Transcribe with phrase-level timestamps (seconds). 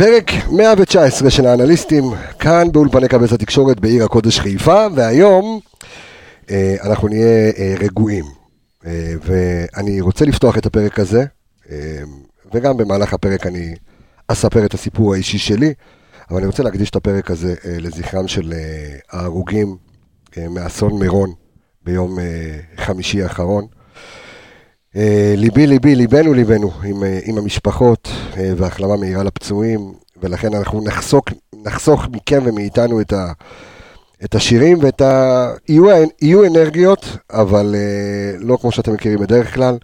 [0.00, 2.04] פרק 119 של האנליסטים,
[2.38, 5.60] כאן באולפני כבש התקשורת בעיר הקודש חיפה, והיום
[6.50, 8.24] אה, אנחנו נהיה אה, רגועים.
[8.86, 11.24] אה, ואני רוצה לפתוח את הפרק הזה,
[12.54, 13.74] וגם במהלך הפרק אני
[14.28, 15.74] אספר את הסיפור האישי שלי,
[16.30, 18.54] אבל אני רוצה להקדיש את הפרק הזה לזכרם של
[19.10, 19.76] ההרוגים
[20.50, 21.32] מאסון מירון
[21.84, 22.18] ביום
[22.76, 23.66] חמישי האחרון.
[24.96, 30.84] אה, ליבי ליבי, ליבנו ליבנו עם, אה, עם המשפחות אה, והחלמה מהירה לפצועים, ולכן אנחנו
[30.84, 31.24] נחסוך,
[31.64, 33.32] נחסוך מכם ומאיתנו את, ה,
[34.24, 35.46] את השירים ואת ה...
[35.68, 35.84] יהיו,
[36.22, 37.74] יהיו אנרגיות, אבל
[38.38, 39.78] לא כמו שאתם מכירים בדרך כלל,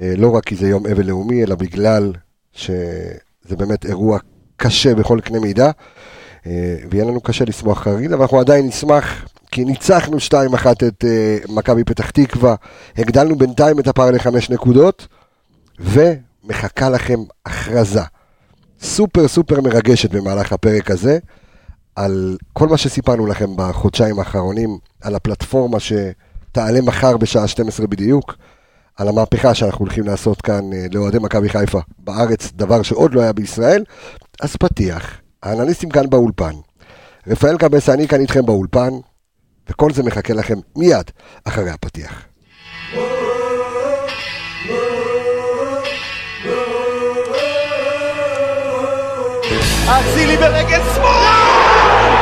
[0.00, 2.12] לא רק כי זה יום אבל לאומי, אלא בגלל
[2.52, 4.18] שזה באמת אירוע
[4.56, 5.70] קשה בכל קנה מידה,
[6.90, 10.32] ויהיה לנו קשה לשמוח חריג, אבל אנחנו עדיין נשמח כי ניצחנו 2-1
[10.72, 12.54] את uh, מכבי פתח תקווה,
[12.96, 15.06] הגדלנו בינתיים את הפער לחמש נקודות,
[15.78, 18.00] ומחכה לכם הכרזה.
[18.80, 21.18] סופר סופר מרגשת במהלך הפרק הזה,
[21.96, 28.34] על כל מה שסיפרנו לכם בחודשיים האחרונים, על הפלטפורמה שתעלה מחר בשעה 12 בדיוק,
[28.96, 33.32] על המהפכה שאנחנו הולכים לעשות כאן uh, לאוהדי מכבי חיפה בארץ, דבר שעוד לא היה
[33.32, 33.84] בישראל,
[34.40, 36.52] אז פתיח, האנליסטים כאן באולפן.
[37.26, 38.90] רפאל קבסה, אני כאן איתכם באולפן,
[39.72, 41.10] וכל זה מחכה לכם מיד
[41.44, 42.22] אחרי הפתיח.
[49.86, 52.12] אצילי ברגל שמאל!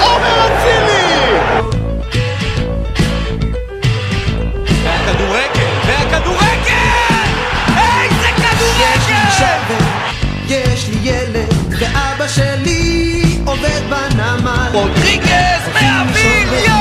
[0.00, 1.38] עומר אצילי!
[4.84, 6.90] והכדורגל, והכדורגל!
[7.68, 9.40] איזה כדורגל!
[10.48, 12.79] יש לי ילד ואבא שלי
[13.90, 14.72] van a amar.
[14.72, 16.79] Rodríguez, me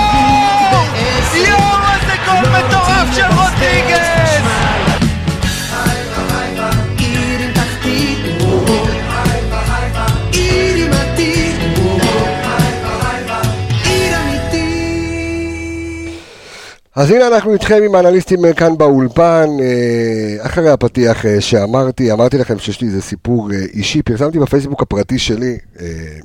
[16.99, 22.37] אז הנה אנחנו איתכם עם האנליסטים אה, כאן באולפן, אה, אחרי הפתיח אה, שאמרתי, אמרתי
[22.37, 25.57] לכם שיש לי איזה סיפור אישי, פרסמתי בפייסבוק הפרטי שלי,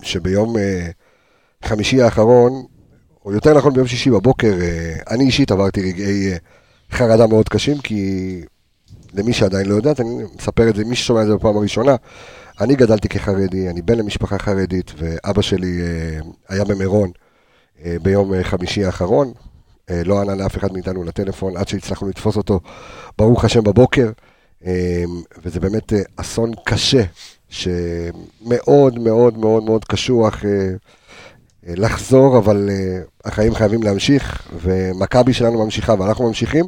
[0.02, 0.56] שביום
[1.64, 2.52] חמישי האחרון,
[3.24, 4.52] או יותר נכון ביום שישי בבוקר,
[5.10, 6.30] אני אישית עברתי רגעי
[6.90, 8.40] חרדה מאוד קשים, כי
[9.14, 11.96] למי שעדיין לא יודעת, אני מספר את זה, מי ששומע את זה בפעם הראשונה,
[12.60, 15.80] אני גדלתי כחרדי, אני בן למשפחה חרדית, ואבא שלי
[16.48, 17.10] היה במירון
[18.02, 19.32] ביום חמישי האחרון,
[19.90, 22.60] לא ענה לאף אחד מאיתנו לטלפון עד שהצלחנו לתפוס אותו,
[23.18, 24.10] ברוך השם, בבוקר.
[24.66, 25.04] אה,
[25.42, 27.02] וזה באמת אה, אסון קשה,
[27.48, 30.44] שמאוד מאוד מאוד מאוד קשוח
[31.66, 32.70] לחזור, אבל
[33.24, 36.64] החיים חייבים להמשיך, ומכבי שלנו ממשיכה ואנחנו ממשיכים.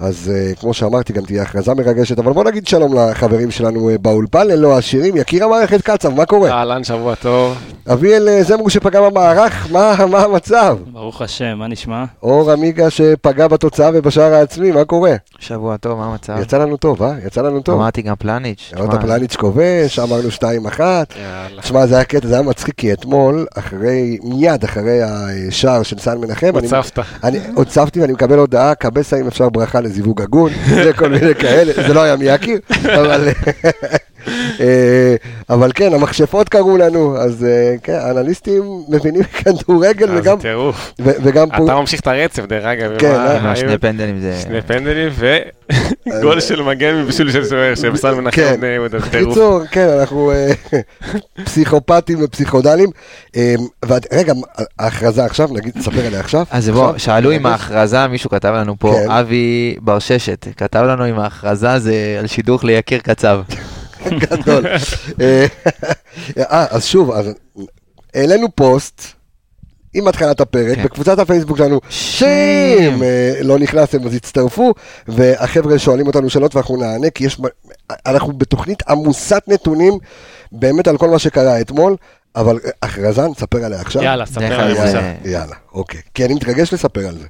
[0.00, 3.98] אז uh, כמו שאמרתי, גם תהיה הכרזה מרגשת, אבל בוא נגיד שלום לחברים שלנו uh,
[3.98, 6.50] באולפן, ללא השירים, יקיר המערכת קצב, מה קורה?
[6.50, 7.56] אהלן, שבוע טוב.
[7.92, 10.78] אביאל uh, זמרו שפגע במערך, מה, מה המצב?
[10.92, 12.04] ברוך השם, מה נשמע?
[12.22, 15.14] אור עמיגה שפגע בתוצאה ובשער העצמי, מה קורה?
[15.38, 16.36] שבוע טוב, מה המצב?
[16.42, 17.12] יצא לנו טוב, אה?
[17.26, 17.80] יצא לנו טוב.
[17.80, 18.72] אמרתי גם פלניץ'.
[18.78, 20.28] אמרת פלניץ' כובש, אמרנו
[20.76, 20.80] 2-1.
[21.62, 26.18] שמע, זה היה קטע, זה היה מצחיק, כי אתמול, אחרי, מיד אחרי השער של סן
[26.18, 26.98] מנחם, הוצפת.
[27.54, 30.52] הוצפתי ואני מקבל הודעה, קבסה אם אפשר ברכה לזיווג הגון,
[30.84, 33.28] וכל מיני כאלה, זה לא היה מיאקיר, אבל...
[35.50, 40.36] אה, אבל כן, המכשפות קראו לנו, אז אה, כן, האנליסטים מבינים כדורגל וגם...
[40.36, 40.92] זה טירוף.
[40.98, 41.64] וגם פה...
[41.64, 42.98] אתה ממשיך את הרצף, דרך אגב.
[42.98, 44.38] כן, אה, שני פנדלים זה...
[44.42, 45.12] שני פנדלים
[46.06, 48.56] וגול של מגן מבשול של סוער, שבסל מנחם כן.
[48.60, 49.28] בני יהודה, טירוף.
[49.28, 50.32] בקיצור, כן, אנחנו
[51.44, 52.90] פסיכופטים ופסיכודלים.
[54.12, 54.32] רגע,
[54.78, 56.44] ההכרזה עכשיו, נגיד, תספר עליה עכשיו.
[56.50, 59.10] אז בוא, שאלו עם ההכרזה, מישהו כתב לנו פה, כן.
[59.10, 63.40] אבי בר ששת, כתב לנו עם ההכרזה זה על שידוך ליקיר קצב.
[64.18, 64.66] גדול.
[65.20, 65.46] אה,
[66.70, 67.10] אז שוב,
[68.14, 69.02] העלינו פוסט.
[69.94, 70.82] עם התחלת הפרק, כן.
[70.84, 72.26] בקבוצת הפייסבוק שלנו, שם,
[73.02, 74.74] אה, לא נכנסתם אז הצטרפו,
[75.08, 77.40] והחבר'ה שואלים אותנו שאלות ואנחנו נענה, כי יש,
[78.06, 79.92] אנחנו בתוכנית עמוסת נתונים
[80.52, 81.96] באמת על כל מה שקרה אתמול,
[82.36, 84.02] אבל אה, הכרזה, נספר עליה עכשיו.
[84.02, 84.90] יאללה, ספר עליה.
[84.90, 86.00] זה- יאללה, אוקיי.
[86.14, 87.26] כי אני מתרגש לספר על זה.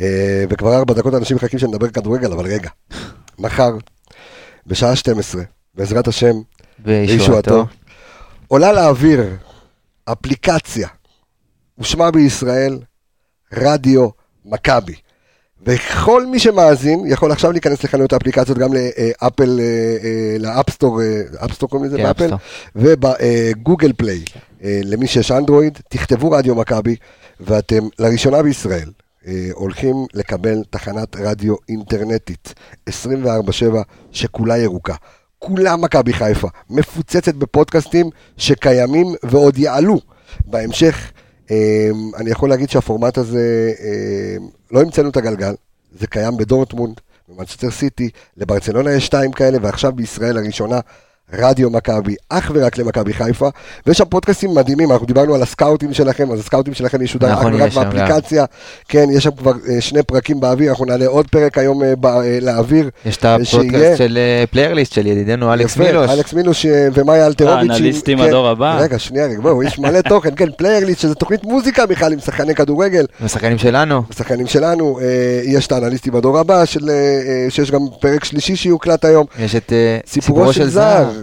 [0.00, 2.70] אה, וכבר ארבע דקות אנשים מחכים שנדבר כדורגל, אבל רגע.
[3.38, 3.70] מחר,
[4.66, 5.42] בשעה 12,
[5.80, 6.34] בעזרת השם,
[6.84, 7.66] וישועתו.
[8.48, 9.36] עולה לאוויר
[10.04, 10.88] אפליקציה,
[11.78, 12.78] ושמה בישראל
[13.52, 14.08] רדיו
[14.44, 14.94] מכבי.
[15.66, 19.64] וכל מי שמאזין יכול עכשיו להיכנס לחנויות האפליקציות גם לאפל, אה,
[20.04, 22.30] אה, ל App Store, אה, App Store קוראים לזה כן, באפל.
[22.76, 24.24] וב Google Play.
[24.64, 26.96] אה, למי שיש אנדרואיד, תכתבו רדיו מכבי,
[27.40, 28.90] ואתם לראשונה בישראל
[29.52, 32.54] הולכים לקבל תחנת רדיו אינטרנטית
[32.88, 33.82] 24/7
[34.12, 34.94] שכולה ירוקה.
[35.40, 40.00] כולם מכבי חיפה, מפוצצת בפודקאסטים שקיימים ועוד יעלו.
[40.46, 41.12] בהמשך,
[41.50, 44.36] אה, אני יכול להגיד שהפורמט הזה, אה,
[44.70, 45.54] לא המצאנו את הגלגל,
[45.98, 50.80] זה קיים בדורטמונד, במנצ'סטר סיטי, לברצלונה יש שתיים כאלה, ועכשיו בישראל הראשונה.
[51.32, 53.48] רדיו מכבי, אך ורק למכבי חיפה,
[53.86, 57.54] ויש שם פודקאסטים מדהימים, אנחנו דיברנו על הסקאוטים שלכם, אז הסקאוטים שלכם ישודר אך נכון,
[57.54, 57.72] ורק.
[57.72, 58.44] באפליקציה,
[58.88, 62.38] כן, יש שם כבר אה, שני פרקים באוויר, אנחנו נעלה עוד פרק היום אה, אה,
[62.40, 62.90] לאוויר.
[63.06, 64.18] יש את הפודקאסט של
[64.50, 66.10] פליירליסט של ידידנו אלכס מילוש.
[66.10, 67.70] אלכס מילוש ומאיה אלטרוביץ'.
[67.70, 68.78] האנליסטים כן, הדור הבא.
[68.80, 72.54] רגע, שנייה, רגע, בואו, יש מלא תוכן, כן, פליירליסט, שזה תוכנית מוזיקה בכלל עם שחקני
[72.54, 73.06] כדורגל.
[73.24, 74.02] השחקנים שלנו.
[74.10, 74.98] השחקנים שלנו,
[75.44, 76.90] יש את האנליסטים בדור הבא, של,
[77.48, 79.26] שיש גם פרק שלישי שיוקלט היום.
[79.38, 79.72] יש את
[80.06, 81.19] סיפורו של זר, או-אה.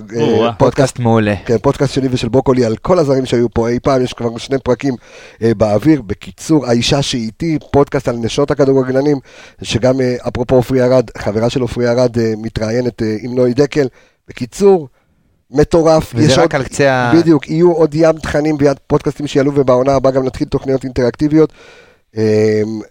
[0.57, 1.33] פודקאסט מעולה.
[1.45, 4.57] כן, פודקאסט שלי ושל בוקולי על כל הזרים שהיו פה אי פעם, יש כבר שני
[4.59, 4.93] פרקים
[5.41, 6.01] אה, באוויר.
[6.01, 9.17] בקיצור, האישה שאיתי, פודקאסט על נשות הכדורגלנים,
[9.61, 13.87] שגם אה, אפרופו עופרי ארד, חברה של עופרי ארד אה, מתראיינת אה, עם נוי דקל.
[14.27, 14.87] בקיצור,
[15.51, 16.11] מטורף.
[16.15, 17.13] וזה רק עוד- על קצה ה...
[17.15, 21.53] בדיוק, יהיו עוד ים תכנים ויד פודקאסטים שיעלו, ובעונה הבאה גם נתחיל תוכניות אינטראקטיביות.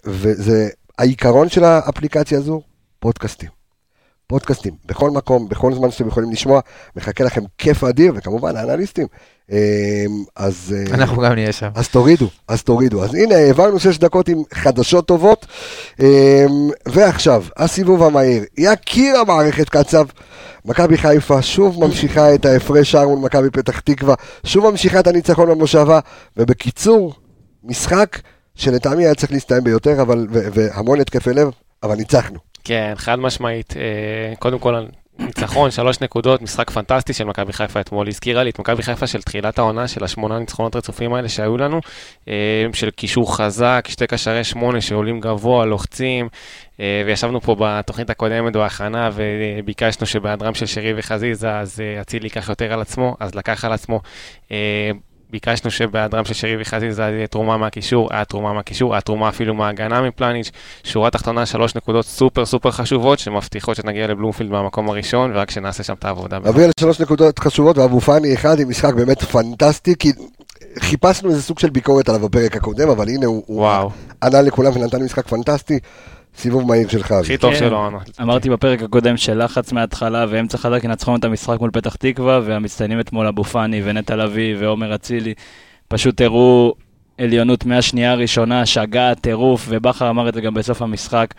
[0.07, 0.69] וזה,
[0.99, 2.61] העיקרון של האפליקציה הזו,
[3.01, 3.56] פודקאסטים.
[4.27, 6.61] פודקאסטים, בכל מקום, בכל זמן שאתם יכולים לשמוע,
[6.97, 9.07] מחכה לכם כיף אדיר, וכמובן האנליסטים.
[9.51, 9.57] אמ,
[10.37, 11.69] אז, אה, אנחנו גם נהיה שם.
[11.75, 13.05] אז תורידו, אז תורידו.
[13.05, 15.47] אז הנה, העברנו שש דקות עם חדשות טובות.
[16.01, 16.07] אמ,
[16.87, 18.45] ועכשיו, הסיבוב המהיר.
[18.59, 20.07] יקיר המערכת קצב.
[20.65, 24.15] מכבי חיפה שוב ממשיכה את ההפרש שער מול מכבי פתח תקווה,
[24.45, 26.01] שוב ממשיכה את הניצחון במושבה,
[26.37, 27.15] ובקיצור,
[27.65, 28.21] משחק
[28.55, 31.51] שלטעמי היה צריך להסתיים ביותר, אבל, והמון התקפי לב,
[31.83, 32.39] אבל ניצחנו.
[32.67, 33.75] כן, חד משמעית.
[33.77, 34.87] אה, קודם כל,
[35.19, 38.09] ניצחון, שלוש נקודות, משחק פנטסטי של מכבי חיפה אתמול.
[38.09, 41.81] הזכירה לי את מכבי חיפה של תחילת העונה, של השמונה ניצחונות רצופים האלה שהיו לנו,
[42.29, 46.29] אה, של קישור חזק, שתי קשרי שמונה שעולים גבוה, לוחצים,
[46.81, 52.73] אה, וישבנו פה בתוכנית הקודמת בהכנה וביקשנו שבהיעדרם של שרי וחזיזה, אז אצילי ייקח יותר
[52.73, 54.01] על עצמו, אז לקח על עצמו.
[55.27, 59.55] אה, ביקשנו שבהיעדרם של שרי וחזיזה יהיה תרומה מהקישור, היה תרומה מהקישור, היה תרומה אפילו
[59.55, 60.51] מההגנה מפלניץ'.
[60.85, 65.95] שורה תחתונה, שלוש נקודות סופר סופר חשובות, שמבטיחות שנגיע לבלומפילד מהמקום הראשון, ורק שנעשה שם
[65.99, 66.39] את העבודה.
[66.39, 70.13] נביא על שלוש נקודות חשובות, ואבו פאני אחד עם משחק באמת פנטסטי, כי
[70.79, 73.69] חיפשנו איזה סוג של ביקורת עליו בפרק הקודם, אבל הנה הוא, הוא
[74.23, 75.79] ענה לכולם ונתן משחק פנטסטי.
[76.37, 77.13] סיבוב מהיר שלך.
[77.13, 77.59] הכי טוב כן.
[77.59, 77.77] שלו.
[77.77, 77.99] עונה.
[78.23, 83.27] אמרתי בפרק הקודם שלחץ מההתחלה ואמצע חזק ינצחו את המשחק מול פתח תקווה, והמצטיינים אתמול
[83.27, 85.35] אבו פאני ונטע לביא ועומר אצילי
[85.89, 86.75] פשוט הראו
[87.19, 91.35] עליונות מהשנייה הראשונה, שגה, טירוף, ובכר אמר את זה גם בסוף המשחק.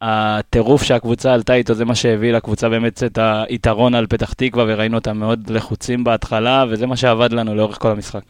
[0.00, 3.18] הטירוף שהקבוצה עלתה איתו זה מה שהביא לקבוצה באמת את
[3.48, 7.90] היתרון על פתח תקווה, וראינו אותם מאוד לחוצים בהתחלה, וזה מה שעבד לנו לאורך כל
[7.90, 8.22] המשחק.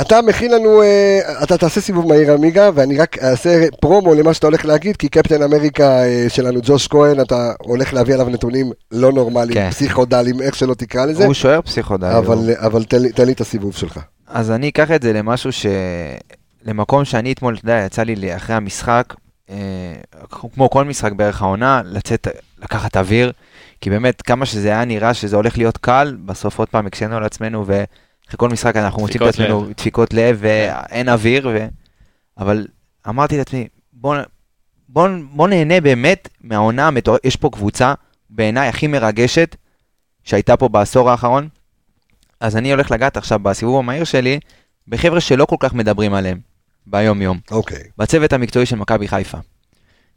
[0.00, 4.46] אתה מכין לנו, אה, אתה תעשה סיבוב מהיר עמיגה, ואני רק אעשה פרומו למה שאתה
[4.46, 9.12] הולך להגיד, כי קפטן אמריקה אה, שלנו, ג'וש כהן, אתה הולך להביא עליו נתונים לא
[9.12, 9.70] נורמליים, כן.
[9.70, 12.18] פסיכודליים, איך שלא תקרא לזה, הוא שוער פסיכודלי.
[12.18, 14.00] אבל, הוא- אבל תן, תן לי את הסיבוב שלך.
[14.26, 15.66] אז אני אקח את זה למשהו ש...
[16.64, 19.14] למקום שאני אתמול, אתה יודע, יצא לי אחרי המשחק,
[19.50, 19.56] אה,
[20.54, 22.28] כמו כל משחק בערך העונה, לצאת,
[22.62, 23.32] לקחת אוויר,
[23.80, 27.24] כי באמת, כמה שזה היה נראה שזה הולך להיות קל, בסוף עוד פעם הקשינו על
[27.24, 27.64] עצמנו,
[28.26, 31.66] ואחרי כל משחק אנחנו מוצאים את עצמנו דפיקות לב, ואין אוויר, ו...
[32.38, 32.66] אבל
[33.08, 34.16] אמרתי לעצמי, בוא,
[34.88, 37.94] בוא, בוא נהנה באמת מהעונה המטורפת, יש פה קבוצה,
[38.30, 39.56] בעיניי הכי מרגשת,
[40.24, 41.48] שהייתה פה בעשור האחרון,
[42.40, 44.40] אז אני הולך לגעת עכשיו בסיבוב המהיר שלי,
[44.88, 46.40] בחבר'ה שלא כל כך מדברים עליהם
[46.86, 47.82] ביום-יום, אוקיי.
[47.98, 49.38] בצוות המקצועי של מכבי חיפה.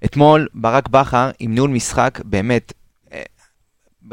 [0.05, 2.73] אתמול ברק בכר עם ניהול משחק באמת,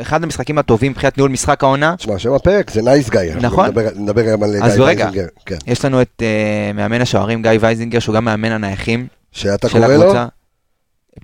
[0.00, 3.20] אחד המשחקים הטובים מבחינת ניהול משחק העונה, תשמע, שם הפרק זה Nice גיא.
[3.40, 3.66] נכון.
[3.66, 5.04] נדבר, נדבר גם על אז גיא רגע.
[5.04, 5.28] וייזינגר.
[5.46, 5.56] כן.
[5.66, 9.88] יש לנו את אה, מאמן השוערים גיא וייזינגר, שהוא גם מאמן הנייחים שאתה של קורא
[9.94, 10.02] לו?
[10.02, 10.26] הקבוצה,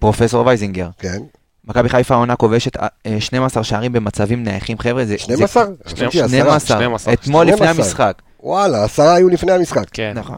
[0.00, 0.88] פרופסור וייזינגר.
[0.98, 1.18] כן.
[1.64, 2.88] מכבי חיפה העונה כובשת אה,
[3.20, 5.18] 12 שערים במצבים נייחים, חבר'ה, זה...
[5.18, 5.64] 12?
[5.64, 6.28] זה- חשבתי עשרה.
[6.28, 7.12] 12, 12.
[7.14, 7.84] אתמול לפני 12.
[7.84, 8.22] המשחק.
[8.42, 9.84] וואלה, עשרה היו לפני המשחק.
[9.92, 10.12] כן.
[10.16, 10.36] נכון.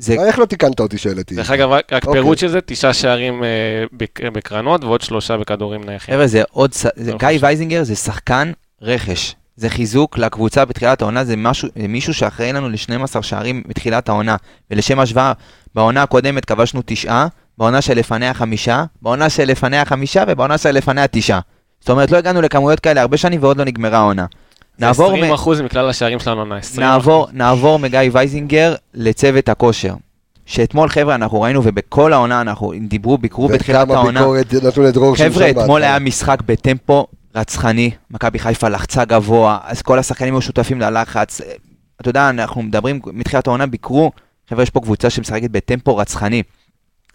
[0.00, 1.34] זה איך לא תיקנת אותי שהעליתי?
[1.34, 2.12] דרך אגב, רק אוקיי.
[2.12, 3.48] פירוט של זה, תשעה שערים אה,
[3.92, 6.14] בק- בקרנות ועוד שלושה בכדורים נייחים.
[6.14, 7.44] חבר'ה, זה עוד, ש- זה, לא גיא חושב.
[7.44, 8.52] וייזינגר זה שחקן
[8.82, 9.34] רכש.
[9.56, 14.36] זה חיזוק לקבוצה בתחילת העונה, זה משהו, זה מישהו שאחראי לנו ל-12 שערים בתחילת העונה.
[14.70, 15.32] ולשם השוואה,
[15.74, 17.26] בעונה הקודמת כבשנו תשעה,
[17.58, 21.40] בעונה שלפניה חמישה, בעונה שלפניה חמישה ובעונה שלפניה תשעה.
[21.80, 24.26] זאת אומרת, לא הגענו לכמויות כאלה הרבה שנים ועוד לא נגמרה העונה.
[24.80, 26.80] נעבור, מ- 20% מכלל השערים שלנו עונה, 20%.
[26.80, 29.94] נעבור, נעבור מגיא וייזינגר לצוות הכושר.
[30.46, 34.20] שאתמול, חבר'ה, אנחנו ראינו, ובכל העונה אנחנו דיברו, ביקרו בתחילת וכמה העונה.
[34.20, 35.82] ביקורת נתנו לדרור שמשון חבר'ה, אתמול.
[35.82, 41.40] היה משחק בטמפו רצחני, מכבי חיפה לחצה גבוה, אז כל השחקנים היו שותפים ללחץ.
[42.00, 44.10] אתה יודע, אנחנו מדברים, מתחילת העונה ביקרו,
[44.50, 46.42] חבר'ה, יש פה קבוצה שמשחקת בטמפו רצחני.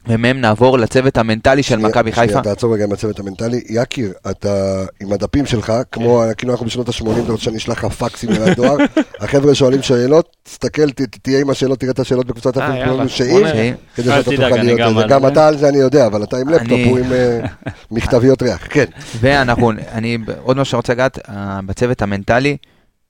[0.08, 2.28] ומהם נעבור לצוות המנטלי של מכבי חיפה.
[2.28, 3.62] שנייה, תעצור רגע עם הצוות המנטלי.
[3.70, 6.34] יקיר, אתה עם הדפים שלך, כמו, כן.
[6.38, 8.78] כאילו אנחנו בשנות ה-80, אתה רוצה שאני אשלח לך פקסים לדואר.
[9.22, 10.90] החבר'ה שואלים שאלות, תסתכל,
[11.22, 13.54] תהיה עם השאלות, תראה את השאלות בקבוצת אה, שאם, בוא נראה.
[13.54, 13.74] שאם.
[13.96, 15.02] כדי שאתה תוכל להיות גם זה.
[15.04, 15.28] על גם.
[15.28, 17.40] אתה על זה אני יודע, אבל אתה עם לפטופ, הוא עם אה,
[17.92, 18.68] מכתביות ריח.
[18.70, 18.86] כן,
[19.20, 22.58] ואנחנו, אני, עוד משהו שרוצה לגעת, אה, בצוות המנטלי,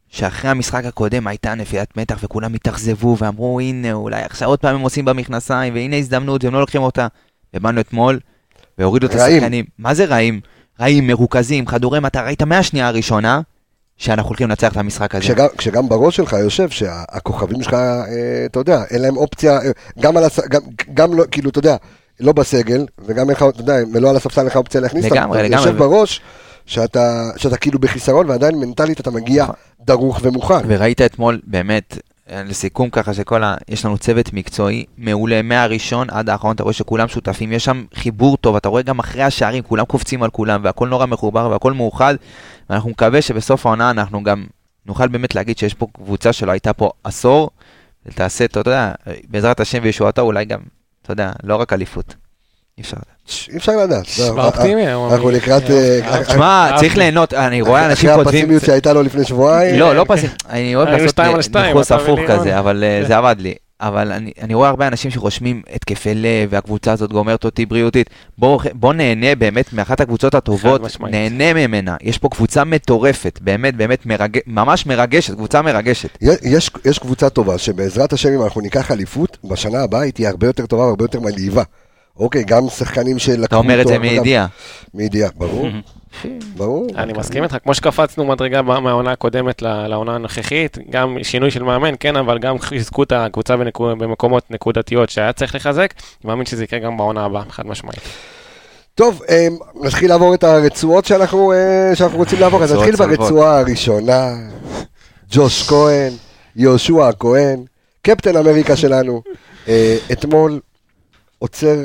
[0.09, 4.81] שאחרי המשחק הקודם הייתה נפילת מתח וכולם התאכזבו ואמרו הנה אולי עכשיו עוד פעם הם
[4.81, 7.07] עושים במכנסיים והנה הזדמנות והם לא לוקחים אותה.
[7.53, 8.19] ובאנו אתמול
[8.77, 9.15] והורידו את.
[9.15, 9.65] השחקנים.
[9.79, 10.41] מה זה רעים?
[10.81, 13.41] רעים, מרוכזים, חדורי מטרה, ראית מהשנייה הראשונה
[13.97, 15.23] שאנחנו הולכים לנצח את המשחק הזה.
[15.23, 20.17] כשגם, כשגם בראש שלך יושב שהכוכבים שלך, אה, אתה יודע, אין להם אופציה, אה, גם
[20.17, 20.39] על הס...
[20.39, 20.61] גם,
[20.93, 21.75] גם לא, כאילו, אתה יודע,
[22.19, 25.15] לא בסגל, וגם אין לך, אתה יודע, ולא על הספסל אין לך אופציה להכניס אותם.
[25.15, 25.65] לגמרי, לגמרי.
[25.65, 26.21] יושב בראש,
[26.65, 29.55] שאתה, שאתה כאילו בחיסרון, ועדיין מנטלית אתה מגיע נכון.
[29.85, 30.59] דרוך ומוכן.
[30.67, 31.97] וראית אתמול, באמת,
[32.31, 33.55] לסיכום ככה שכל ה...
[33.67, 38.37] יש לנו צוות מקצועי מעולה מהראשון עד האחרון, אתה רואה שכולם שותפים, יש שם חיבור
[38.37, 42.15] טוב, אתה רואה גם אחרי השערים, כולם קופצים על כולם, והכל נורא מחובר והכל מאוחד,
[42.69, 44.45] ואנחנו מקווה שבסוף העונה אנחנו גם
[44.85, 47.49] נוכל באמת להגיד שיש פה קבוצה שלא הייתה פה עשור,
[48.05, 48.91] ותעשה, אתה יודע,
[49.27, 50.59] בעזרת השם וישועתו, אולי גם,
[51.01, 52.15] אתה יודע, לא רק אליפות.
[52.77, 53.51] אי אפשר לדעת.
[53.51, 54.05] אי אפשר לדעת.
[54.29, 55.29] אופטימי, הוא אנחנו.
[55.29, 55.71] לקראת...
[55.71, 56.79] אה, תשמע, אהבתי.
[56.79, 58.39] צריך ליהנות, אני רואה אנשים אחרי כותבים...
[58.39, 59.79] הפסימיות שהייתה לו לפני שבועיים.
[59.79, 61.19] לא, לא פסים, אני אוהב לעשות
[61.55, 62.19] ניחוס הפוך.
[62.27, 63.53] כזה, אבל אה, זה עבד לי.
[63.81, 68.09] אבל אני, אני רואה הרבה אנשים שרושמים התקפי לב, והקבוצה הזאת גומרת אותי בריאותית.
[68.37, 70.81] בואו בוא נהנה באמת מאחת הקבוצות הטובות.
[70.99, 71.95] נהנה ממנה.
[72.01, 74.37] יש פה קבוצה מטורפת, באמת, באמת, מרג...
[74.47, 76.17] ממש מרגשת, קבוצה מרגשת.
[76.21, 80.47] יש, יש קבוצה טובה שבעזרת השם אם אנחנו ניקח אליפות, בשנה הבאה היא תהיה הרבה
[80.47, 81.63] יותר טובה והרבה יותר מלהיבה.
[82.19, 84.47] אוקיי, גם שחקנים שלקחו אתה אומר את זה מידיעה.
[84.93, 85.67] מידיעה, ברור,
[86.57, 86.87] ברור.
[86.95, 92.15] אני מסכים איתך, כמו שקפצנו מדרגה מהעונה הקודמת לעונה הנוכחית, גם שינוי של מאמן, כן,
[92.15, 96.97] אבל גם חיזקו את הקבוצה במקומות נקודתיות שהיה צריך לחזק, אני מאמין שזה יקרה גם
[96.97, 97.99] בעונה הבאה, חד משמעית.
[98.95, 99.47] טוב, אה,
[99.81, 102.95] נתחיל לעבור את הרצועות שאנחנו, אה, רוצים לעבור, אז נתחיל.
[102.95, 104.33] ברצועה הראשונה,
[105.31, 106.13] ג'וש כהן,
[106.55, 107.63] יהושע הכהן,
[108.01, 109.21] קפטן אמריקה שלנו,
[109.67, 110.59] אה, אתמול
[111.39, 111.83] עוצר,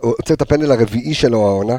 [0.00, 1.76] עוצר את הפנדל הרביעי שלו העונה,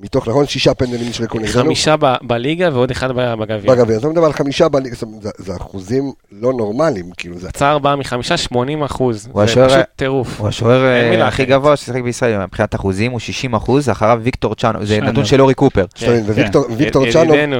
[0.00, 1.62] מתוך, נכון, שישה פנדלים נשרקו נגדנו.
[1.64, 3.74] חמישה ב- בליגה ועוד אחד בגביע.
[3.74, 7.50] בגביע, אתה מדבר על חמישה בליגה, זאת אומרת, זה- זה אחוזים לא נורמליים, כאילו זה...
[7.50, 10.40] צער בא מחמישה 80 אחוז, זה השוער- פשוט טירוף.
[10.40, 11.44] הוא השוער אה, הכי.
[11.44, 15.10] גבוה ששיחק בישראל מבחינת אחוזים, הוא 60 אחוז, אחריו ויקטור צ'אנוב, זה צ'אנוב.
[15.12, 15.84] נתון של אורי קופר.
[16.02, 17.56] מבין, וויקטור ויקטור ידידנו,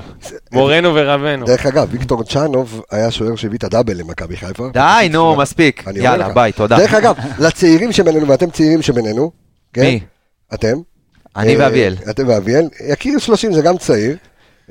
[0.53, 1.47] מורנו ורבנו.
[1.47, 4.69] דרך אגב, ויקטור צ'אנוב היה שוער שהביא את הדאבל למכבי חיפה.
[4.73, 5.85] די, נו, מספיק.
[5.97, 6.29] יאללה.
[6.29, 6.79] ביי, תודה.
[6.79, 9.31] דרך אגב, לצעירים שבינינו, ואתם צעירים שבינינו,
[9.73, 9.83] כן?
[9.83, 10.01] מי?
[10.55, 10.77] אתם.
[11.37, 11.97] אני אה, ואביאל.
[12.11, 12.69] אתם ואביאל.
[12.89, 14.17] יקיר 30 זה גם צעיר.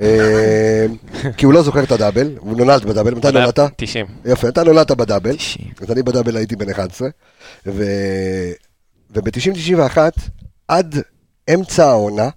[0.00, 0.86] אה,
[1.36, 3.60] כי הוא לא זוכר את הדאבל, הוא נולד בדאבל, מתי נולדת?
[3.76, 4.06] 90.
[4.24, 5.66] יפה, אתה נולדת בדאבל, 90.
[5.80, 7.08] אז אני בדאבל הייתי בן 11,
[7.66, 7.84] ו...
[9.10, 9.98] וב-90-91,
[10.68, 10.98] עד
[11.54, 12.28] אמצע העונה,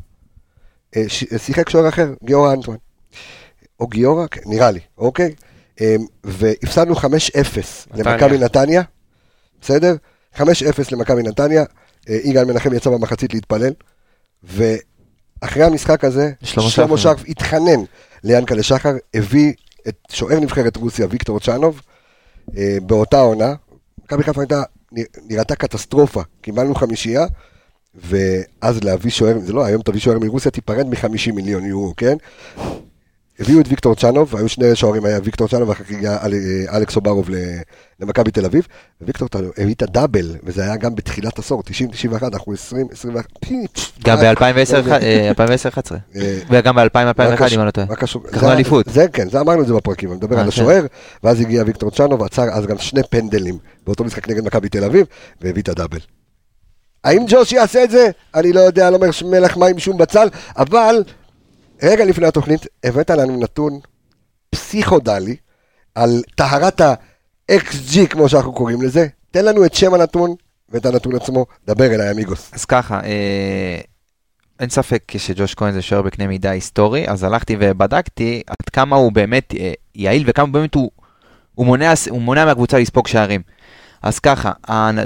[0.96, 1.04] אה.
[1.38, 2.78] שיחק שוער אחר, גיורא אנטואן.
[3.80, 5.34] או גיורא, כן, נראה לי, אוקיי?
[6.24, 8.16] והפסדנו 5-0 נתניה.
[8.16, 8.82] למכבי נתניה,
[9.62, 9.96] בסדר?
[10.36, 10.42] 5-0
[10.92, 11.64] למכבי נתניה,
[12.10, 13.74] יגאל מנחם יצא במחצית להתפלל,
[14.48, 16.98] ואחרי המשחק הזה, שלמה.
[16.98, 17.84] שרף התחנן
[18.24, 19.54] ליענקלה שחר, הביא
[19.88, 21.82] את שוער נבחרת רוסיה, ויקטור צ'אנוב,
[22.58, 23.54] אה, באותה עונה.
[24.04, 24.64] מכבי חיפה הייתה,
[25.30, 27.26] נראתה קטסטרופה, קיבלנו חמישייה,
[27.96, 32.18] ואז להביא שוער, זה לא, היום תביא שוער מרוסיה, תיפרד מ-50 מיליון יורו, כן?
[33.40, 36.78] הביאו את ויקטור צ'אנוב, היו שני שוערים, היה ויקטור צ'אנוב ואחר כך הגיע אל- אה,
[36.78, 37.30] אלכס אוברוב
[38.00, 38.68] למכבי תל אביב,
[39.02, 43.50] וויקטור צ'אנוב הביא את הדאבל, וזה היה גם בתחילת עשור, 90-91, אנחנו 20-21,
[44.04, 45.92] גם ב-2010-2011.
[46.16, 47.12] אה, וגם ב-2000-2001, מה
[47.54, 47.88] אם אני לא טועה.
[48.48, 48.86] זה- אליפות.
[48.94, 50.50] זה כן, זה אמרנו את זה בפרקים, אני מדבר אה, על כן.
[50.50, 50.86] השוער,
[51.24, 55.06] ואז הגיע ויקטור צ'אנוב, עצר אז גם שני פנדלים באותו משחק נגד מכבי תל אביב,
[55.42, 56.00] והביא את הדאבל.
[57.04, 58.10] האם ג'וש יעשה את זה?
[58.36, 60.28] אני לא יודע, לא אומר מלח מים שום בצל,
[60.58, 61.04] אבל
[61.84, 63.80] רגע לפני התוכנית הבאת לנו נתון
[64.50, 65.36] פסיכודלי
[65.96, 69.08] על טהרת ה-XG, כמו שאנחנו קוראים לזה.
[69.32, 70.36] תן לנו את שם הנתון
[70.70, 72.52] ואת הנתון עצמו, דבר אליי אמיגוס.
[72.54, 73.80] אז ככה, אה,
[74.60, 79.12] אין ספק שג'וש כהן זה שוער בקנה מידה היסטורי, אז הלכתי ובדקתי עד כמה הוא
[79.12, 80.92] באמת אה, יעיל וכמה באמת הוא,
[81.56, 83.42] הוא, מונע, הוא מונע מהקבוצה לספוג שערים.
[84.02, 84.52] אז ככה,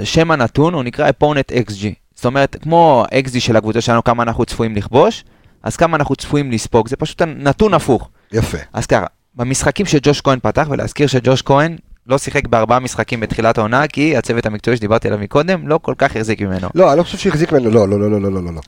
[0.04, 1.86] שם הנתון הוא נקרא אפונט XG.
[2.14, 5.24] זאת אומרת, כמו ה-XG של הקבוצה שלנו, כמה אנחנו צפויים לכבוש,
[5.62, 8.08] אז כמה אנחנו צפויים לספוג, זה פשוט נתון הפוך.
[8.32, 8.58] יפה.
[8.72, 11.76] אז ככה, במשחקים שג'וש כהן פתח, ולהזכיר שג'וש כהן
[12.06, 16.16] לא שיחק בארבעה משחקים בתחילת העונה, כי הצוות המקצועי שדיברתי עליו מקודם לא כל כך
[16.16, 16.68] החזיק ממנו.
[16.74, 18.42] לא, אני לא חושב שהחזיק ממנו, לא, לא, לא, לא, לא, לא.
[18.44, 18.60] לא, לא.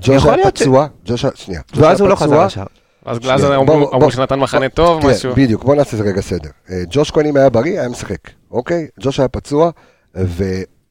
[0.00, 1.60] ג'וש היה פצוע, ג'וש, היה, שנייה.
[1.74, 2.66] ואז הוא לא חזר עכשיו.
[3.04, 5.32] אז גלאזר אמרו שנתן מחנה טוב, כן, משהו.
[5.34, 6.50] בדיוק, בוא נעשה רגע סדר.
[6.70, 8.86] אה, ג'וש כהן אם היה בריא, היה משחק, אוקיי?
[9.00, 9.70] ג'וש היה פצוע,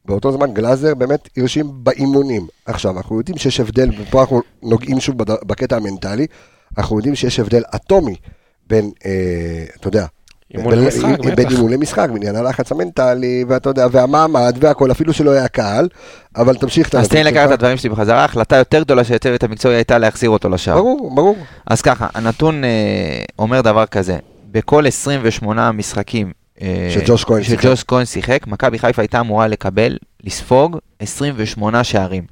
[0.07, 2.47] באותו זמן גלאזר באמת הרשים באימונים.
[2.65, 6.27] עכשיו, אנחנו יודעים שיש הבדל, ופה אנחנו נוגעים שוב בקטע המנטלי,
[6.77, 8.15] אנחנו יודעים שיש הבדל אטומי
[8.69, 10.05] בין, אה, אתה יודע,
[10.53, 10.75] אימון
[11.35, 11.49] בין-.
[11.49, 15.87] אימון למשחק, בעניין הלחץ המנטלי, ואתה יודע, והמעמד והכל, אפילו שלא היה קהל,
[16.35, 17.51] אבל תמשיך את אז תן לי לקחת את.
[17.51, 20.75] הדברים שלי בחזרה, ההחלטה יותר גדולה של הצוות המקצועי הייתה להחזיר אותו לשער.
[20.75, 21.35] ברור, ברור.
[21.67, 22.69] אז ככה, הנתון אה,
[23.39, 24.17] אומר דבר כזה,
[24.51, 26.31] בכל 28 משחקים
[26.89, 27.61] שג'וש כהן שיחק.
[27.61, 32.23] שג'וש כהן שיחק, מכבי חיפה הייתה אמורה לקבל, לספוג 28 שערים.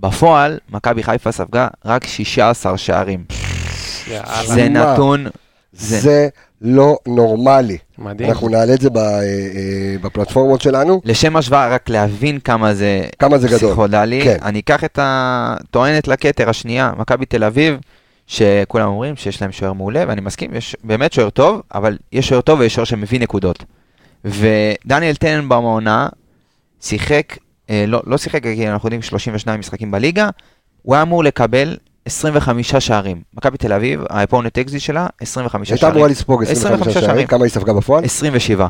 [0.00, 3.24] בפועל, מכבי חיפה ספגה רק 16 שערים.
[4.46, 4.68] זה?
[4.68, 5.26] נתון,
[5.72, 6.28] זה- זה
[6.60, 7.78] לא נורמלי.
[7.98, 8.30] מדהים.
[8.30, 9.20] אנחנו נעלה את זה אה, אה,
[10.02, 11.00] בפלטפורמות שלנו.
[11.04, 13.58] לשם השוואה, רק להבין כמה זה כמה זה גדול.
[13.58, 14.36] פסיכודלי, כן.
[14.42, 17.76] אני אקח את הטוענת לכתר השנייה, מכבי תל אביב,
[18.26, 22.40] שכולם אומרים שיש להם שוער מעולה, ואני מסכים, יש באמת שוער טוב, אבל יש שוער
[22.40, 23.64] טוב ויש שוער שמביא נקודות.
[24.24, 26.08] ודניאל טננבאום העונה
[26.80, 27.36] שיחק,
[27.70, 30.28] אה, לא, לא שיחק, כי אנחנו יודעים 32 משחקים בליגה,
[30.82, 33.22] הוא היה אמור לקבל 25 שערים.
[33.34, 35.94] מכבי תל אביב, ה opponent xG שלה, 25 הייתה שערים.
[35.94, 37.26] אמורה לספוג 25 25 שערים, שערים.
[37.26, 38.04] כמה היא ספגה בפועל?
[38.04, 38.66] 27.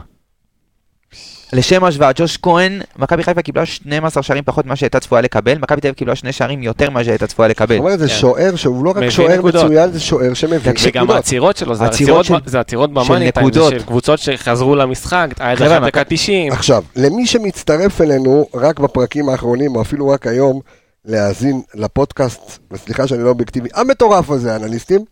[1.53, 5.81] לשם השוואה, ג'וש כהן, מכבי חיפה קיבלה 12 שערים פחות ממה שהייתה צפויה לקבל, מכבי
[5.81, 7.75] תל אביב קיבלה שני שערים יותר ממה שהייתה צפויה לקבל.
[7.77, 8.15] זאת אומרת, זה כן.
[8.15, 9.65] שוער שהוא לא רק שוער נקודות.
[9.65, 11.17] מצוין, זה שוער שמביא תקשיב, וגם נקודות.
[11.17, 13.73] העצירות שלו, זה עצירות עצירות של- ב- זה עצירות של במאני טיים, זה נקודות.
[13.73, 16.53] של קבוצות שחזרו למשחק, היה אחת דקה מכבי- 90.
[16.53, 20.61] עכשיו, למי שמצטרף אלינו רק בפרקים האחרונים, או אפילו רק היום,
[21.05, 22.41] להאזין לפודקאסט,
[22.71, 25.05] וסליחה שאני לא אובייקטיבי, המטורף הזה, אנליסטים,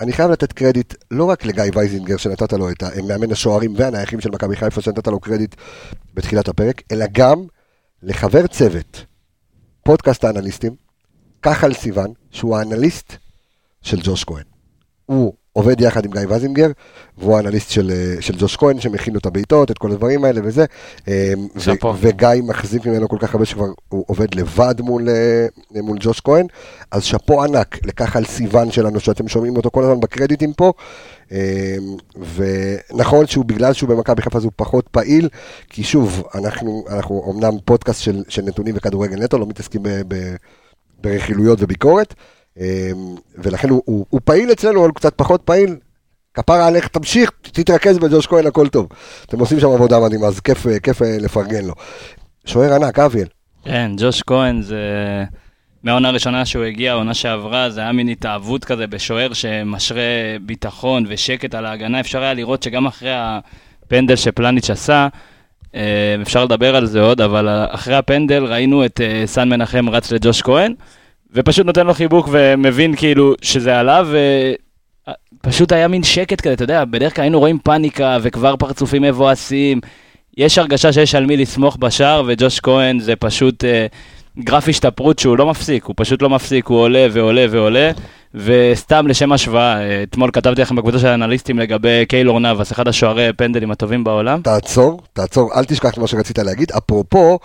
[0.00, 4.30] אני חייב לתת קרדיט לא רק לגיא וייזינגר שנתת לו את מאמן השוערים והנייחים של
[4.30, 5.54] מכבי חיפה שנתת לו קרדיט
[6.14, 7.46] בתחילת הפרק, אלא גם
[8.02, 9.04] לחבר צוות,
[9.84, 10.74] פודקאסט האנליסטים,
[11.42, 13.12] כחל סיוון, שהוא האנליסט
[13.82, 14.44] של ג'וש כהן.
[15.06, 16.70] הוא עובד יחד עם גיא וייזינגר,
[17.18, 20.40] והוא האנליסט של, אה, של ג'וש כהן, שמכין לו את הבעיטות, את כל הדברים האלה
[20.44, 20.64] וזה.
[21.08, 21.86] אה, ו-.
[22.00, 25.46] וגיא מחזיק ממנו כל כך הרבה שכבר הוא עובד לבד מול, אה,
[25.82, 26.46] מול ג'וש כהן,
[26.90, 30.72] אז שאפו ענק לכחל סיוון שלנו, שאתם שומעים אותו כל הזמן בקרדיטים פה.
[32.34, 35.28] ונכון שהוא בגלל שהוא במכבי חיפה אז הוא פחות פעיל,
[35.68, 40.34] כי שוב, אנחנו, אנחנו אמנם פודקאסט של, של נתונים וכדורגל נטו, לא מתעסקים ב, ב,
[41.02, 42.14] ברכילויות וביקורת,
[43.38, 45.76] ולכן הוא, הוא, הוא פעיל אצלנו, אבל קצת פחות פעיל.
[46.34, 48.88] כפרה עליך, תמשיך, תתרכז בג'וש כהן, הכל טוב.
[49.24, 51.74] אתם עושים שם עבודה מדהימה, אז כיף, אה, כיף אה, לפרגן לו.
[52.46, 53.26] שוער ענק, אביאל.
[53.64, 54.78] כן, ג'וש כהן זה...
[55.82, 60.02] מהעונה הראשונה שהוא הגיע, העונה שעברה, זה היה מין התאהבות כזה בשוער שמשרה
[60.42, 62.00] ביטחון ושקט על ההגנה.
[62.00, 65.08] אפשר היה לראות שגם אחרי הפנדל שפלניץ' עשה,
[65.74, 70.42] אה, אפשר לדבר על זה עוד, אבל אחרי הפנדל ראינו את סן מנחם רץ לג'וש
[70.42, 70.74] כהן,
[71.34, 74.08] ופשוט נותן לו חיבוק ומבין כאילו שזה עליו,
[75.40, 79.80] ופשוט היה מין שקט כזה, אתה יודע, בדרך כלל היינו רואים פאניקה וכבר פרצופים מבואסים.
[80.36, 83.86] יש הרגשה שיש על מי לסמוך בשער, וג'וש כהן זה פשוט אה,
[84.38, 87.90] גרף השתפרות שהוא לא מפסיק, הוא פשוט לא מפסיק, הוא עולה ועולה ועולה.
[88.34, 93.32] וסתם לשם השוואה, אה, אתמול כתבתי לכם בקבוצה של האנליסטים לגבי קיילור נאבס, אחד השוערי
[93.36, 94.40] פנדלים הטובים בעולם.
[94.42, 96.72] תעצור, תעצור, אל תשכח את מה שרצית להגיד.
[96.72, 97.38] אפרופו,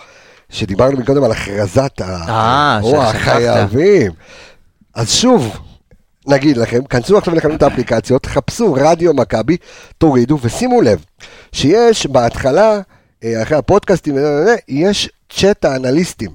[0.50, 2.04] שדיברנו מקודם על הכרזת ה...
[2.28, 3.22] אה, וואו, שכחת.
[3.22, 4.12] חייבים.
[4.94, 5.56] אז שוב,
[6.26, 9.56] נגיד לכם, כנסו עכשיו לכם את האפליקציות, חפשו רדיו מכבי,
[9.98, 11.04] תורידו ושימו לב
[11.52, 12.80] שיש בהתחלה,
[13.24, 16.30] אה, אחרי הפודקאסטים, וזה, יש צ'אט האנליסטים.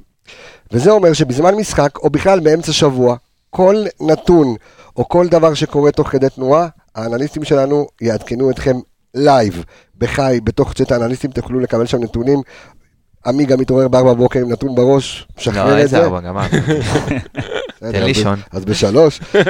[0.72, 3.16] וזה אומר שבזמן משחק, או בכלל באמצע שבוע,
[3.50, 4.56] כל נתון
[4.96, 8.76] או כל דבר שקורה תוך כדי תנועה, האנליסטים שלנו יעדכנו אתכם
[9.14, 9.64] לייב,
[9.98, 12.42] בחי, בתוך צ'אט האנליסטים, תוכלו לקבל שם נתונים.
[13.28, 16.04] עמי גם מתעורר בארבע בבוקר עם נתון בראש, לא, משחרר את איזה זה.
[16.04, 16.42] ארבע, גמר.
[17.92, 18.40] תן לישון.
[18.52, 19.20] אז בשלוש.
[19.20, 19.42] כן,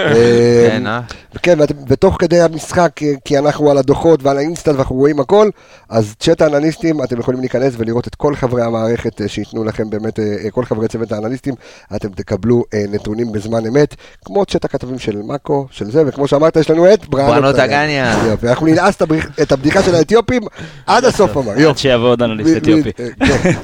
[0.87, 1.01] אה, אה?
[1.43, 5.49] כן, ואת- ותוך כדי המשחק, אה, כי אנחנו על הדוחות ועל האינסטנט ואנחנו רואים הכל,
[5.89, 10.19] אז צ'אט האנליסטים, אתם יכולים להיכנס ולראות את כל חברי המערכת אה, שייתנו לכם באמת,
[10.19, 11.53] אה, אה, כל חברי צוות האנליסטים,
[11.95, 16.55] אתם תקבלו אה, נתונים בזמן אמת, כמו צ'אט הכתבים של מאקו, של זה, וכמו שאמרת,
[16.55, 18.23] יש לנו את בראנו טגניה.
[18.27, 19.01] יופי, אנחנו ננעס את
[19.41, 20.41] את הבדיחה של האתיופים
[20.87, 21.59] עד הסוף, אמר.
[21.59, 21.77] עד.
[21.77, 22.91] שיבוא עוד אנליסט אתיופי.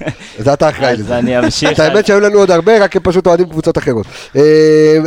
[0.01, 0.11] אה.
[0.37, 1.17] זה אתה אחראי אז לזה.
[1.19, 1.71] אני אמשיך.
[1.71, 4.05] את האמת שהיו לנו עוד הרבה, רק הם פשוט אוהדים קבוצות אחרות.
[4.35, 4.41] אה,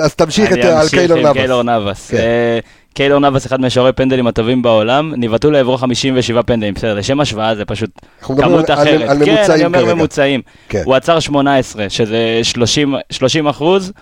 [0.02, 1.36] אז תמשיך את- אני על אמשיך קיילור עם נאבס.
[1.36, 2.14] קיילור נאבס.
[2.14, 2.58] אה,
[2.94, 7.64] קיילור נאבס, אחד משוערי פנדלים הטובים בעולם, ניבטו לעברו 57 פנדלים, בסדר, לשם השוואה זה
[7.64, 7.90] פשוט
[8.22, 9.08] כמות על- אחרת.
[9.10, 9.94] על כן, אני ממוצעים אומר.
[9.94, 10.40] ממוצעים.
[10.68, 10.82] כן.
[10.84, 13.92] הוא עצר 18, שזה 30 30 אחוז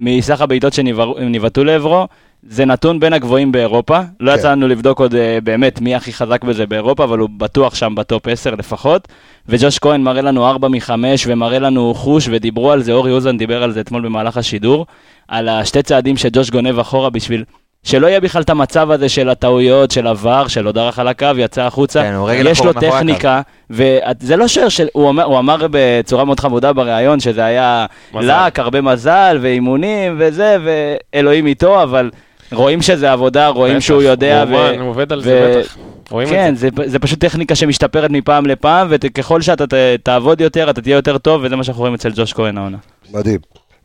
[0.00, 2.06] מסך הבעיטות שניבטו לעברו.
[2.42, 4.00] זה נתון בין הגבוהים באירופה.
[4.20, 4.38] לא כן.
[4.38, 7.94] יצא לנו לבדוק עוד אה, באמת מי הכי חזק בזה באירופה, אבל הוא בטוח שם
[7.94, 9.08] בטופ 10 לפחות.
[9.48, 10.90] וג'וש כהן מראה לנו 4 מ-5
[11.26, 14.86] ומראה לנו חוש, ודיברו על זה, אורי אוזן דיבר על זה אתמול במהלך השידור,
[15.28, 17.44] על השתי צעדים שג'וש גונב אחורה בשביל
[17.82, 21.62] שלא יהיה בכלל את המצב הזה של הטעויות, של עבר, שלא דרך על הקו, יצא
[21.62, 22.02] החוצה.
[22.02, 22.72] כן, הוא רגל יש לו.
[22.72, 24.86] טכניקה, וזה לא שוער של...
[24.92, 28.46] הוא אומר, הוא אמר בצורה מאוד חמודה בריאיון שזה היה מזל.
[28.46, 32.10] לק, הרבה מזל, ואימונים וזה, ואלוהים איתו, אבל
[32.52, 34.44] רואים שזה עבודה, רואים בטח, שהוא יודע.
[34.80, 35.76] הוא עובד על זה, בטח.
[36.10, 36.68] רואים כן, את זה.
[36.76, 41.18] זה, זה פשוט טכניקה שמשתפרת מפעם לפעם, וככל שאתה ת, תעבוד יותר, אתה תהיה יותר
[41.18, 42.78] טוב, וזה מה שאנחנו רואים אצל ג'וש כהן העונה.
[43.12, 43.40] מדהים,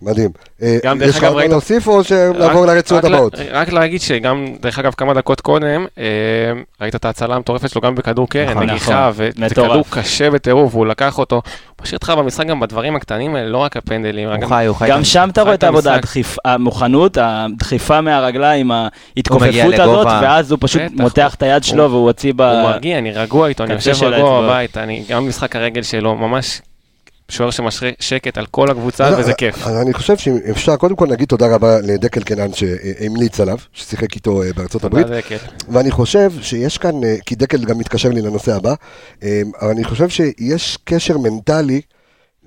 [0.05, 0.29] מדהים.
[0.61, 3.33] אה, גם, דרך יש לך אגב, ראית- להוסיף או שנעבור לרצועות הבאות?
[3.51, 6.03] רק להגיד שגם, דרך אגב, כמה דקות קודם, אה,
[6.81, 9.11] ראית את ההצלה המטורפת שלו גם בכדור קרן, נכון, נגיחה, נכון.
[9.25, 9.69] וזה מטורף.
[9.71, 11.35] כדור קשה בטירוף, והוא לקח אותו.
[11.35, 11.43] הוא
[11.83, 14.27] משאיר אותך במשחק גם בדברים הקטנים האלה, לא רק הפנדלים.
[14.29, 14.89] הוא רק- חי, הוא חי.
[14.89, 15.97] גם שם אתה רואה את העבודה,
[16.45, 20.19] המוכנות, הדחיפה מהרגליים, ההתכופפות הזאת, לגובה.
[20.23, 22.41] ואז הוא פשוט בטח, מותח את היד שלו הוא- והוא הוציא ב...
[22.41, 24.41] הוא מרגיע, אני רגוע איתו, אני יושב רגוע.
[24.41, 26.61] בבית, אני גם במשחק הרגל שלו, ממש
[27.33, 29.67] שוער שמשרה שקט על כל הקבוצה, וזה כיף.
[29.67, 34.15] אז אני חושב שאם אפשר, קודם כל נגיד תודה רבה לדקל קנן שהמליץ עליו, ששיחק
[34.15, 35.05] איתו אה, בארצות הברית.
[35.05, 35.37] תודה, דקל.
[35.69, 38.73] ואני חושב שיש כאן, אה, כי דקל גם מתקשר לי לנושא הבא,
[39.23, 41.81] אה, אבל אני חושב שיש קשר מנטלי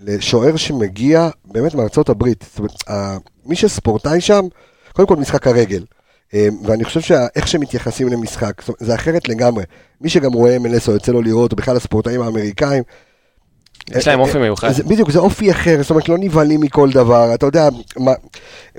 [0.03, 2.44] לשוער שמגיע באמת מארצות הברית.
[2.51, 4.44] זאת אומרת, מי שספורטאי שם,
[4.92, 5.85] קודם כל משחק הרגל.
[6.64, 9.64] ואני חושב שאיך שמתייחסים למשחק, זאת אומרת, זה אחרת לגמרי.
[10.01, 12.83] מי שגם רואה MLS או יוצא לו לראות, או בכלל הספורטאים האמריקאים,
[13.90, 14.70] יש להם אופי מיוחד.
[14.72, 18.12] זה, בדיוק, זה אופי אחר, זאת אומרת, לא נבהלים מכל דבר, אתה יודע, מה,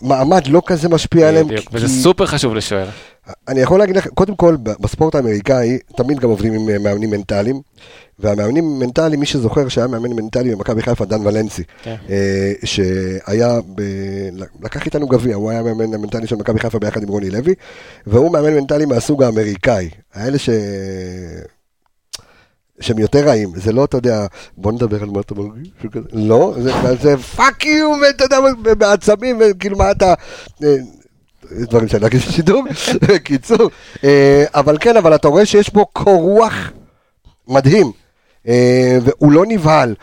[0.01, 1.47] מעמד לא כזה משפיע עליהם.
[1.47, 2.89] בדיוק, כי- וזה סופר חשוב לשוער.
[3.47, 7.61] אני יכול להגיד לך, קודם כל, בספורט האמריקאי, תמיד גם עובדים עם אה, מאמנים מנטליים,
[8.19, 11.95] והמאמנים מנטליים, מי שזוכר שהיה מאמן מנטלי במכבי חיפה, דן ולנסי, כן.
[12.09, 13.81] אה, שהיה, ב...
[14.63, 17.53] לקח איתנו גביע, הוא היה מאמן מנטלי של מכבי חיפה ביחד עם רוני לוי,
[18.07, 20.49] והוא מאמן מנטלי מהסוג האמריקאי, האלה ש...
[22.79, 24.25] שהם יותר רעים, זה לא, אתה יודע,
[24.57, 25.69] בוא נדבר על מה אתה מרגיש.
[26.13, 26.55] לא,
[27.01, 28.37] זה, fuck you, ואתה יודע,
[28.77, 30.13] בעצבים, וכאילו מה אתה...
[30.63, 30.75] אה,
[31.51, 32.63] דברים שאני אגיד בשידור,
[33.07, 33.69] בקיצור,
[34.03, 36.71] אה, אבל כן, אבל אתה רואה שיש בו קור רוח
[37.47, 37.91] מדהים,
[38.47, 39.95] אה, והוא לא נבהל,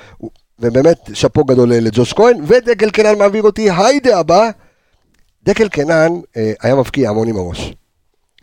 [0.59, 4.51] ובאמת שאפו גדול לג'וש כהן, ודקל קנן מעביר אותי, היידה הבא,
[5.45, 6.13] דקל קנן
[6.61, 7.75] היה מבקיע המון עם הראש.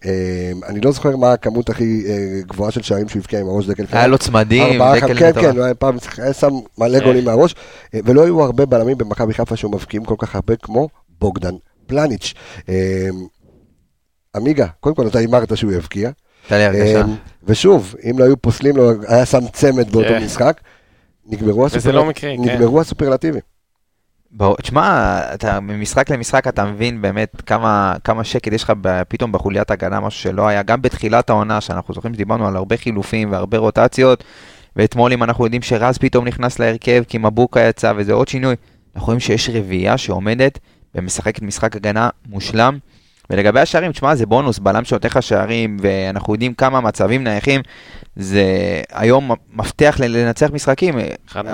[0.05, 3.67] אה, אני לא זוכר מה הכמות הכי אה, גבוהה של שערים שהוא הבקיע עם הראש
[3.67, 3.85] דקל.
[3.91, 5.45] היה לו צמדים, ארבעה, דקל כן, מטורף.
[5.45, 7.05] כן, הוא היה פעם היה שם מלא כן.
[7.05, 7.55] גולים מהראש,
[7.93, 11.55] אה, ולא היו הרבה בלמים במכבי חיפה שהיו מבקיעים כל כך הרבה כמו בוגדן
[11.87, 12.33] פלניץ'.
[12.69, 13.09] אה,
[14.35, 16.09] עמיגה, קודם כל אתה הימרת שהוא יבקיע.
[16.51, 17.01] אה,
[17.43, 20.23] ושוב, אם לא היו פוסלים לו, היה שם צמד באותו כן.
[20.23, 20.61] משחק,
[21.25, 22.43] נגמרו לא מקרי, כן.
[22.43, 23.41] נגמרו הסופרלטיבים.
[24.61, 28.73] תשמע, אתה ממשחק למשחק אתה מבין באמת כמה, כמה שקט יש לך
[29.07, 33.31] פתאום בחוליית הגנה, משהו שלא היה, גם בתחילת העונה, שאנחנו זוכרים שדיברנו על הרבה חילופים
[33.31, 34.23] והרבה רוטציות,
[34.75, 38.55] ואתמול אם אנחנו יודעים שרז פתאום נכנס להרכב כי מבוקה יצא וזה עוד שינוי,
[38.95, 40.59] אנחנו רואים שיש רביעייה שעומדת
[40.95, 42.77] ומשחקת משחק הגנה מושלם.
[43.31, 47.61] ולגבי השערים, תשמע, זה בונוס, בלם שנותן לך שערים, ואנחנו יודעים כמה מצבים נייחים,
[48.15, 48.43] זה
[48.93, 50.95] היום מפתח לנצח משחקים.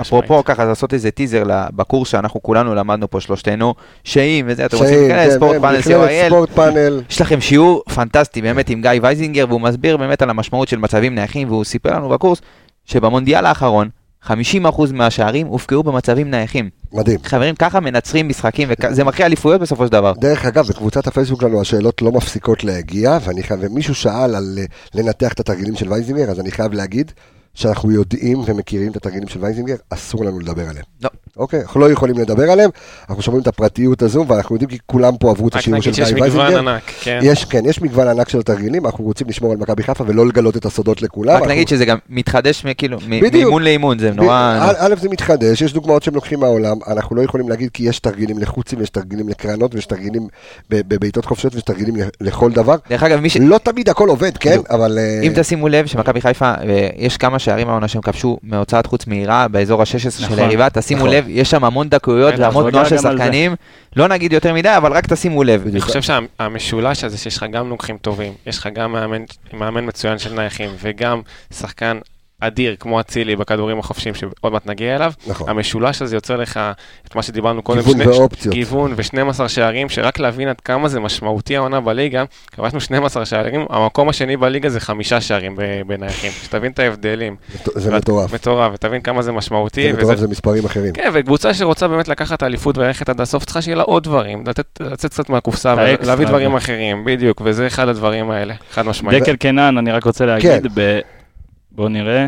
[0.00, 4.98] אפרופו, ככה לעשות איזה טיזר בקורס שאנחנו כולנו למדנו פה שלושתנו, שאם וזה, אתם רוצים
[5.00, 9.44] להיכנס, כן, ספורט פאנל co.il, ספורט פאנל, יש לכם שיעור פנטסטי באמת עם גיא וייזינגר,
[9.48, 12.40] והוא מסביר באמת על המשמעות של מצבים נייחים, והוא סיפר לנו בקורס
[12.84, 13.88] שבמונדיאל האחרון,
[14.24, 14.30] 50%
[14.92, 16.70] מהשערים הובקעו במצבים נייחים.
[16.92, 17.18] מדהים.
[17.24, 20.12] חברים, ככה מנצחים משחקים, וזה מכריע אליפויות בסופו של דבר.
[20.18, 24.64] דרך אגב, בקבוצת הפייסבוק שלנו השאלות לא מפסיקות להגיע, ואני חייב, ומישהו שאל על אה,
[24.94, 27.12] לנתח את התרגילים של וייזינגר, אז אני חייב להגיד
[27.58, 30.84] שאנחנו יודעים ומכירים את התרגילים של וייזינגר, אסור לנו לדבר עליהם.
[31.02, 31.08] לא.
[31.36, 31.60] אוקיי?
[31.60, 32.70] אנחנו לא יכולים לדבר עליהם,
[33.08, 35.90] אנחנו שומעים את הפרטיות הזו, ואנחנו יודעים כי כולם פה עברו את רק השיעור של
[35.90, 36.58] נגיד גיא שיש מגוון וייזינגר.
[36.72, 37.18] ענק, כן.
[37.22, 40.56] יש, כן, יש מגוון ענק של תרגילים, אנחנו רוצים לשמור על מכבי חיפה ולא לגלות
[40.56, 41.30] את הסודות לכולם.
[41.32, 43.32] רק אנחנו- נגיד שזה גם מתחדש מ- כאילו, מ- בדיוק.
[43.34, 44.58] מאימון לאימון, זה נורא...
[44.78, 48.38] א', זה מתחדש, יש דוגמאות שהם לוקחים מהעולם, אנחנו לא יכולים להגיד כי יש תרגילים
[48.38, 50.28] לחוצים, יש תרגילים לקרנות, ויש תרגילים
[50.70, 52.76] בבעיטות חופשיות, ויש תרגילים לכל דבר.
[52.90, 53.36] דרך אגב, מי ש...
[53.36, 54.98] לא תמיד הכל עובד, כן, אבל...
[55.22, 56.52] אם תשימו לב שמכבי חיפה,
[56.96, 61.00] יש כמה שערים העונה שהם כבשו מהוצאת חוץ מהירה באזור ה-16 של נכון, היריבה, תשימו
[61.00, 61.10] נכון.
[61.10, 62.98] לב, יש שם המון דקויות בטח, והמון תנועה של.
[62.98, 63.54] שחקנים,
[63.96, 65.66] לא נגיד יותר מדי, אבל רק תשימו לב.
[65.66, 70.18] אני חושב שהמשולש הזה שיש לך גם נוקחים טובים, יש לך גם מאמן, מאמן מצוין
[70.18, 71.20] של נייחים וגם
[71.54, 71.98] שחקן
[72.40, 75.48] אדיר כמו אצילי בכדורים החופשיים שעוד מעט נגיע אליו, נכון.
[75.48, 76.60] המשולש הזה יוצר לך
[77.08, 78.54] את מה שדיברנו קודם, גיוון ואופציות.
[78.54, 84.08] גיוון ו-12 שערים, שרק להבין עד כמה זה משמעותי העונה בליגה, כבשנו 12 שערים, המקום
[84.08, 87.36] השני בליגה זה חמישה שערים בנייחים, שתבין את ההבדלים.
[87.74, 88.34] זה ואת- מטורף.
[88.34, 89.92] מטורף, ותבין כמה זה משמעותי.
[89.92, 90.92] זה מטורף, זה מספרים אחרים.
[90.92, 94.66] כן, וקבוצה שרוצה באמת לקחת אליפות וללכת עד הסוף, צריכה שיהיה לה עוד דברים, לתת,
[94.80, 96.56] לצאת קצת מהקופסה ולהביא דברים.
[96.56, 99.22] אחרים, בדיוק, וזה אחד הדברים האלה, חד משמעית.
[99.22, 100.98] דקל קנן, אני רק רוצה להגיד, ב...
[101.78, 102.26] בואו נראה.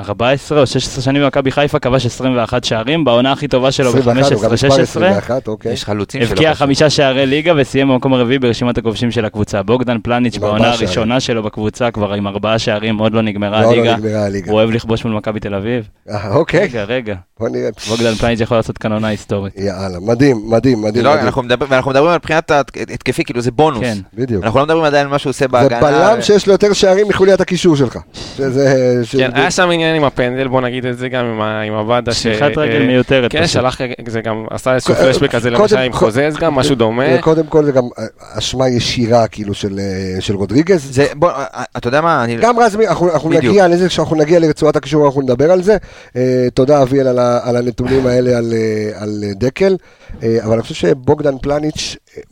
[0.00, 4.42] 14 או 16 שנים במכבי חיפה, כבש 21 שערים, בעונה הכי טובה שלו 21, הוא
[4.42, 4.82] גם מספר ב-15-16.
[4.82, 5.72] 21, אוקיי.
[5.72, 6.30] יש חלוצים שלו.
[6.30, 6.54] הבקיע.
[6.54, 9.62] חמישה שערי ליגה וסיים במקום הרביעי ברשימת הכובשים של הקבוצה.
[9.62, 13.72] בוגדן פלניץ' בעונה הראשונה שלו בקבוצה כבר עם ארבעה שערים, עוד לא נגמרה לא, לא
[13.72, 13.96] הליגה.
[13.96, 14.50] נגמרה הליגה.
[14.50, 15.88] הוא אוהב לכבוש מול מכבי תל אביב.
[16.10, 17.14] אה, אוקיי, רגע, רגע.
[17.40, 17.68] בוא נראה.
[17.88, 19.52] בוגדן פלניץ' יכול לעשות כאן עונה היסטורית.
[19.56, 21.04] יאללה, מדהים, מדהים, מדהים.
[21.04, 21.14] לא.
[21.14, 22.50] אנחנו מדברים- ואנחנו מדברים על מבחינת
[22.92, 23.80] התקפי, כאילו זה בונוס.
[23.82, 23.98] כן.
[24.14, 24.44] בדיוק.
[24.44, 25.80] אנחנו לא מדברים עדיין על מה שהוא עושה זה בהגנה.
[25.80, 27.98] בלם שיש לו יותר שערים מחוליית הקישור שלך.
[28.36, 32.12] כן, היה שם עניין עם הפנדל, בוא נגיד את זה גם עם ה- עם עבדה.
[32.14, 33.32] ש- שליחת רגל אה, מיותרת.
[33.32, 33.52] כן, פשוט.
[33.52, 37.22] שלח, זה גם עשה איזשהו פלשבק כזה למשל עם חוזז גם, משהו דומה.
[37.22, 38.04] קודם כל זה גם אה,
[38.38, 40.94] אשמה ישירה כאילו של אה, של רודריגז.
[40.94, 41.44] זה, בוא, אה,
[41.76, 42.36] אתה יודע מה, אני...
[42.36, 43.30] גם רז, אנחנו.
[43.30, 45.76] נגיע לזה, כשאנחנו נגיע לרצועת הקישור אנחנו נדבר על זה.
[46.16, 49.76] אה, תודה אביאל על, ה- על הנתונים האלה על, אה, על אה, דקל,
[50.22, 52.22] אה, אבל אני חושב שבוגדן פלניץ', אה,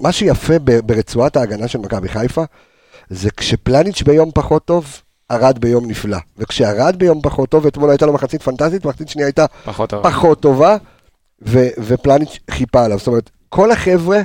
[0.00, 2.42] מה שיפה ב- ברצועת ההגנה של מכבי חיפה,
[3.10, 4.86] זה כשפלניץ' ביום פחות טוב,
[5.32, 6.18] ארד ביום נפלא.
[6.38, 10.02] וכשארד ביום פחות טוב, אתמול הייתה לו מחצית פנטסטית, מחצית שנייה הייתה פחות טוב.
[10.02, 10.76] פחות טובה,
[11.46, 12.98] ו- ופלניץ' חיפה עליו.
[12.98, 14.20] זאת אומרת, כל החבר'ה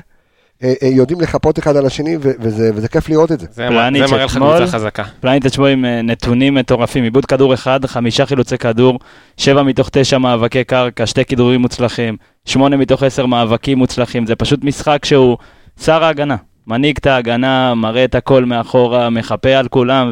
[0.64, 3.48] אה, אה, יודעים לחפות אחד על השני, ו- וזה, וזה כיף לראות את זה.
[3.52, 5.04] זה פלניץ' זה מראה לך קבוצה חזקה.
[5.20, 9.00] פלניץ' אתמול עם אה, נתונים מטורפים, איבוד כדור אחד, חמישה חילוצי כדור,
[9.38, 14.64] שבע מתוך תשע מאבקי קרקע, שתי כדרורים מוצלחים, שמונה מתוך עשר מאבקים מוצלחים, זה פשוט
[14.64, 15.38] משחק שהוא
[15.82, 16.36] שר ההגנה.
[16.68, 20.12] מנהיג את ההגנה, מראה את הכל מאחורה, מחפה על כולם,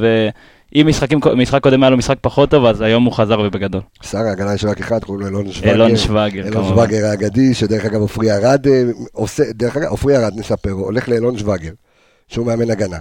[0.73, 3.82] ואם משחקים, משחק קודם היה לו משחק פחות טוב, אז היום הוא חזר ובגדול.
[4.04, 5.71] שר ההגנה יש רק אחד, קוראים לו אלון שווגר.
[5.71, 6.69] אלון שווגר, אלון כמובן.
[6.69, 11.38] שווגר האגדי, שדרך אגב עופרי ארד אה, עושה, דרך אגב עופרי ארד נספר, הולך לאלון
[11.38, 11.71] שווגר,
[12.28, 12.97] שהוא מאמן הגנה,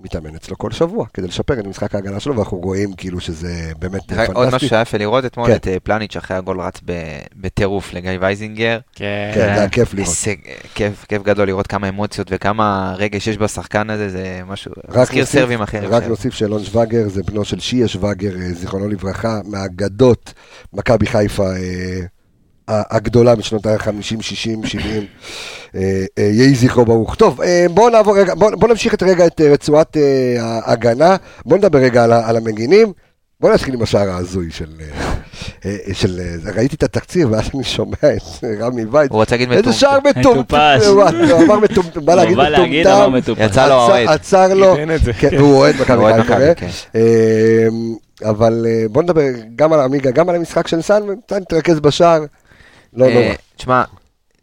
[0.00, 4.12] ומתאמן אצלו כל שבוע כדי לשפר את משחק ההגנה שלו, ואנחנו רואים כאילו שזה באמת
[4.12, 4.68] אגב, עוד משהו פנטסטי.
[4.68, 5.54] שהיה יפה לראות אתמול, כן.
[5.54, 6.80] את אה, פלניץ' אחרי הגול רץ
[7.36, 8.78] בטירוף לגיא וייזינגר.
[8.94, 9.30] כן.
[9.34, 10.08] כן, זה היה כיף לראות.
[10.08, 10.36] הישג,
[10.74, 15.62] כיף, כיף גדול לראות כמה אמוציות וכמה רגש יש בשחקן הזה, זה משהו, מזכיר סרבים
[15.62, 15.90] אחרים.
[15.90, 16.02] רק.
[16.02, 20.32] נוסיף שאלון שווגר זה בנו של שיה שווגר, אה, זיכרונו לברכה, מהאגדות
[20.72, 22.00] מכבי חיפה אה,
[22.68, 25.06] הגדולה בשנות ה-50, 60, 70.
[25.74, 27.14] אה, אה, יהי זכרו ברוך.
[27.14, 31.16] טוב, אה, בואו נעבור רגע, בואו בוא נמשיך את רגע את אה, רצועת אה, ההגנה.
[31.46, 32.92] בואו נדבר רגע על, המגינים.
[33.40, 34.66] בואו נתחיל עם השער ההזוי של...
[35.92, 36.20] של
[36.54, 39.10] ראיתי את התקציר ואז אני שומע את רמי וייץ.
[39.10, 39.78] הוא רצה להגיד איזה מטומטם.
[39.78, 40.78] שער מטומטם.
[41.30, 43.42] הוא אמר מטומטם, בא להגיד הוא בא להגיד, אמר מטומטם.
[43.44, 44.08] יצא לו האוהד.
[44.08, 44.76] עצר לו.
[45.18, 46.54] כן, והוא אוהד מכבי חיפה.
[46.54, 46.68] כן.
[46.94, 47.68] אה,
[48.30, 49.22] אבל אה, בוא נדבר
[49.56, 52.24] גם על עמיגה, גם על המשחק של סאן, וקצת נתרכז בשער.
[52.92, 53.34] לא אה, נורא.
[53.56, 53.82] תשמע,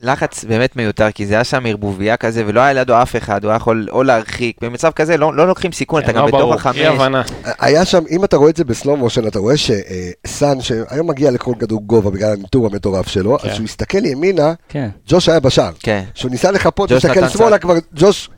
[0.01, 3.49] לחץ באמת מיותר, כי זה היה שם ערבוביה כזה, ולא היה לידו אף אחד, הוא
[3.49, 6.53] היה יכול או להרחיק, במצב כזה לא לא לוקחים סיכון, אתה לא גם בתוך ברור,
[6.53, 6.77] החמש.
[7.59, 11.53] היה שם, אם אתה רואה את זה בסלואו מושן, אתה רואה שסאן, שהיום מגיע לכל
[11.59, 13.47] כדור גובה בגלל הניטור המטורף שלו, כן.
[13.47, 14.89] אז כשהוא הסתכל ימינה, כן.
[15.07, 15.71] ג'וש היה בשער.
[15.79, 16.03] כן.
[16.13, 17.57] כשהוא ניסה לחפות, ג'וש להסתכל נתן שמאלה.
[17.57, 18.29] כבר ג'וש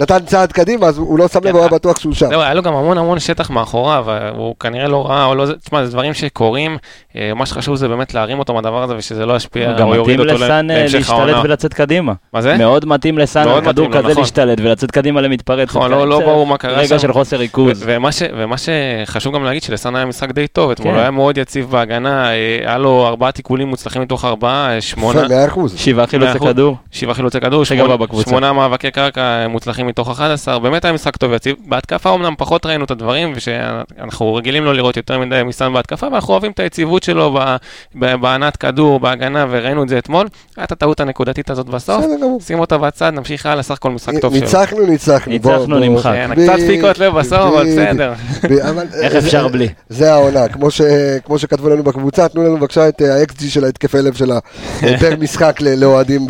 [0.00, 2.26] נתן צעד קדימה, אז הוא לא שם לב, כן, הוא היה אה, בטוח שהוא שם.
[2.28, 4.04] זהו, היה לו גם המון המון שטח מאחוריו,
[4.36, 6.76] הוא כנראה לא ראה, או לא, זה- תשמע, זה דברים שקורים,
[7.16, 10.20] אה, מה שחשוב זה באמת להרים אותו מהדבר הזה, ושזה לא ישפיע, גם או יוריד
[10.20, 11.40] מתאים אותו לסאן אה, להמשך להשתלט העונה.
[11.44, 12.12] ולצאת קדימה.
[12.32, 12.56] מה זה?
[12.56, 14.22] מאוד מתאים לסאן על כדור מתאים כזה נכון.
[14.22, 15.68] להשתלט ולצאת קדימה למתפרץ.
[15.68, 16.98] נכון, לא- לא בסדר, ברור מה קרה רגע שם.
[16.98, 17.84] של חוסר ריכוז.
[17.86, 21.00] ומה, שחשוב גם להגיד שלסאן היה משחק די טוב, אתמול כן.
[21.00, 25.20] היה מאוד יציב בהגנה, היה לו ארבעה תיקולים מוצלחים מתוך ארבעה, שמונה.
[25.76, 26.38] שבעה חילוצי.
[26.38, 26.76] כדור.
[26.90, 27.64] שבעה חילוצי כדור,
[28.52, 31.56] מאבקי קרקע מוצלחים מתוך 11, באמת היה משחק טוב ויציב.
[31.68, 36.32] בהתקפה אמנם פחות ראינו את הדברים, ושאנחנו רגילים לו לראות יותר מדי מסאן בהתקפה, ואנחנו
[36.32, 37.56] אוהבים את היציבות שלו ב-
[37.94, 40.28] ב- בהנעת כדור, בהגנה, וראינו את זה אתמול.
[40.56, 42.04] הייתה הטעות הנקודתית הזאת בסוף.
[42.46, 44.40] שים אותה בצד, נמשיך הלאה, סך הכל משחק טוב שלו.
[44.44, 45.32] ניצחנו, ניצחנו.
[45.32, 46.12] ניצחנו, נמחק.
[46.14, 47.66] כן, קצת פיקות לב בסוף, אבל.
[47.66, 48.12] בסדר.
[49.02, 49.68] איך אה, אפשר זה- בלי?
[49.88, 50.80] זה העונה, כמו, ש,
[51.24, 54.38] כמו שכתבו לנו בקבוצה, תנו לנו בבקשה את ה-XG של ההתקפי לב שלה
[54.80, 56.26] פר משחק לאוהדים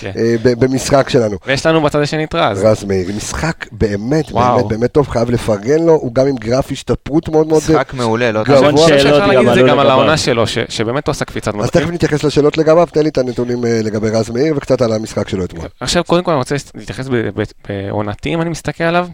[0.00, 0.10] כן.
[0.16, 1.36] אה, במשחק שלנו.
[1.46, 2.77] ויש לנו בצד השני את רז.
[2.78, 4.56] רז מאיר, משחק באמת, וואו.
[4.56, 7.58] באמת, באמת טוב, חייב לפרגן לו, הוא גם עם גרף השתפרות מאוד מאוד...
[7.62, 8.56] משחק מעולה, לא גבוה.
[8.56, 8.68] יודע.
[8.68, 9.90] המון אני חושב שאלות שאפשר להגיד גם את זה גם על.
[9.90, 11.70] העונה שלו, ש- שבאמת הוא עשה קפיצת אז מדרגה.
[11.70, 15.28] תכף נתייחס לשאלות לגביו, תן לי את הנתונים אה, לגבי רז מאיר וקצת על המשחק
[15.28, 15.66] שלו אתמול.
[15.80, 17.08] עכשיו, קודם כל אני רוצה להתייחס
[17.68, 19.08] בעונתי, אם אני מסתכל עליו,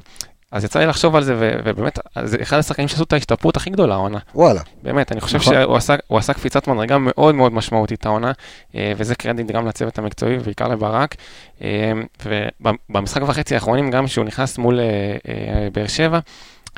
[0.55, 3.71] אז יצא לי לחשוב על זה, ו- ובאמת, זה אחד השחקנים שעשו את ההשתפרות הכי
[3.71, 4.19] גדולה העונה.
[4.35, 5.55] וואלה, באמת, אני חושב נכון.
[5.55, 8.33] שהוא עשה, עשה קפיצת מדרגה מאוד מאוד משמעותית העונה,
[8.75, 11.15] אה, וזה קרדיט גם לצוות המקצועי, ובעיקר לברק.
[11.63, 11.93] אה,
[12.27, 16.19] ובמשחק וחצי האחרונים, גם כשהוא נכנס מול אה, באר שבע,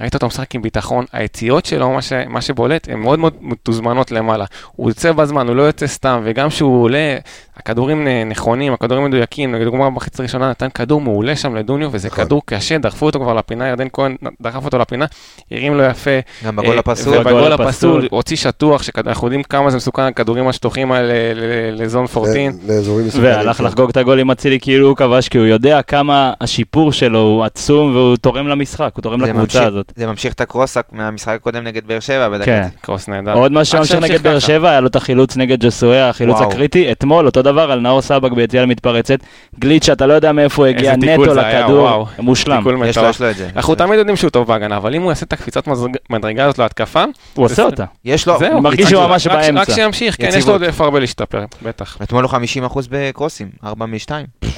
[0.01, 4.11] ראית אותו משחק עם ביטחון, היציאות שלו, מה, ש, מה שבולט, הן מאוד מאוד מתוזמנות
[4.11, 4.45] למעלה.
[4.73, 7.17] הוא יוצא בזמן, הוא לא יוצא סתם, וגם כשהוא עולה,
[7.57, 12.25] הכדורים נכונים, הכדורים מדויקים, לדוגמה בחצי הראשונה נתן כדור מעולה שם לדוניו, וזה נכון.
[12.25, 15.05] כדור קשה, דחפו אותו כבר לפינה, ירדן כהן דחף אותו לפינה,
[15.51, 16.11] הרים לו יפה.
[16.47, 17.19] גם בגול אה, הפסול.
[17.19, 18.09] ובגול בגול הפסול.
[18.11, 21.14] הוציא שטוח, שאנחנו יודעים כמה זה מסוכן, הכדורים השטוחים האלה
[21.73, 22.35] לזון 14.
[22.35, 23.27] ל- לאזורים מסוכנים.
[23.33, 23.64] והלך כן.
[23.64, 27.45] לחגוג את הגול עם אצילי כאילו הוא כבש, כי הוא יודע כמה השיפור שלו הוא
[27.45, 29.92] עצום והוא תורם למשחק, הוא תורם לקבוצה הזאת.
[29.97, 32.45] זה ממשיך את הקרוס מהמשחק הקודם נגד באר שבע בדקה.
[32.45, 32.69] כן.
[32.81, 33.33] קרוס נהדר.
[33.33, 34.38] עוד משהו שממשיך נגד באר.
[34.38, 36.40] שבע, היה לו את החילוץ נגד ג'וסואה, החילוץ.
[36.40, 36.92] הקריטי.
[36.92, 39.19] אתמול, אותו דבר על נאור סבק ביציאה למתפרצת.
[39.59, 42.07] גליץ' שאתה לא יודע מאיפה הוא הגיע, איזה תיקול נטו זה היה, לכדור, וואו.
[42.19, 42.57] מושלם.
[42.57, 43.05] תיקול יש לו.
[43.09, 43.49] יש לו את זה.
[43.57, 45.69] אנחנו תמיד יודעים שהוא טוב בהגנה, אבל אם הוא יעשה את הקפיצת
[46.11, 47.05] מדרגה הזאת להתקפה,
[47.35, 47.85] הוא עושה אותה.
[48.05, 48.61] יש לו, זהו.
[48.61, 49.75] מרגיש שהוא ממש רק- רק באמצע.
[49.75, 50.53] שימשיך, כן, יש לו.
[50.53, 51.97] עוד איפה הרבה להשתפר, בטח.
[52.03, 52.37] אתמול הוא 50%
[52.91, 54.09] בקרוסים, 4 מ-2.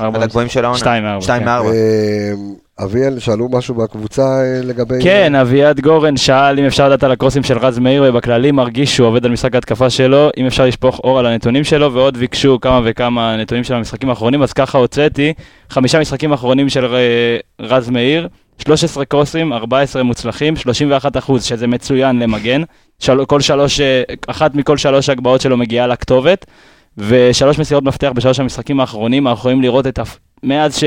[0.01, 0.79] ארבע- אחד הגבוהים של העונה.
[0.79, 1.49] שתיים מארבע, 2 כן.
[1.49, 2.68] מ-4.
[2.85, 4.95] אביאל, שאלו משהו בקבוצה אה, לגבי...
[5.03, 9.09] כן, אביעד גורן שאל אם אפשר לדעת על הקרוסים של רז מאיר, ובכללי מרגיש שהוא
[9.09, 12.81] עובד על משחק ההתקפה שלו, אם אפשר לשפוך אור על הנתונים שלו, ועוד ביקשו כמה
[12.85, 15.33] וכמה נתונים של המשחקים האחרונים, אז ככה הוצאתי
[15.71, 22.19] חמישה משחקים אחרונים של אה, רז מאיר, 13 קרוסים, 14 מוצלחים, 31 אחוז, שזה מצוין
[22.19, 22.63] למגן,
[22.99, 26.47] של, כל שלוש, אה, אחת מכל שלוש הגבהות שלו מגיעה לכתובת,
[26.99, 30.79] ושלוש מסירות מפתח בשלוש המשחקים האחרונים, אנחנו יכולים לראות את, הפ- מאז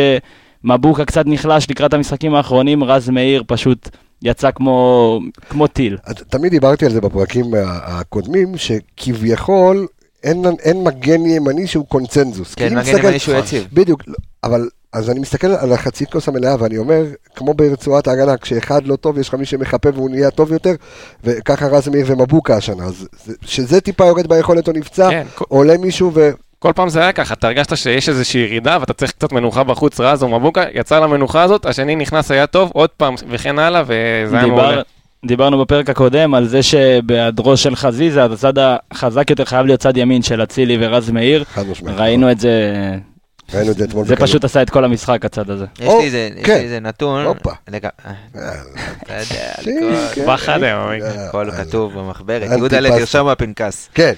[0.66, 3.90] שמבוקה קצת נחלש לקראת המשחקים האחרונים, רז מאיר פשוט
[4.22, 5.20] יצא כמו,
[5.50, 5.98] כמו טיל.
[6.30, 9.88] תמיד דיברתי על זה בפרקים הקודמים, שכביכול
[10.24, 12.56] אין, אין מגן ימני שהוא קונצנזוס.
[12.56, 13.68] כן, מגן מסתכל- ימני שהוא יציב.
[13.74, 17.04] בדיוק, לא, אבל אז אני מסתכל על החצי כוס המלאה ואני אומר,
[17.36, 20.76] כמו ברצועת ההגנה, כשאחד לא טוב, יש לך מי שמחפה והוא נהיה טוב יותר,
[21.24, 25.78] וככה רז מאיר ומבוקה השנה, אז זה- שזה טיפה יורד ביכולת או נפצע, כן, עולה
[25.78, 26.30] מישהו ו...
[26.62, 30.00] כל פעם זה היה ככה, אתה הרגשת שיש איזושהי ירידה ואתה צריך קצת מנוחה בחוץ,
[30.00, 34.38] רז או מבוקה, יצא למנוחה הזאת, השני נכנס היה טוב, עוד פעם, וכן הלאה, וזה
[34.38, 34.70] היה מעולה.
[34.70, 34.82] דיבר,
[35.26, 38.54] דיברנו בפרק הקודם על זה שבהיעדרו של חזיזה, אז הצד
[38.92, 41.44] החזק יותר חייב להיות צד ימין של אצילי ורז מאיר.
[41.54, 41.98] חד משמעית.
[42.00, 42.62] ראינו את זה,
[43.54, 44.06] ראינו את זה אתמול.
[44.06, 44.16] זה.
[44.16, 45.66] פשוט עשה את כל המשחק, הצד הזה.
[45.80, 46.54] יש לי איזה- כן.
[46.58, 47.26] לי איזה נתון.
[47.26, 47.52] הופה.
[47.74, 48.12] אה, אה,
[49.04, 49.54] אתה יודע,
[50.16, 50.22] כן,
[51.28, 51.58] הכל- כן.
[51.60, 52.42] אה, כתוב במחברת.
[52.58, 53.00] יהודה פסטה.
[53.00, 53.90] תרשום בפנקס.
[53.94, 54.14] כן,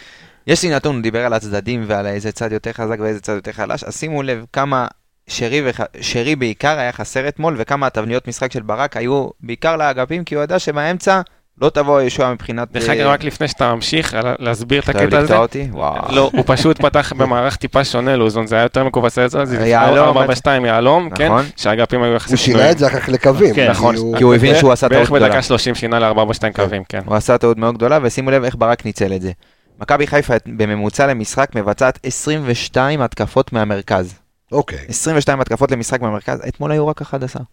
[0.47, 3.51] יש לי נתון, הוא דיבר על הצדדים ועל איזה צד יותר חזק ואיזה צד יותר
[3.51, 4.87] חלש, אז שימו לב כמה
[5.27, 5.79] שרי, וח...
[6.01, 10.43] שרי בעיקר היה חסר אתמול, וכמה התבניות משחק של ברק היו בעיקר לאגפים, כי הוא
[10.43, 11.21] ידע שבאמצע
[11.61, 12.71] לא תבוא הישועה מבחינת...
[12.71, 15.37] דרך אה, אגב, רק לפני שאתה ממשיך על- להסביר את אתה אוהב הקטע הזה, לקטוע
[15.43, 15.67] אותי?
[15.71, 16.15] וואו.
[16.15, 20.17] לא, הוא פשוט פתח במערך טיפה שונה, לוזון, זה היה יותר מקובץ על זה, יהלום,
[20.17, 20.21] 4-4-2
[20.65, 21.45] יהלום, כן, נכון.
[21.57, 23.55] שהאגפים היו הוא יחסית שינה את זה אחר כך לקווים.
[23.55, 23.95] כן, נכון.
[23.95, 25.27] הוא- כי הוא הבין שהוא עשה טעות בערך גדולה.
[25.27, 26.15] בדקה 30 שינה ל-4-2
[26.55, 27.01] קווים, כן.
[27.05, 29.31] הוא עשה טעות מאוד גדולה, ושימו לב איך ברק ניצל את זה.
[29.79, 34.13] מכבי חיפה בממוצע למשחק מבצעת 22 התקפות מהמרכז.
[34.51, 34.85] אוקיי.
[34.89, 37.43] 22 התקפות למשחק מהמרכז, אתמול היו רק 11.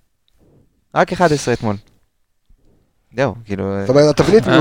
[0.95, 1.77] רק 11 אתמול.
[3.17, 3.65] זהו, כאילו...
[3.81, 4.59] זאת אומרת, התבנית, אה.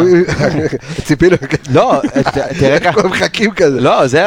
[1.06, 1.36] ציפינו,
[1.74, 2.90] לא, ת- תראה ככה.
[2.90, 3.82] אנחנו מחכים כזה.
[3.82, 4.26] לא, זה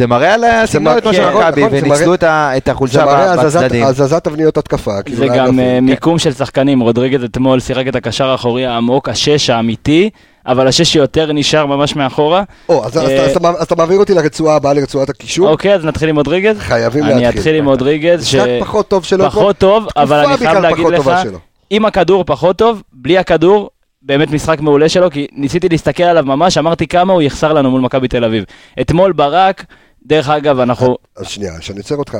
[0.00, 3.36] אה, מראה על הסגנון אתמול של כן, מכבי, וניצלו את ה- את זה החולשה מראה
[3.36, 4.18] ב- הזזת- בצדדים.
[4.22, 5.02] תבניות התקפה.
[5.02, 5.60] כאילו, זה גם.
[5.60, 10.10] אה, מיקום של שחקנים, רודריגז אתמול שיחק את הקשר האחורי העמוק, השש האמיתי,
[10.46, 12.42] אבל השש שיותר נשאר ממש מאחורה.
[12.68, 15.48] או, אז- אז אה, אתה- מעביר אותי לרצועה הבאה, לרצועת הקישור.
[15.48, 16.56] אוקיי, אז נתחיל עם רודריגז.
[16.58, 17.26] חייבים להתחיל.
[17.26, 19.24] אני אתחיל עם רודריגז, משחק פחות טוב שלו.
[19.26, 21.38] פחות טוב, אבל אני תקופה חייב בכלל להגיד פחות לך, טובה שלו.
[21.70, 23.70] עם הכדור פחות טוב, בלי הכדור,
[24.02, 27.80] באמת משחק מעולה שלו, כי ניסיתי להסתכל עליו ממש, אמרתי כמה הוא יחסר לנו מול
[27.80, 28.44] מכבי תל אביב.
[28.80, 29.64] אתמול ברק,
[30.06, 30.96] דרך אגב, אנחנו...
[31.16, 32.16] אז שנייה, שאני עוצר אותך,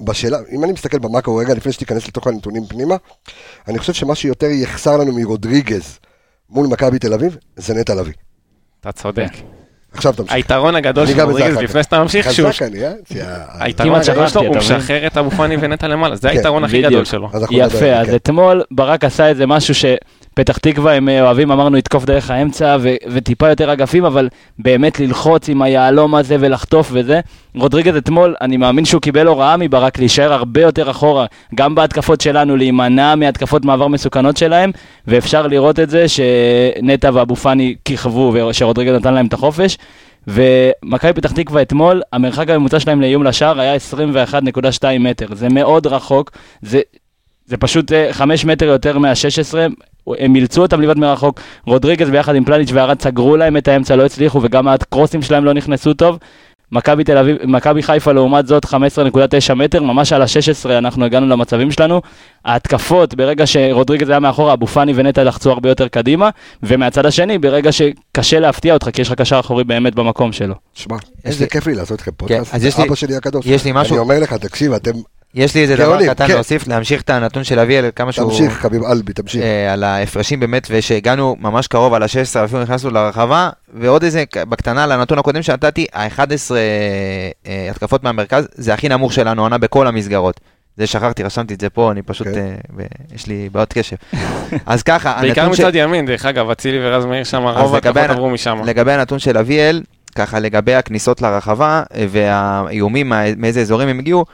[0.00, 2.96] בשאלה, אם אני מסתכל במאקרו רגע, לפני שתיכנס לתוך הנתונים פנימה,
[3.68, 5.98] אני חושב שמה שיותר יחסר לנו מרודריגז
[6.50, 8.12] מול מכבי תל אביב, זה נטע לביא.
[8.80, 9.55] אתה צודק.
[9.96, 10.34] עכשיו תמשיך.
[10.34, 11.82] היתרון הגדול של רודריגז, לפני.
[11.82, 12.48] שאתה ממשיך, שהוא...
[12.50, 12.92] חזק אני, אה?
[13.60, 14.56] היתרון הגדול שלו, הוא?
[14.56, 16.82] משחרר את אבו פאני ונטע למעלה, זה כן, היתרון הכי.
[16.82, 17.28] גדול שלו.
[17.50, 18.14] יפה, אז כן.
[18.14, 19.74] אתמול ברק עשה איזה משהו
[20.36, 25.00] שפתח תקווה הם אה, אוהבים, אמרנו, לתקוף דרך האמצע ו- וטיפה יותר אגפים, אבל באמת
[25.00, 27.20] ללחוץ עם היהלום הזה ולחטוף וזה.
[27.54, 32.56] רודריגז אתמול, אני מאמין שהוא קיבל הוראה מברק להישאר הרבה יותר אחורה, גם בהתקפות שלנו,
[32.56, 34.70] להימנע מהתקפות מעבר מסוכנות שלהם,
[35.06, 39.78] ואפשר לראות את זה שנטע ואבו פאני כיכבו ושרודריגז נתן להם את החופש.
[40.26, 46.30] ומכבי פתח תקווה אתמול, המרחק הממוצע שלהם לאיום לשער היה 21.2 מטר, זה מאוד רחוק,
[46.62, 46.80] זה,
[47.46, 49.54] זה פשוט 5 מטר יותר מה-16,
[50.18, 54.06] הם אילצו אותם לבעוט מרחוק, רודריגז ביחד עם פלניץ' וארד סגרו להם את האמצע, לא
[54.06, 56.18] הצליחו, וגם הקרוסים שלהם לא נכנסו טוב.
[56.72, 58.70] מכבי תל אביב, מכבי חיפה לעומת זאת 15.9
[59.54, 62.00] מטר, ממש על ה-16 אנחנו הגענו למצבים שלנו.
[62.44, 66.30] ההתקפות, ברגע שרודריגז היה מאחורה, אבו פאני ונטע לחצו הרבה יותר קדימה,
[66.62, 70.54] ומהצד השני, ברגע שקשה להפתיע אותך, כי יש לך קשר אחורי באמת במקום שלו.
[70.74, 72.54] שמע, יש איזה כיף לי לעשות לכם פודקאסט.
[72.54, 73.46] אז יש זה לי- אבא שלי הקדוש.
[73.46, 74.90] יש לי משהו- אני אומר לך, תקשיב, אתם...
[75.36, 76.34] יש לי איזה דבר גאונים, קטן כן.
[76.34, 78.30] להוסיף, להמשיך את הנתון של אביאל, כמה שהוא...
[78.30, 79.42] תמשיך, חביב אלבי, תמשיך.
[79.42, 84.84] אה, על ההפרשים באמת, ושהגענו ממש קרוב על ה-16, אפילו נכנסנו לרחבה, ועוד איזה, בקטנה,
[84.84, 86.22] על הנתון הקודם שנתתי, ה-11
[87.46, 90.40] אה, התקפות מהמרכז, זה הכי נמוך שלנו, עונה בכל המסגרות.
[90.76, 92.54] זה שכחתי, רשמתי את זה פה, אני פשוט, כן.
[92.80, 92.84] אה,
[93.14, 93.96] יש לי בעיות קשב.
[94.66, 97.96] אז ככה, בעיקר הנתון ש- מצד ימין, דרך אגב, אצילי ורז מאיר שם, רוב ההתקפות
[97.96, 98.58] עברו משם.
[98.64, 99.82] לגבי הנתון של אביאל,
[100.14, 104.24] ככה לגבי הכניסות לרחבה אה, והאיומים, מה- מאיזה אזורים הם הגיעו,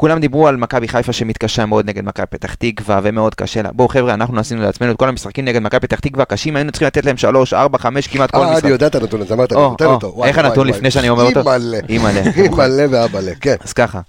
[0.00, 3.72] כולם דיברו על מכבי חיפה שמתקשה מאוד נגד מכבי פתח תקווה ומאוד קשה לה.
[3.72, 6.86] בואו חבר'ה, אנחנו עשינו לעצמנו את כל המשחקים נגד מכבי פתח תקווה קשים, היינו צריכים
[6.86, 8.64] לתת להם 3, 4, 5 כמעט כל אה, משחק.
[8.64, 10.24] אני יודע את הנתון הזה, אמרת, אני נותן או, אותו.
[10.24, 10.66] איך הנתון.
[10.66, 11.40] לפני שאני אומר אותו?
[11.88, 12.20] אימא'לה.
[12.36, 13.54] אימא'לה ואבא'לה, כן.
[13.64, 14.00] אז ככה,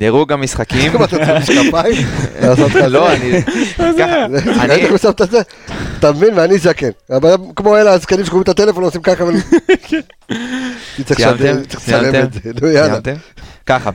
[0.00, 2.06] דירוג המשחקים, אם אתה צריך משקפיים,
[2.42, 3.12] לעשות לא.
[3.12, 3.42] אני,
[3.78, 4.26] ככה?
[5.98, 6.30] אתה מבין?
[6.38, 6.88] ואני זקן.
[7.16, 9.24] אבל כמו אלה הזקנים שקוראים את הטלפון עושים ככה.
[9.24, 9.34] אבל-
[10.30, 11.78] אני צריך סיימתם?
[11.78, 12.26] סיימתם?
[12.62, 12.98] נו יאללה.
[13.66, 13.90] ככה,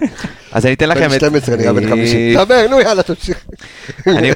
[0.51, 1.20] אז אני אתן לכם בן את...
[1.20, 2.34] 12 נראה בן אני- 50.
[2.38, 3.38] דבר, נו יאללה, תמשיך.
[4.08, 4.32] אני-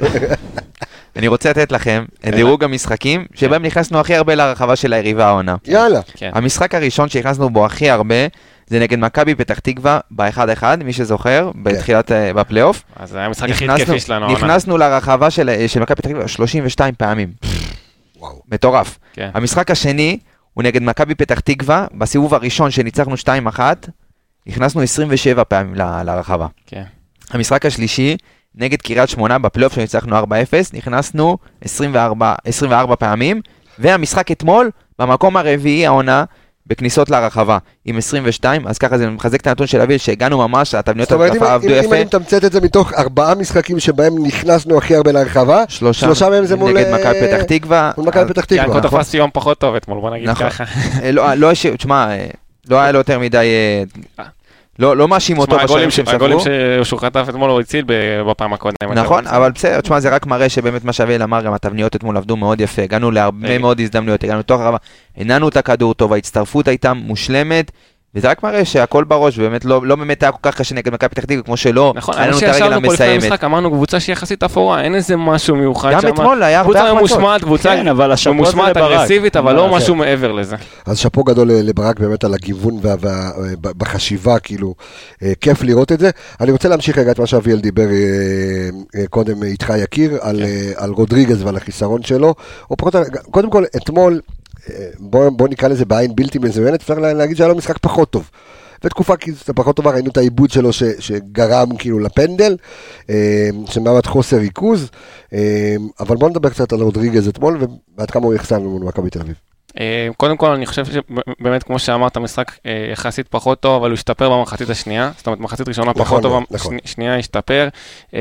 [1.28, 5.56] רוצה לתת לכם את דירוג המשחקים שבהם נכנסנו הכי הרבה לרחבה של היריבה העונה.
[5.68, 6.00] יאללה.
[6.16, 6.30] כן.
[6.34, 8.16] המשחק הראשון שנכנסנו בו הכי הרבה
[8.70, 12.84] זה נגד מכבי פתח תקווה ב-1-1, מי שזוכר, בתחילת, אה, בפלייאוף.
[12.96, 14.32] אז זה היה המשחק הכי התקפי שלנו.
[14.32, 17.30] נכנסנו לרחבה של של מכבי פתח תקווה 32 פעמים.
[18.20, 18.42] וואו.
[18.52, 19.00] מטורף.
[19.14, 19.30] כן.
[19.34, 20.20] המשחק השני
[20.54, 23.60] הוא נגד מכבי פתח תקווה, בסיבוב הראשון שניצחנו 2-1,
[24.48, 26.48] נכנסנו 27 פעמים ל- לרחבה.
[26.68, 26.84] כן.
[27.32, 28.18] המשחק השלישי,
[28.56, 30.24] נגד קריית שמונה בפלייאוף שניצחנו 4-0,
[30.74, 33.42] נכנסנו 24, 24 פעמים,
[33.80, 36.24] והמשחק אתמול, במקום הרביעי העונה,
[36.70, 41.12] בכניסות לרחבה, עם 22, אז ככה זה מחזק את הנתון של אביל, שהגענו ממש, התבניות
[41.12, 41.96] ההתקפה עבדו אם אם יפה.
[41.96, 46.46] אני מתמצת את זה מתוך ארבעה משחקים שבהם נכנסנו הכי הרבה להרחבה, שלושה, שלושה מהם
[46.46, 47.92] זה מול, נגד אה, מכבי פתח תקווה.
[47.98, 48.78] מול מכבי פתח כי תקווה.
[48.78, 49.00] הכל נכון?
[49.02, 50.50] תפס יום פחות טוב אתמול, בוא נגיד נכון.
[50.50, 50.64] ככה.
[51.04, 52.28] אה, לא, לא, השאיר- תשמע, אה,
[52.70, 53.48] לא היה לו יותר מדי,
[54.20, 54.24] אה,
[54.80, 56.52] לא לא מאשים אותו הגולים בשערים שהם הגולים ספרו.
[56.84, 57.86] ש- שהוא חטף אתמול הוא הציל
[58.28, 58.92] בפעם הקודמת.
[58.96, 62.36] נכון, אבל בסדר, תשמע, זה רק מראה שבאמת מה שאביאל אמר, גם התבניות אתמול עבדו
[62.36, 63.58] מאוד יפה, הגענו להרבה אה.
[63.58, 64.78] מאוד הזדמנויות, הגענו לתוך הרחבה,
[65.18, 67.72] הנענו את הכדור טוב, ההצטרפות הייתה מושלמת,
[68.16, 71.10] וזה רק מראה שהכל בראש, ובאמת לא לא באמת היה כל כך קשה נגד מכבי
[71.10, 73.24] פתח תקווה, כמו שלא, נכון, היה לנו את הרגל המסיימת.
[73.24, 76.08] המשחק אמרנו קבוצה שהיא יחסית אפורה, אין איזה משהו מיוחד גם שם.
[76.08, 77.00] אתמול היה הרבה קבוצה החמצות.
[77.18, 77.88] ממושמעת, קבוצה כן,
[78.30, 78.78] ממושמעת.
[78.78, 79.76] אגרסיבית, אבל לא?
[79.76, 80.56] משהו מעבר לזה.
[80.86, 84.76] אז שאפו גדול לברק באמת על הגיוון וה- וה- אה, ב- בחשיבה, כאילו,
[85.24, 86.10] אה, כיף לראות את זה.
[86.42, 87.90] אני רוצה להמשיך רגע את מה שאביאל דיבר אה,
[89.02, 92.36] אה, קודם איתך יקיר, על, אה, על רודריגז ועל החיסרון שלו.
[92.72, 94.20] או פחות, על- קודם כל, אתמול,
[95.00, 98.30] בוא, בוא נקרא לזה בעין בלתי מזוינת, אפשר לה- להגיד שהיה לו משחק פחות טוב.
[98.84, 102.58] בתקופה כאילו פחות טובה ראינו את העיבוד שלו ש, שגרם כאילו לפנדל,
[103.10, 104.90] אה, שמעמד חוסר ריכוז,
[105.34, 107.60] אה, אבל בוא נדבר קצת על רודריגז אתמול
[107.98, 109.36] ועד כמה הוא לנו מול מכבי תל אביב.
[109.80, 113.94] אה, קודם כל, אני חושב שבאמת, כמו שאמרת, המשחק אה, יחסית פחות טוב, אבל הוא
[113.94, 115.12] השתפר במחצית השנייה.
[115.18, 116.72] זאת אומרת, מחצית ראשונה נכון פחות טובה, נכון.
[116.72, 117.68] שני- שנייה השתפר.
[118.14, 118.20] אה,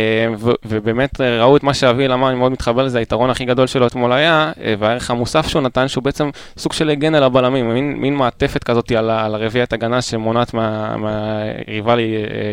[0.65, 4.13] ובאמת ראו את מה שאביל אמר, אני מאוד מתחבר לזה, היתרון הכי גדול שלו אתמול
[4.13, 8.65] היה, והערך המוסף שהוא נתן, שהוא בעצם סוג של הגן על הבלמים, מין, מין מעטפת
[8.65, 11.97] כזאת על, על הרביעיית הגנה שמונעת מה- מהיריבה אה,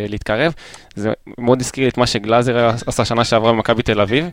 [0.08, 0.54] להתקרב.
[0.96, 4.30] זה מאוד הזכיר לי את מה שגלאזר עשה שנה שעברה במכבי תל אביב.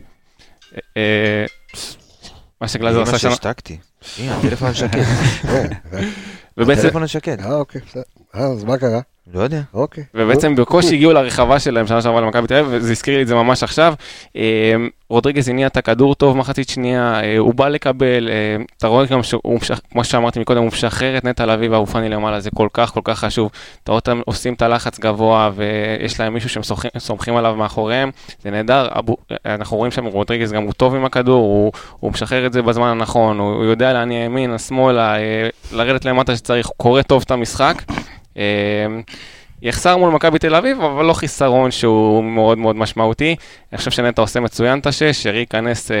[2.61, 3.77] מה שגלאזר עשה שנה, שהשתקתי.
[4.19, 4.99] הנה, הטלפון שקט.
[6.57, 7.39] ובעצם הטלפון שקט.
[7.39, 8.03] אה, אוקיי, בסדר.
[8.35, 9.01] אה, אז מה קרה?
[9.33, 9.61] לא יודע.
[9.73, 10.03] אוקיי.
[10.13, 13.35] ובעצם בקושי הגיעו לרחבה שלהם שנה שעברה למכבי תל אביב, וזה הזכיר לי את זה
[13.35, 13.93] ממש עכשיו.
[14.35, 14.75] אה,
[15.09, 19.23] רודריגז הניע את הכדור טוב מחצית שנייה, אה, הוא בא לקבל, אה, אתה רואה גם
[19.23, 19.59] שהוא,
[19.91, 23.19] כמו שאמרתי מקודם, הוא משחרר את נטע לביא והאופני למעלה, זה כל כך כל כך
[23.19, 23.49] חשוב.
[23.83, 26.63] אתה רואה אותם עושים את הלחץ גבוה, ויש להם מישהו שהם
[26.97, 28.11] סומכים- עליו מאחוריהם,
[28.41, 28.87] זה נהדר.
[28.99, 32.61] אבו, אנחנו רואים שם רודריגז גם הוא טוב עם הכדור, הוא, הוא משחרר את זה
[32.61, 37.31] בזמן הנכון, הוא, יודע להניע ימינה, שמאלה, אה, לרדת למטה שצריך, הוא קורא טוב את
[37.31, 37.81] המשחק.
[38.37, 38.87] אה,
[39.63, 43.35] יחסר מול מכבי תל אביב, אבל לא חיסרון שהוא מאוד מאוד משמעותי.
[43.71, 45.97] אני חושב שנטע עושה מצוין את השש, שרי ייכנס אה,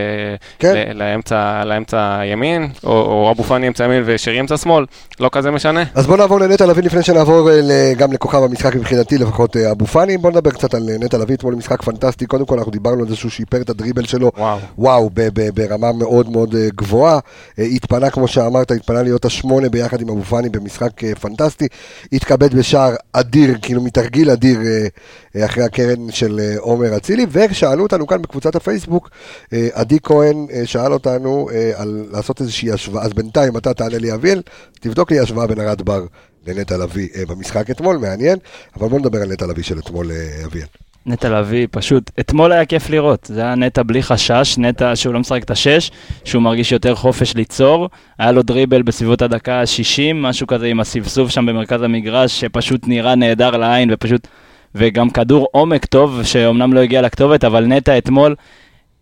[0.59, 0.91] כן.
[0.93, 4.85] לאמצע, לאמצע ימין, או, או אבו פאני אמצע ימין ושרי אמצע שמאל,
[5.19, 5.83] לא כזה משנה.
[5.93, 9.85] אז בוא נעבור לנטע לביא לפני שנעבור אה, גם לכוכב המשחק מבחינתי, לפחות אה, אבו
[9.85, 10.17] פאני.
[10.17, 12.25] בוא נדבר קצת על נטע לביא, אתמול משחק פנטסטי.
[12.25, 14.31] קודם כל אנחנו דיברנו על זה שהוא שיפר את הדריבל שלו.
[14.37, 14.59] וואו.
[14.77, 15.09] וואו,
[15.53, 17.19] ברמה מאוד מאוד גבוהה.
[17.57, 20.91] התפנה, כמו שאמרת, התפנה להיות השמונה ביחד עם אבו פאני במשחק
[21.21, 21.67] פנטסטי.
[22.13, 24.87] התכבד בשער אדיר, כאילו מתרגיל אדיר אה,
[25.35, 27.25] אה, אחרי הקרן של אה, עומר אצילי.
[27.31, 29.09] ושאלו אותנו כאן בקבוצת הפייסבוק,
[29.51, 33.03] עדי כהן שאל אותנו על לעשות איזושהי השוואה.
[33.03, 34.41] אז בינתיים אתה תענה לי אביאל,
[34.79, 36.05] תבדוק לי השוואה בין ארד בר
[36.47, 38.37] לנטע לביא במשחק אתמול, מעניין.
[38.75, 40.11] אבל בוא נדבר על נטע לביא של אתמול,
[40.45, 40.67] אביאל.
[41.05, 45.19] נטע לביא, פשוט, אתמול היה כיף לראות, זה היה נטע בלי חשש, נטע שהוא לא
[45.19, 45.91] משחק את השש,
[46.23, 47.89] שהוא מרגיש יותר חופש ליצור,
[48.19, 53.15] היה לו דריבל בסביבות הדקה ה-60, משהו כזה עם הסבסוב שם במרכז המגרש, שפשוט נראה
[53.15, 54.27] נהדר לעין ופשוט
[54.75, 58.35] וגם כדור עומק טוב, שאומנם לא הגיע לכתובת, אבל נטע אתמול,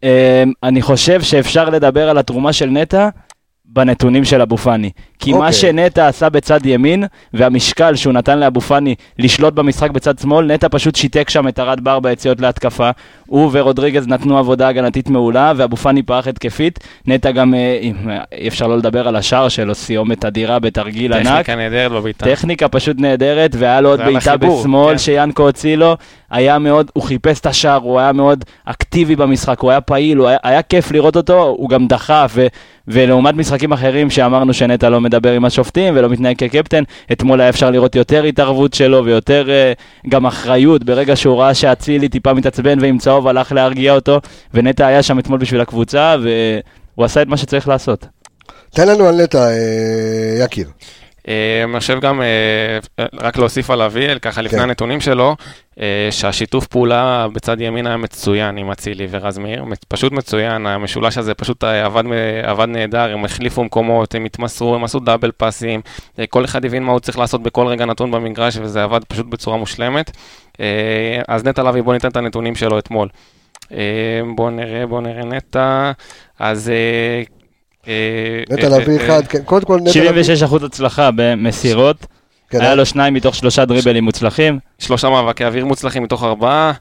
[0.04, 3.10] אה, אני חושב שאפשר לדבר על התרומה של נטע
[3.74, 4.90] בנתונים של אבו פאני.
[5.20, 5.46] כי אוקיי.
[5.46, 7.04] מה שנטע עשה בצד ימין,
[7.34, 11.84] והמשקל שהוא נתן לאבו פאני לשלוט במשחק בצד שמאל, נטע פשוט שיתק שם את ארד
[11.84, 12.90] בר ביציאות להתקפה.
[13.28, 16.80] הוא ורודריגז נתנו עבודה הגנתית מעולה, ואבו פאני פרח התקפית.
[17.08, 17.60] נטע גם, אה,
[18.10, 21.28] אה, אי אפשר לא לדבר על השער שלו, סיומת אדירה בתרגיל ענק.
[21.28, 22.26] טכניקה נהדרת בביתה.
[22.26, 24.98] טכניקה פשוט נהדרת, והיה לו עוד בעיטה בשמאל כן.
[24.98, 25.98] שיאנקו הוציא לו,
[26.32, 30.28] היה מאוד, הוא חיפש את השער, הוא היה מאוד אקטיבי במשחק, הוא היה פעיל, הוא
[30.28, 32.48] היה, היה כיף לראות אותו, הוא גם דחף, ו,
[32.88, 37.72] ולעומת משחקים אחרים שאמרנו שנטע לא מדבר עם השופטים ולא מתנהג כקפטן, אתמול היה אפשר
[37.72, 42.98] לראות יותר התערבות שלו ויותר uh, גם אחריות, ברגע שהוא ראה שאצילי טיפה מתעצבן ועם
[42.98, 44.20] צהוב הלך להרגיע אותו,
[44.54, 48.06] ונטע היה שם אתמול בשביל הקבוצה, והוא עשה את מה שצריך לעשות.
[48.76, 50.68] תן לנו על נטע, אה, יקיר.
[51.28, 54.64] אה, אני חושב גם, אה, רק להוסיף על אביאל, ככה לפני כן.
[54.64, 55.36] הנתונים שלו,
[55.80, 61.34] אה, שהשיתוף פעולה בצד ימין היה מצוין עם אצילי ורז מאיר, פשוט מצוין, המשולש הזה
[61.34, 61.64] פשוט
[62.44, 65.82] עבד, נהדר, הם החליפו מקומות, הם התמסרו, הם עשו דאבל פאסים,
[66.30, 69.58] כל אחד הבין מה הוא צריך לעשות בכל רגע נתון במגרש, וזה עבד פשוט בצורה
[69.58, 70.12] מושלמת.
[71.28, 73.08] אז נטע לביא, בוא ניתן את הנתונים שלו אתמול.
[74.36, 75.92] בוא נראה, בוא נראה נטע,
[76.40, 76.72] אז...
[77.88, 77.94] אה,
[78.50, 80.36] נטע אה, לביא אה, אחד, כן, קודם כל נטע לביא.
[80.46, 82.06] 76% הצלחה במסירות,
[82.50, 84.60] כן, היה לו שניים מתוך שלושה דריבלים מוצלחים.
[84.80, 86.72] שלושה מאבקי אוויר מוצלחים מתוך ארבעה.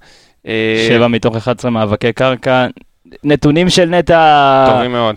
[0.89, 2.67] שבע מתוך 11 מאבקי קרקע.
[3.25, 4.19] נתונים של נטע.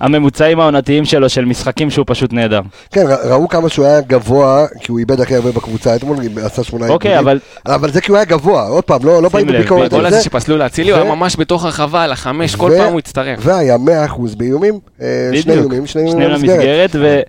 [0.02, 2.62] הממוצעים העונתיים שלו, של משחקים שהוא פשוט נהדר.
[2.92, 6.88] כן, ראו כמה שהוא היה גבוה, כי הוא איבד הכי הרבה בקבוצה אתמול, עשה שמונה
[6.90, 7.40] אוקיי, עיבודים.
[7.66, 10.06] אבל אבל זה כי הוא היה גבוה, עוד פעם, לא לא באים בביקורת הגול על
[10.06, 10.24] הזה זה.
[10.24, 13.40] שפסלו לאצילי, הוא היה ממש בתוך הרחבה, על החמש, כל פעם הוא הצטרף.
[13.42, 16.96] והיה 100% באיומים, אה, שני איומים, שני איומים למסגרת.
[16.96, 17.26] למסגרת,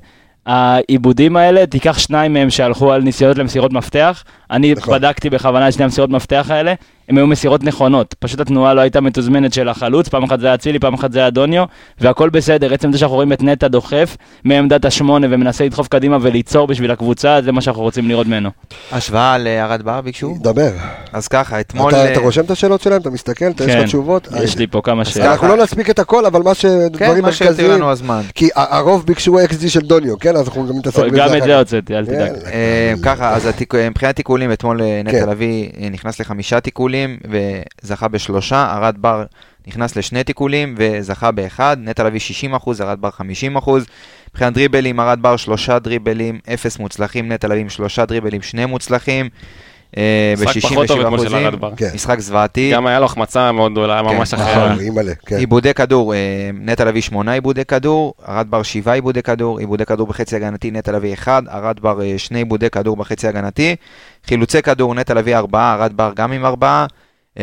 [0.46, 4.24] והעיבודים האלה, תיקח שניים מהם שהלכו על ניסיונות למסירות מפתח.
[4.50, 4.94] אני נכון.
[4.94, 6.74] בדקתי בכוונה את שני המסירות מפתח האלה,
[7.08, 8.14] הם היו מסירות נכונות.
[8.18, 11.18] פשוט התנועה לא הייתה מתוזמנת של החלוץ, פעם אחת זה היה אצילי, פעם אחת זה
[11.18, 11.64] היה דוניו,
[12.00, 12.74] והכל בסדר.
[12.74, 17.38] עצם זה שאנחנו רואים את נטע דוחף מעמדת השמונה ומנסה לדחוף קדימה וליצור בשביל הקבוצה,
[17.44, 18.50] זה מה שאנחנו רוצים לראות ממנו.
[18.92, 20.34] השוואה לארד בר ביקשו?
[20.40, 20.70] דבר.
[21.12, 21.90] אז ככה, אתמול...
[21.92, 23.00] אתה אה, אתה רושם את השאלות שלהם?
[23.00, 23.44] אתה מסתכל?
[23.50, 24.28] אתה יש לך כן, תשובות?
[24.42, 25.28] יש לי פה כמה שאלות.
[25.28, 28.22] אנחנו לא נספיק את הכל, אבל מה כן, שדברים שיותיר מרכזיים.
[28.34, 30.36] כי הרוב ביקשו XG של דוניו, כן?
[30.36, 31.42] אז אנחנו גם נתעסק בזה גם את.
[31.42, 32.18] זה הוצאתי, אל תדאג.
[32.18, 32.48] יאללה.
[32.52, 35.16] אה, ככה, אז התיק- מבחינת תיקולים, אתמול אה, כן.
[35.16, 36.93] נטע לביא אה, נכנס לחמישה תיקולים
[37.82, 39.24] וזכה בשלושה, ארד בר
[39.66, 43.86] נכנס לשני תיקולים וזכה באחד, נטע לביא 60 אחוז, ארד בר 50 אחוז.
[44.30, 49.28] מבחינת דריבלים, ארד בר שלושה דריבלים, אפס מוצלחים, נטע לביא שלושה דריבלים, שני מוצלחים.
[49.96, 51.76] אה, משחק פחות טוב ב-67 אתמול של אחוזים.
[51.76, 51.90] כן.
[51.94, 52.70] משחק זוועתי.
[52.72, 54.46] גם היה לו החמצה מאוד גדולה, כן, ממש נכון.
[54.46, 54.72] אחר.
[54.72, 55.36] נכון, כן.
[55.36, 60.06] עיבודי כדור, אה, נטע לביא שמונה עיבודי כדור, ארד בר שבעה עיבודי כדור, עיבודי כדור
[60.06, 63.76] בחצי הגנתי, נטע לביא אחד, ארד בר אה, שני עיבודי כדור בחצי הגנתי,
[64.26, 66.86] חילוצי כדור, נטע לביא ארבעה, ארד בר גם עם ארבעה,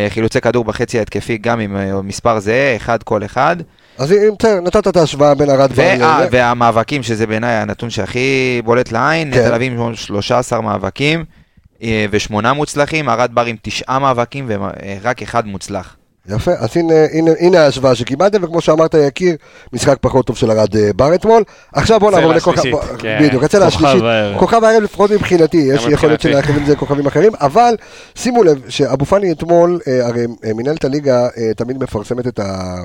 [0.09, 3.55] חילוצי כדור בחצי ההתקפי גם עם מספר זהה, אחד כל אחד,
[3.97, 6.27] אז אם בסדר, נתת את ההשוואה בין ארד בר.
[6.31, 9.29] והמאבקים, שזה בעיניי הנתון שהכי בולט לעין.
[9.29, 11.25] נטע לביא עם 13 מאבקים
[12.11, 15.95] ושמונה מוצלחים, ארד בר עם תשעה מאבקים ורק אחד מוצלח.
[16.29, 19.35] יפה, אז הנה, הנה, הנה ההשוואה שקיבלתם, וכמו שאמרת, יקיר,
[19.73, 21.43] משחק פחות טוב של ארד אה, בר אתמול.
[21.73, 22.61] עכשיו בוא נעבור לכוכב,
[22.97, 23.19] כן.
[23.21, 24.03] בדיוק, הצלע כוכב השלישית.
[24.39, 26.47] כוכב הערב לפחות מבחינתי, יש גם יכול להיות מבחינתי.
[26.47, 27.75] שלאחרים זה כוכבים אחרים, אבל
[28.15, 32.75] שימו לב שאבו פאני אתמול, אה, הרי אה, מנהלת הליגה אה, תמיד מפרסמת את ה...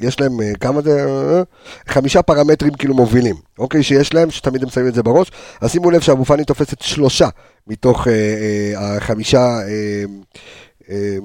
[0.00, 1.04] יש להם אה, כמה זה?
[1.06, 1.42] אה,
[1.88, 3.82] חמישה פרמטרים כאילו מובילים, אוקיי?
[3.82, 5.30] שיש להם, שתמיד הם שמים את זה בראש.
[5.60, 7.28] אז שימו לב שאבו פאני תופסת שלושה
[7.66, 9.38] מתוך אה, אה, החמישה...
[9.38, 10.04] אה, אה,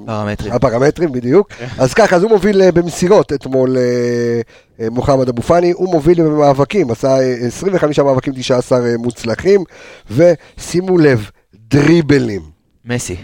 [0.06, 0.54] פרמטרים.
[0.54, 1.50] הפרמטרים, בדיוק.
[1.78, 4.42] אז ככה, אז הוא מוביל אה, במסירות אתמול אה,
[4.80, 9.64] אה, מוחמד אבו פאני, הוא מוביל במאבקים, עשה אה, 25 מאבקים, 19 אה, מוצלחים,
[10.12, 12.42] ושימו לב, דריבלים.
[12.86, 13.16] מסי.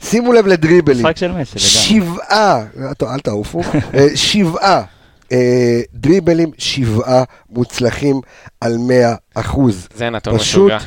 [0.00, 1.06] שימו לב לדריבלים.
[1.06, 2.10] משחק של מסי, לגמרי.
[2.10, 2.64] שבעה,
[3.02, 3.60] אל תעופו,
[4.14, 4.82] שבעה
[5.94, 8.20] דריבלים, שבעה מוצלחים
[8.60, 9.88] על 100 אחוז.
[9.96, 10.78] זה נתון פשוט משוגע.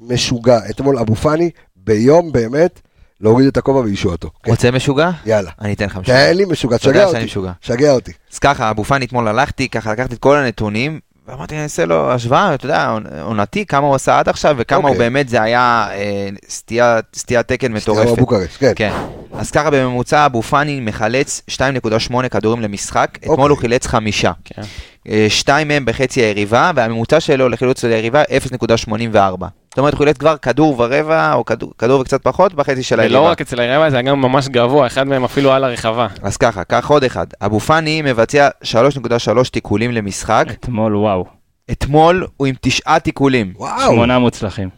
[0.00, 0.58] משוגע.
[0.70, 2.80] אתמול אבו פאני, ביום באמת,
[3.20, 4.30] להוריד את הכובע ואישו אותו.
[4.42, 5.10] כן, רוצה משוגע?
[5.26, 5.50] יאללה.
[5.60, 6.26] אני אתן לך משוגע.
[6.30, 7.24] תן לי משוגע, תשגע אותי.
[7.24, 7.52] משוגע.
[7.60, 8.12] שגע אותי.
[8.32, 12.12] אז ככה, אבו פאני אתמול הלכתי, ככה לקחתי את כל הנתונים, ואמרתי, אני אעשה לו
[12.12, 14.98] השוואה, אתה יודע, עונתי, כמה הוא עשה עד עכשיו, וכמה הוא אוקיי.
[14.98, 18.16] באמת, זה היה אה, סטייה- סטיית תקן סטייה מטורפת.
[18.16, 18.72] בבוקרשט, כן.
[18.76, 18.92] כן.
[19.32, 23.48] אז ככה בממוצע אבו פאני מחלץ 2.8 כדורים למשחק, אתמול אוקיי.
[23.48, 24.32] הוא חילץ חמישה.
[24.44, 24.62] כן.
[25.08, 29.46] אה, שתיים מהם בחצי היריבה, והממוצע שלו לחילוץ ליריבה 0.84.
[29.78, 33.20] זאת אומרת, הוא חילץ כבר כדור ורבע, או כדור, כדור וקצת פחות, בחצי של היריבה.
[33.20, 36.06] ולא רק אצל היריבה, זה היה גם ממש גבוה, אחד מהם אפילו על הרחבה.
[36.22, 37.26] אז ככה, קח עוד אחד.
[37.42, 40.44] אבו פאני מבצע 3.3 תיקולים למשחק.
[40.50, 41.24] אתמול, וואו.
[41.70, 43.52] אתמול הוא עם תשעה תיקולים.
[43.56, 43.92] וואו.
[43.92, 44.68] שמונה מוצלחים.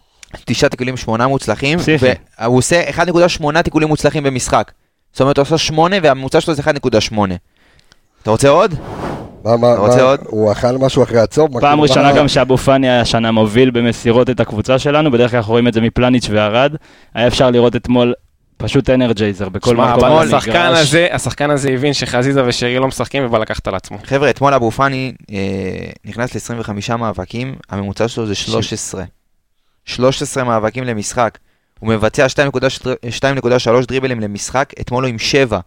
[0.45, 2.07] תשעה תיקולים, שמונה מוצלחים, פסיכי.
[2.41, 4.73] והוא עושה 1.8 תיקולים מוצלחים במשחק.
[5.13, 7.15] זאת אומרת, הוא עושה 8 והממוצע שלו זה 1.8.
[8.23, 8.75] אתה רוצה עוד?
[9.45, 10.21] מה, מה, אתה רוצה מה, עוד?
[10.27, 11.49] הוא אכל משהו אחרי הצום?
[11.53, 15.31] פעם כאילו, ראשונה מה- גם שאבו פאני היה השנה מוביל במסירות את הקבוצה שלנו, בדרך
[15.31, 16.75] כלל אנחנו רואים את זה מפלניץ' וערד.
[17.15, 18.15] היה אפשר לראות אתמול
[18.57, 20.05] פשוט אנרג'ייזר בכל שמע, מקום.
[20.05, 20.27] אבל.
[20.35, 23.99] השחקן הזה, השחקן הזה הבין שחזיזה ושרי לא משחקים ובא לקחת על עצמו.
[24.05, 25.37] חבר'ה, אתמול אבו פאני אה,
[26.05, 29.05] נכנס ל-25 מאבקים, הממוצע שלו זה 13.
[29.85, 31.39] 13 מאבקים למשחק.
[31.79, 35.59] הוא מבצע 2.3 דריבלים למשחק, אתמול הוא עם 7.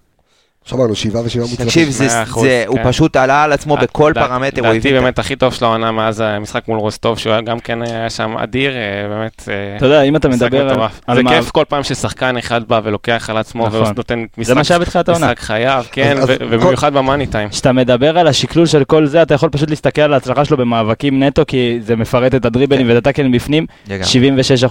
[0.66, 1.66] שמענו, שבעה ושבעה מוצלחים.
[1.66, 2.08] תקשיב, זה,
[2.42, 2.84] זה, הוא כן.
[2.90, 5.92] פשוט עלה על עצמו בכל פרמטר, הוא לדעתי הביא את באמת הכי טוב של העונה
[5.92, 10.02] מאז המשחק מול רוסטוב, שהוא גם כן היה שם אדיר, אה, באמת אה, אתה יודע,
[10.02, 11.16] אם אתה מדבר על...
[11.16, 13.82] זה מה- כיף כל פעם ששחקן אחד בא ולוקח על עצמו נכון.
[13.82, 14.26] ונותן
[15.10, 15.26] העונה.
[15.26, 17.50] משחק חייו, כן, ובמיוחד במאני טיים.
[17.50, 21.24] כשאתה מדבר על השקלול של כל זה, אתה יכול פשוט להסתכל על ההצלחה שלו במאבקים
[21.24, 23.66] נטו, כי זה מפרט את הדריבלים ואת הטאקלים בפנים.
[23.88, 24.06] לגמרי.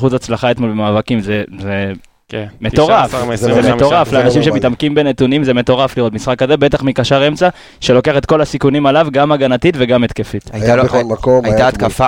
[0.03, 1.93] 76% הצלחה אתמול במאבקים, זה, זה
[2.33, 3.75] כן, מטורף, 19 זה מ- 25.
[3.77, 4.47] מטורף, לאנשים לא.
[4.47, 7.49] שמתעמקים בנתונים זה מטורף לראות משחק כזה, בטח מקשר אמצע,
[7.81, 10.51] שלוקח את כל הסיכונים עליו, גם הגנתית וגם התקפית.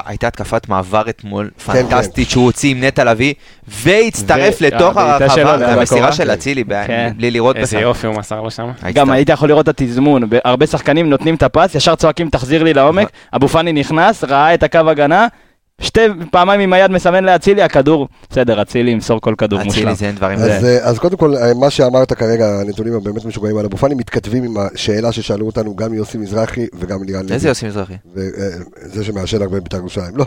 [0.07, 1.73] הייתה התקפת מעבר אתמול, כן.
[1.73, 3.35] פנטסטית, שהוא הוציא עם נטע לביא,
[3.69, 4.93] והצטרף לתוך
[5.35, 6.13] שלו הרחבה, הקורה.
[6.13, 7.13] של אצילי, כן.
[7.17, 7.79] בלי לראות איזה.
[7.81, 8.71] יופי הוא מסר לו שם.
[8.95, 12.75] גם היית יכול לראות את התזמון, הרבה שחקנים נותנים את הפס, ישר צועקים תחזיר לי
[12.75, 13.09] לעומק, נכון.
[13.35, 15.27] אבו פאני נכנס, ראה את הקו הגנה,
[15.81, 16.01] שתי
[16.31, 19.83] פעמיים עם היד מסמן לאצילי, הכדור, בסדר, אצילי ימסור כל כדור מושלם.
[19.83, 20.39] אצילי זה אין דברים.
[20.39, 23.95] אז, אה, אז קודם כל, אה, מה שאמרת כרגע, הנתונים הבאמת משוגעים על אבו פאני,
[23.95, 27.33] מתכתבים עם השאלה ששאלו אותנו גם יוסי מזרחי וגם לירן לוי.
[27.35, 27.95] איזה יוסי מזרחי?
[28.15, 30.17] וזה שמעשן הרבה בבית"ר ירושלים.
[30.17, 30.25] לא,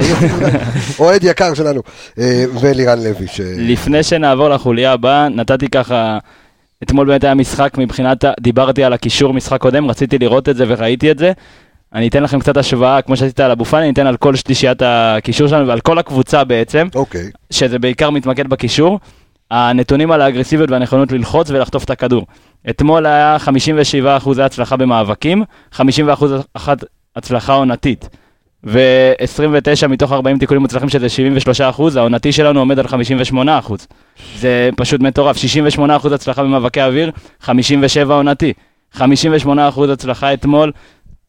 [1.00, 1.82] אוהד יקר שלנו.
[2.20, 3.28] אה, ולירן לוי.
[3.28, 6.18] ש- לפני שנעבור לחוליה הבאה, נתתי ככה,
[6.84, 11.12] אתמול באמת היה משחק מבחינת, דיברתי על הקישור משחק קודם, רציתי לראות את זה וראיתי
[11.12, 11.32] את זה.
[11.98, 14.82] אני אתן לכם קצת השוואה, כמו שעשית על אבו פאני, אני אתן על כל שלישיית
[14.86, 17.32] הקישור שלנו ועל כל הקבוצה בעצם, אוקיי.
[17.52, 19.00] שזה בעיקר מתמקד בקישור.
[19.52, 22.26] הנתונים על האגרסיביות והנכונות ללחוץ ולחטוף את הכדור.
[22.70, 23.38] אתמול היה
[24.26, 25.44] 57% הצלחה במאבקים,
[25.74, 25.80] 51%
[27.16, 28.10] הצלחה עונתית.
[28.64, 33.88] ו-29 מתוך 40 תיקולים מוצלחים, שזה 73 אחוז, העונתי שלנו עומד על 58 אחוז.
[34.38, 38.54] זה פשוט מטורף, 68 אחוז הצלחה במאבקי אוויר, 57 עונתי.
[38.94, 40.72] 58 אחוז הצלחה אתמול.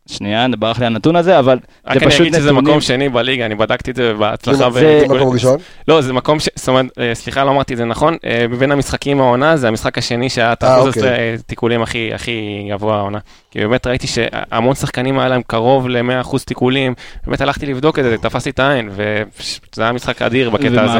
[0.09, 2.65] שנייה, ברח לי הנתון הזה, אבל רק זה אני פשוט אגיד שזה נתונים.
[2.65, 4.71] מקום שני בליגה, אני בדקתי את זה בהצלחה.
[4.71, 5.23] זה- בתיקולים.
[5.23, 5.57] מקום ראשון?
[5.89, 6.49] לא, זה מקום ש...
[6.55, 9.99] זאת אומרת, אה, סליחה, לא אמרתי את זה נכון, אה, מבין המשחקים העונה, זה המשחק
[9.99, 11.03] השני שהיה את אה, האחוז אוקיי.
[11.03, 12.33] הזה, אה, תיקולים הכי הכי
[12.71, 13.19] גבוה העונה.
[13.51, 16.95] כי באמת ראיתי שהמון שחקנים היה להם קרוב ל-100% תיקולים,
[17.27, 20.99] באמת הלכתי לבדוק את זה, תפסתי את העין, וזה היה משחק אדיר בקטע הזה.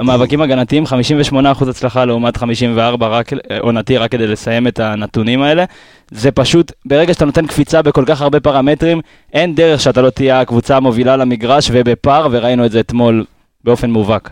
[0.00, 0.84] מאבקים הגנתיים,
[1.32, 1.36] 58%
[1.70, 3.30] הצלחה לעומת 54 רק,
[3.60, 5.64] עונתי, רק כדי לסיים את הנתונים האלה.
[6.10, 9.00] זה פשוט, ברגע שאתה נותן קפיצה בכל כך הרבה פרמטרים,
[9.32, 13.24] אין דרך שאתה לא תהיה הקבוצה המובילה למגרש ובפער, וראינו את זה אתמול
[13.64, 14.30] באופן מובהק.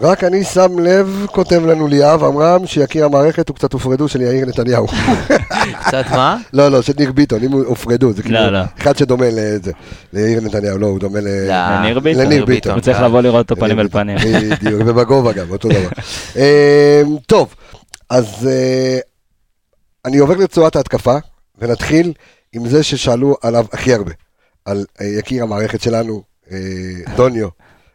[0.00, 4.46] רק אני שם לב, כותב לנו ליאב עמרם, שיקיר המערכת הוא קצת הופרדו של יאיר
[4.46, 4.86] נתניהו.
[5.84, 6.36] קצת מה?
[6.52, 8.58] לא, לא, של ניר ביטון, אם הוא הופרדו, זה כאילו לא, לא.
[8.78, 9.72] אחד שדומה לזה,
[10.12, 11.28] ליאיר נתניהו, לא, הוא דומה ל...
[11.48, 12.22] לניר ביטון?
[12.22, 12.72] לניר ביטון.
[12.72, 13.00] הוא צריך.
[13.00, 13.88] לבוא לראות אותו פנים אל.
[13.88, 14.18] פנים.
[14.18, 15.88] בדיוק, ובגובה גם, אותו דבר.
[16.36, 17.54] אמ, טוב,
[18.10, 18.98] אז אה,
[20.04, 21.16] אני עובר לצורת ההתקפה,
[21.58, 22.12] ונתחיל
[22.52, 24.12] עם זה ששאלו עליו הכי הרבה,
[24.64, 26.58] על אה, יקיר המערכת שלנו, אה,
[27.16, 27.48] דוניו,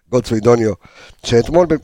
[0.09, 0.73] גולדסווי דוניו,
[1.25, 1.75] שאתמול, ב-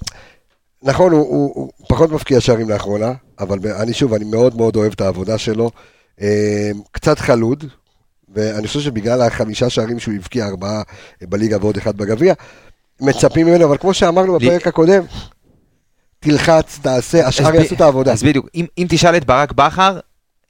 [0.84, 4.92] נכון, הוא, הוא, הוא פחות מבקיע שערים לאחרונה, אבל אני שוב, אני מאוד מאוד אוהב
[4.92, 5.72] את העבודה שלו,
[6.22, 7.64] אה, קצת חלוד,
[8.34, 10.82] ואני חושב שבגלל החמישה שערים שהוא הבקיע, ארבעה
[11.22, 12.34] בליגה ועוד אחד בגביע,
[13.02, 15.04] מצפים ממנו, אבל כמו שאמרנו בפרק הקודם,
[16.20, 18.12] תלחץ, תעשה, השאר יעשו את העבודה.
[18.12, 20.00] אז בדיוק, אם אם תשאל את ברק בכר,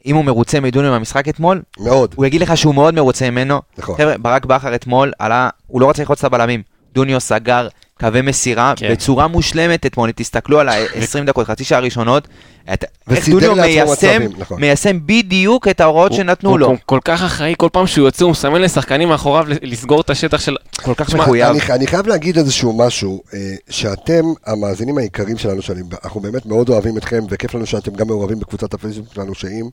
[0.06, 3.62] אם הוא מרוצה מדוניו מהמשחק אתמול, מאוד, הוא יגיד לך שהוא מאוד מרוצה ממנו.
[3.78, 3.96] נכון.
[3.98, 6.64] חבר'ה, ברק בכר אתמול עלה, הוא לא רצה ללחוץ את הבלמים.
[6.94, 7.68] דוניו סגר
[8.00, 8.92] קווי מסירה כן.
[8.92, 12.28] בצורה מושלמת אתמול, תסתכלו על ה-20 דקות, חצי שעה הראשונות.
[12.74, 14.62] את- איך דוניו לעצמו מיישם, נכון.
[14.62, 16.68] מיישם בדיוק את ההוראות הוא- שנתנו הוא לו.
[16.68, 20.40] כל- כל כך אחראי, כל פעם שהוא יוצא הוא מסמן לשחקנים מאחוריו לסגור את השטח
[20.40, 20.56] של...
[20.84, 21.48] כל כך תשמע, מחויב.
[21.48, 23.40] אני, אני חייב להגיד איזשהו משהו, אה,
[23.70, 28.74] שאתם, המאזינים היקרים שלנו, שאנחנו באמת מאוד אוהבים אתכם, וכיף לנו שאתם גם מעורבים בקבוצת
[28.74, 29.70] הפייסבוק שלנו, שאם,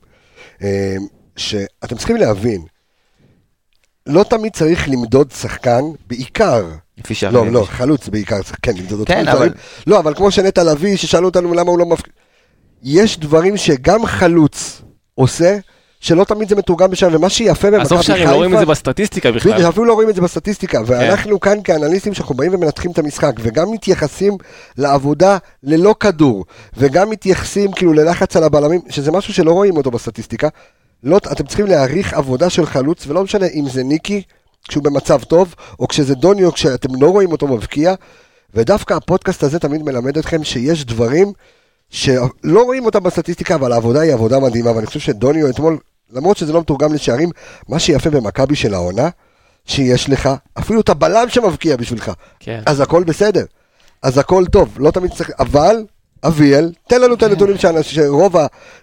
[0.63, 0.95] אה,
[1.35, 2.61] שאתם צריכים להבין,
[4.07, 6.65] לא תמיד צריך למדוד שחקן, בעיקר,
[6.97, 7.51] לפי שער לא.
[7.51, 9.13] לא, חלוץ בעיקר, כן, למדוד אותו.
[9.13, 9.27] כן.
[9.27, 9.53] אבל-
[9.87, 12.13] לא, אבל כמו שנטע לביא, ששאלו אותנו למה הוא לא מפקיע,
[12.83, 14.81] יש דברים שגם חלוץ
[15.15, 15.57] עושה,
[15.99, 17.95] שלא תמיד זה מתורגם בשם, ומה שיפה במכבי חיפה...
[17.95, 19.53] עזוב שערים, לא רואים את זה בסטטיסטיקה בכלל.
[19.53, 23.33] בדיוק, אפילו לא רואים את זה בסטטיסטיקה, ואנחנו כאן כאנליסטים שאנחנו באים ומנתחים את המשחק,
[23.39, 24.37] וגם מתייחסים
[24.77, 26.45] לעבודה ללא כדור,
[26.77, 30.47] וגם מתייחסים כאילו ללחץ על הבלמים, שזה משהו שלא רואים אותו בסטטיסטיקה.
[31.03, 34.21] לא, אתם צריכים להעריך עבודה של חלוץ, ולא משנה אם זה ניקי,
[34.67, 37.93] כשהוא במצב טוב, או כשזה דוניו, כשאתם לא רואים אותו מבקיע,
[38.53, 41.33] ודווקא הפודקאסט הזה תמיד מלמד אתכם שיש דברים
[41.89, 45.77] שלא רואים אותם בסטטיסטיקה, אבל העבודה היא עבודה מדהימה, ואני חושב שדוניו אתמול,
[46.11, 47.29] למרות שזה לא מתורגם לשערים,
[47.67, 49.09] מה שיפה במכבי של העונה,
[49.65, 50.29] שיש לך
[50.59, 52.11] אפילו את הבלם שמבקיע בשבילך.
[52.39, 52.61] כן.
[52.65, 53.45] אז הכל בסדר,
[54.03, 55.85] אז הכל טוב, לא תמיד צריך, אבל,
[56.23, 58.35] אביאל, תן לנו את הנתונים שאנש- שרוב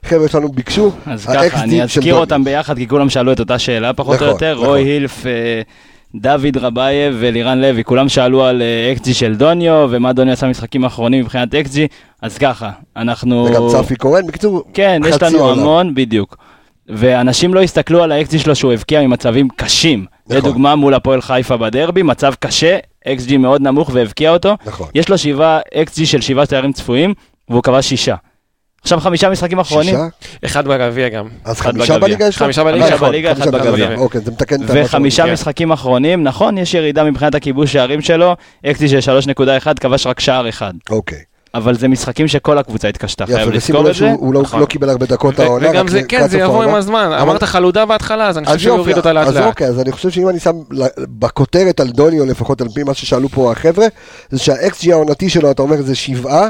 [0.04, 0.90] החבר'ה שלנו ביקשו.
[1.06, 2.14] אז ככה, אני אזכיר.
[2.14, 4.54] אותם ביחד, כי כולם שאלו את אותה שאלה פחות או נכון, יותר.
[4.54, 4.66] נכון.
[4.66, 5.62] רוי הילף, אה,
[6.14, 10.84] דוד רבייב ולירן לוי, כולם שאלו על אה, xG של דוניו, ומה דוניו עשה במשחקים
[10.84, 11.86] האחרונים מבחינת xG.
[12.22, 13.46] אז ככה, אנחנו...
[13.50, 15.58] וגם צפי קורן, בקיצור, כן, יש חצי לנו עולם.
[15.58, 16.36] המון, בדיוק.
[16.88, 20.06] ואנשים לא הסתכלו על ה xG שלו שהוא הבקיע ממצבים קשים.
[20.26, 20.36] נכון.
[20.36, 24.56] לדוגמה, מול הפועל חיפה בדרבי, מצב קשה, xG מאוד נמוך והבקיע אותו.
[24.66, 24.88] נכון.
[24.94, 27.14] יש לו שבעה xG של שבעה שערים צפויים,
[27.48, 28.14] והוא כבש שישה.
[28.82, 30.06] עכשיו חמישה משחקים אחרונים, שישה?
[30.44, 31.28] אחד בגביע גם.
[31.44, 31.98] אז חמישה בגביע.
[31.98, 32.42] בליגה יש לך?
[32.42, 33.94] חמישה בליגה, אה, אחד נכון, בליגה, חמישה אחד בגביע.
[33.96, 35.32] אוקיי, זה מתקן את מה וחמישה אומר.
[35.32, 38.36] משחקים אחרונים, נכון, יש ירידה מבחינת הכיבוש שערים שלו,
[38.66, 40.72] אקסג'י של 3.1, כבש רק שער אחד.
[40.90, 41.18] אוקיי.
[41.54, 43.94] אבל זה משחקים שכל הקבוצה התקשתה, חייב לזכור את זה.
[43.94, 44.60] שהוא לא- נכון.
[44.60, 45.70] לא קיבל הרבה דקות העונה.
[45.70, 46.74] וגם רק זה, כן, זה יבוא עם.
[46.74, 47.04] הזמן.
[47.12, 49.44] אבל- אמרת חלודה בהתחלה, אז אני חושב אז שהוא יוריד אותה לאט אז לאט.
[49.46, 50.52] אוקיי, אז אני חושב שאם אני שם
[50.98, 53.86] בכותרת על דוניו, לפחות על פי מה ששאלו פה החבר'ה,
[54.30, 56.48] זה שהאקס-ג'י העונתי שלו, אתה אומר, זה שבעה,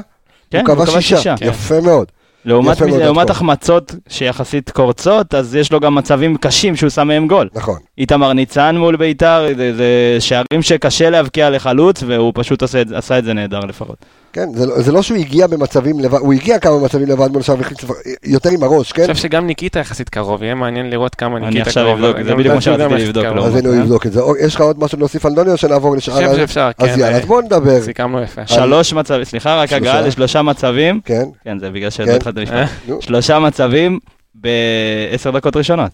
[0.51, 1.35] כן, הוא כבש שישה.
[1.37, 1.47] כן.
[1.47, 2.07] יפה מאוד.
[2.45, 3.31] לעומת, יפה מאוד עד לעומת.
[3.31, 7.49] החמצות שיחסית קורצות, אז יש לו גם מצבים קשים שהוא שם מהם גול.
[7.55, 7.79] נכון.
[7.99, 9.87] איתמר ניצן מול ביתר, זה, זה
[10.21, 12.63] שערים שקשה להבקיע לחלוץ, והוא פשוט
[12.95, 13.97] עשה את זה נהדר לפחות.
[14.35, 17.43] כן, זה לא- זה לא שהוא הגיע במצבים לבד, הוא הגיע כמה מצבים לבד מול
[17.43, 17.85] שער והחליט
[18.25, 19.03] יותר עם הראש, כן?
[19.03, 22.05] אני חושב שגם ניקיטה יחסית קרוב, יהיה מעניין לראות כמה אני ניקיטה עכשיו קרוב.
[22.05, 23.37] אבדוק, זה בדיוק מה שרציתי לבדוק, קרוב.
[23.37, 23.47] לא.
[23.47, 24.21] אז הנה הוא יבדוק את זה.
[24.21, 26.19] או, יש לך עוד משהו להוסיף על דוניו, או שנעבור לשאר?
[26.19, 27.81] אני חושב שאפשר, אז כן, יאללה, אה, אז בוא נדבר.
[27.83, 28.47] סיכמנו יפה.
[28.47, 29.91] שלוש מצבים, סליחה, רק שלושה.
[29.91, 31.91] הגעה לשלושה מצבים, כן, כן, זה בגלל.
[31.91, 32.45] שלא התחלתי אה?
[32.45, 33.01] לשמוע.
[33.01, 33.99] שלושה מצבים
[34.35, 35.91] בעשר דקות ראשונות.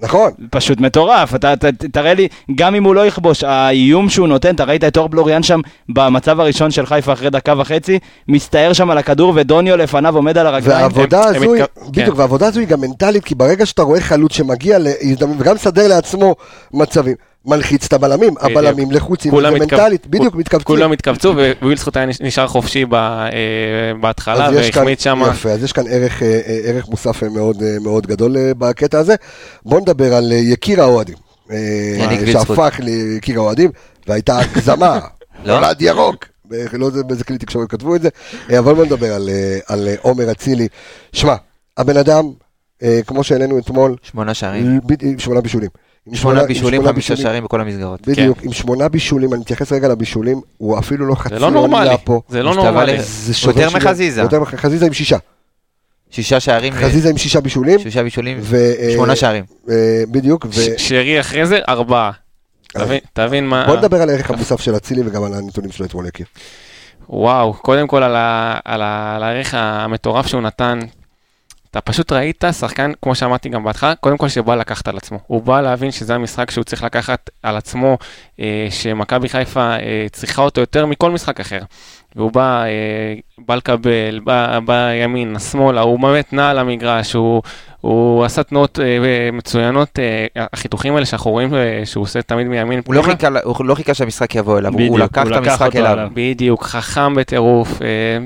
[0.00, 0.30] נכון.
[0.50, 4.64] פשוט מטורף, אתה, אתה, תראה לי, גם אם הוא לא יכבוש, האיום שהוא נותן, אתה
[4.64, 8.98] ראית את אור בלוריאן שם במצב הראשון של חיפה אחרי דקה וחצי, מסתער שם על
[8.98, 10.80] הכדור ודוניו לפניו עומד על הרגליים.
[10.80, 12.18] והעבודה הם- הם הזו, היא- מתכו- בדיוק, כן.
[12.18, 16.34] והעבודה הזו היא גם מנטלית, כי ברגע שאתה רואה חלוץ שמגיע להזדמנות, וגם מסדר לעצמו
[16.72, 17.14] מצבים,
[17.46, 18.50] מלחיץ את הבלמים, בדיוק.
[18.58, 20.64] הבלמים לחוצים, זה מנטלית, בדיוק, מתכווצים.
[20.66, 23.28] כולם התכווצו ווילסקוט היה נש- נשאר חופשי ב- אה,
[24.00, 25.22] בהתחלה אז יש כאן- והחמיץ שם.
[25.30, 29.14] יפה, אז יש כאן ערך, אה, אה, ערך מוסף מאוד, מאוד גדול בקטע הזה.
[29.64, 31.14] בואו נדבר על יקיר האוהדים.
[32.32, 33.70] שהפך ליקיר האוהדים,
[34.08, 34.98] והייתה הגזמה,
[35.44, 35.60] לא?
[35.60, 36.24] נולד ירוק.
[36.72, 38.08] לא יודע באיזה כלי תקשורת כתבו את זה,
[38.58, 39.28] אבל בוא נדבר על,
[39.66, 40.68] על עומר אצילי.
[41.12, 41.34] שמע,
[41.76, 42.24] הבן אדם,
[43.06, 44.80] כמו שהעלינו אתמול, שמונה שערים.
[45.18, 45.70] שמונה בישולים.
[46.06, 48.08] עם שמונה בישולים, חמישה שערים בכל המסגרות.
[48.08, 51.86] בדיוק, עם שמונה בישולים, אני מתייחס רגע לבישולים, הוא אפילו לא חצי זה לא נורמלי,
[51.86, 52.20] עונה פה.
[52.28, 53.02] זה לא נורמלי.
[53.02, 53.70] זה יותר.
[53.76, 54.20] מחזיזה.
[54.20, 55.16] יותר מח- חזיזה עם שישה.
[56.10, 57.78] שישה שערים, חזיזה עם שישה בישולים.
[57.78, 59.44] שישה בישולים, ו- אה, שמונה שערים.
[59.70, 59.74] אה,
[60.10, 60.52] בדיוק, ו...
[60.52, 62.10] ש- שרי אחרי זה ארבעה.
[62.68, 63.66] תבין- תבין מה...
[63.66, 66.26] בוא נדבר על הערך המוסף של אצילי וגם על הנתונים שלו אתמול יקיר.
[67.08, 70.78] וואו, קודם כל על, ה, על, ה, על הערך המטורף שהוא נתן.
[71.72, 75.18] אתה פשוט ראית שחקן, כמו שאמרתי גם בהתחלה, קודם כל שבא לקחת על עצמו.
[75.26, 77.98] הוא בא להבין שזה המשחק שהוא צריך לקחת על עצמו,
[78.40, 81.60] אה, שמכבי חיפה אה, צריכה אותו יותר מכל משחק אחר.
[82.16, 82.68] והוא בא, אה,
[83.48, 87.42] בא לקבל, בא, בא ימינה, שמאלה, הוא באמת נע על המגרש, הוא,
[87.80, 88.84] הוא עשה תנועות אה,
[89.32, 91.50] מצוינות, אה, החיתוכים האלה שאנחנו רואים
[91.84, 92.80] שהוא עושה תמיד מימין.
[92.86, 93.02] הוא לא.
[93.02, 95.92] חיכה- הוא לא חיכה שהמשחק יבוא אליו, הוא בדיוק, לקח הוא את המשחק אליו.
[95.92, 96.08] עליו.
[96.14, 97.78] בדיוק, חכם בטירוף,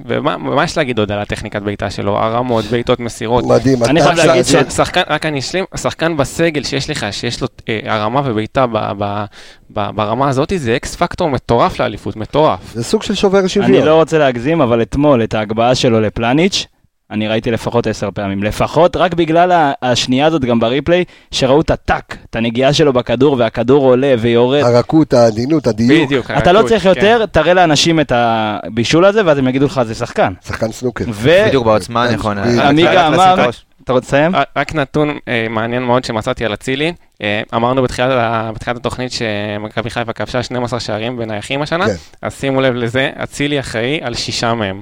[0.07, 2.17] ומה מה יש להגיד עוד על הטכניקת בעיטה שלו?
[2.19, 3.45] הרמות, בעיטות מסירות.
[3.47, 3.85] מדהים.
[3.85, 7.49] אני חייב להגיד זה- ש- שחקן, רק אני אשלים, שחקן בסגל שיש לך, שיש לו
[7.69, 9.25] אה, הרמה ובעיטה ב- ב-
[9.73, 12.61] ב- ברמה הזאת, זה X factor מטורף לאליפות, מטורף.
[12.75, 13.47] זה סוג של שובר
[13.79, 13.87] אני.
[13.87, 16.67] לא רוצה להגזים, אבל אתמול, את ההגבהה שלו לפלניץ',
[17.11, 18.43] אני ראיתי לפחות עשר פעמים.
[18.43, 23.37] לפחות רק בגלל השנייה הזאת, גם ב replay, שראו את הטאק, את הנגיעה שלו בכדור,
[23.39, 24.63] והכדור עולה ויורד.
[24.63, 26.07] הרכות, העדינות, הדיוק.
[26.07, 26.31] בדיוק.
[26.31, 26.89] אתה לא הרכות, צריך כן.
[26.89, 30.33] יותר, תראה לאנשים את הבישול הזה, ואז הם יגידו לך, זה שחקן.
[30.47, 31.05] שחקן סנוקר.
[31.25, 32.43] בדיוק בעוצמה הנכונה.
[32.57, 33.51] ועמיגה רק לשים אמר.
[33.87, 34.33] אתה רוצה לסיים?
[34.57, 38.11] רק- נתון אה, מעניין מאוד שמצאתי על אצילי, אה, אמרנו בתחילת
[38.55, 41.95] בתחילת התוכנית שמכבי חיפה כבשה 12 שערים בנייחים השנה, כן.
[42.23, 44.81] אז שימו לב לזה, אצילי אחראי על שישה מהם,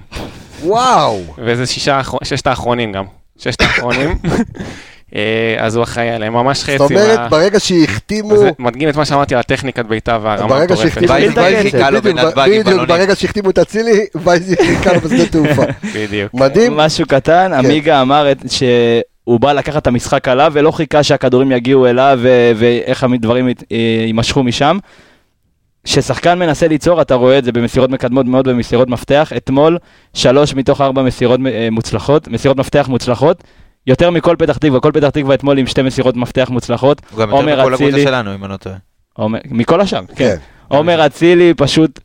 [0.62, 1.22] וואו!
[1.38, 3.04] וזה שישה, ששת האחרונים גם,
[3.38, 4.18] ששת האחרונים,
[5.58, 6.78] אז הוא אחראי עליהם, ממש חצי.
[6.78, 8.36] זאת אומרת, מה- ברגע שהחתימו...
[8.38, 10.82] זה מדגים את מה שאמרתי על הטכניקת בעיטה והרמה ברגע המטורפת.
[10.82, 11.12] שהחתימו...
[11.12, 12.86] וייזי וייזי- חיכה לו בדיוק, בנתב"ג עם בדיוק, בלונים.
[12.86, 15.62] ברגע שהחתימו את אצילי, וייזי חיכה לו בשדה תעופה.
[15.94, 16.34] בדיוק.
[16.34, 16.76] מדהים.
[16.76, 21.86] משהו קטן, עמיגה אמר את- שהוא בא לקחת את המשחק עליו ולא חיכה שהכדורים יגיעו
[21.86, 22.18] אליו
[22.56, 23.52] ואיך הדברים אה,
[24.06, 24.78] יימשכו משם.
[25.84, 29.32] כששחקן מנסה ליצור, אתה רואה את זה במסירות מקדמות מאוד במסירות מפתח.
[29.36, 29.78] אתמול,
[30.14, 33.44] שלוש מתוך ארבע מסירות אה, מוצלחות, מסירות מפתח מוצלחות.
[33.86, 37.02] יותר מכל פתח תקווה, כל פתח תקווה אתמול עם שתי מסירות מפתח מוצלחות.
[37.10, 38.02] הוא גם יותר מכל הקבוצה.
[38.02, 38.76] שלנו, אם אני לא טועה.
[39.44, 40.14] מכל השאר, כן.
[40.14, 40.36] כן.
[40.68, 42.00] עומר אצילי פשוט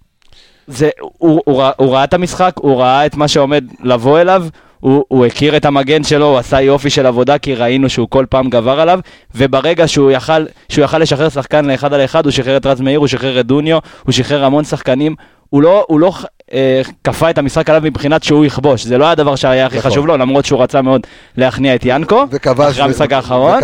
[0.68, 4.46] זה, הוא, הוא, ראה- הוא ראה את המשחק, הוא ראה את מה שעומד לבוא אליו,
[4.80, 8.26] הוא, הוא הכיר את המגן שלו, הוא עשה יופי של עבודה, כי ראינו שהוא כל
[8.30, 9.00] פעם גבר עליו,
[9.36, 13.00] וברגע שהוא יכל, שהוא יכל לשחרר שחקן לאחד על אחד, הוא שחרר את רז מאיר,
[13.00, 15.16] הוא שחרר את דוניו, הוא שחרר המון שחקנים,
[15.50, 16.14] הוא לא, הוא לא
[16.54, 19.92] אה, כפה את המשחק עליו מבחינת שהוא יכבוש, זה לא הדבר שהיה הכי נכון.
[19.92, 21.02] חשוב לו, למרות שהוא רצה מאוד
[21.38, 22.24] להכניע את ינקו,
[22.70, 23.58] אחרי ו- המשחק האחרון.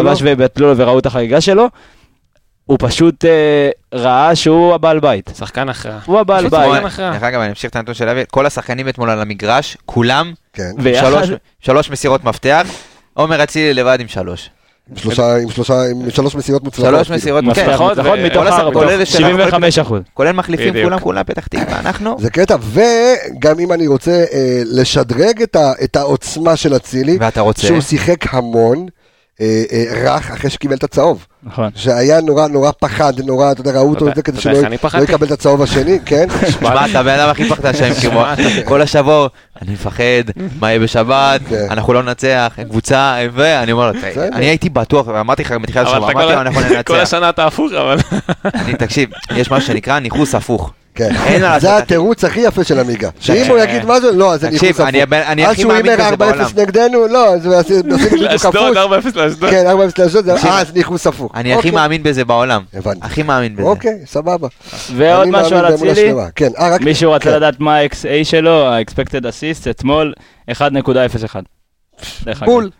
[0.00, 1.66] וכבש וביטלו לו וראו את החגיגה שלו,
[2.70, 5.30] הוא פשוט אה, ראה שהוא הבעל בית.
[5.38, 5.98] שחקן הכרעה.
[6.06, 6.72] הוא הבעל בית.
[6.96, 10.70] דרך אגב, אני אמשיך את הנתון של אבי, כל השחקנים אתמול על המגרש, כולם, כן.
[10.78, 12.66] ויחד- שלוש- שלוש מסירות מפתח,
[13.14, 14.50] עומר אצילי לבד עם שלוש.
[14.90, 16.90] עם שלושה, עם שלושה, עם שלוש מסירות מוצלחות.
[16.94, 17.16] שלוש כאילו.
[17.16, 17.44] מסירות
[17.98, 20.00] ו- נכון, מתוך ארבע, כולל אלה של 75 אחוז.
[20.14, 20.74] כולל מחליפים.
[20.84, 22.16] כולם כולם פתח תקווה, אנחנו...
[22.20, 27.40] זה קטע, וגם אם אני רוצה אה, לשדרג את, ה, את העוצמה של אצילי, ואתה
[27.40, 27.66] רוצה?
[27.66, 28.86] שהוא שיחק המון,
[30.04, 31.26] רך אחרי שקיבל את הצהוב.
[31.42, 31.70] נכון.
[31.74, 34.52] שהיה נורא נורא פחד, נורא, אתה יודע, ראו אותו אתה- וזה כדי שלא
[34.94, 35.02] לא?
[35.04, 36.26] יקבל את הצהוב השני, כן?
[36.50, 38.24] שמע, אתה הבן אדם הכי פחד שהם כמו,
[38.64, 39.28] כל השבוע,
[39.62, 40.02] אני מפחד,
[40.60, 41.66] מה יהיה בשבת, כן.
[41.70, 43.98] אנחנו לא ננצח, קבוצה, ואני אומר לו.
[44.32, 46.94] אני הייתי בטוח, ואמרתי לך מתחילת אבל השבוע, אמרתי לו, כל- אנחנו כל ננצח.
[46.94, 47.96] השנה אתה הפוך, אבל...
[48.54, 50.72] אני, תקשיב, יש משהו שנקרא ניכוס הפוך.
[50.94, 51.10] כן.
[51.40, 51.76] מה זה.
[51.76, 53.08] התירוץ הכי יפה של עמיגה.
[53.20, 55.14] שאם תקשיב, הוא יגיד משהו, לא, אז זה תקשיב, ניחוס אני הפוך.
[55.14, 56.46] הבן- אני אז הכי שהוא מאמין הימר בזה 4-0 בעולם.
[56.56, 58.76] נגדנו, לא, אז הוא עושה עושה בדיוק לאשדוד הפוך.
[58.76, 59.50] 4-0 לאשדוד.
[59.50, 61.32] כן, 4-0 לאשדוד, זה- תקשיב, אה, אז ניחוס הפוך.
[61.34, 61.70] אני הכי אוקיי.
[61.70, 62.62] מאמין בזה בעולם.
[62.74, 63.00] הבנתי.
[63.02, 63.62] הכי מאמין בזה.
[63.62, 64.48] אוקיי, סבבה.
[64.96, 66.12] ועוד אני משהו מאמין על אצילי.
[66.36, 66.80] כן, אה, רק...
[66.80, 67.36] מישהו רצה כן.
[67.36, 70.12] לדעת מה ה-XA שלו, ה-expected assist, אתמול
[70.50, 70.62] 1.01.
[72.24, 72.50] דרך אגב.
[72.52, 72.70] בול.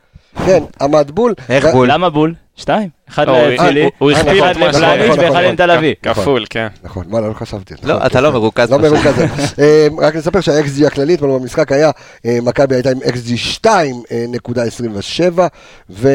[0.47, 1.35] כן, עמד בול.
[1.49, 1.91] איך בול?
[1.93, 2.35] למה בול?
[2.57, 2.89] שתיים.
[3.09, 5.45] אחד לא, הוא- לאצילי, הוא- הוא אה, הכפיל נכון, מה נכון, לפלניץ' נכון, ואחד נכון.
[5.45, 5.95] עם תל אביב.
[6.03, 6.67] כפול, כן.
[6.83, 7.75] נכון, וואלה, לא חשבתי.
[7.83, 8.35] לא, אתה לא כן.
[8.35, 8.79] מרוכז לא.
[8.79, 9.19] מרוכז.
[9.61, 11.91] אה, רק נספר שה-XG הכללי אתמול במשחק היה,
[12.27, 15.41] אה, מכבי הייתה עם XG 2.27,
[15.91, 16.09] ופתח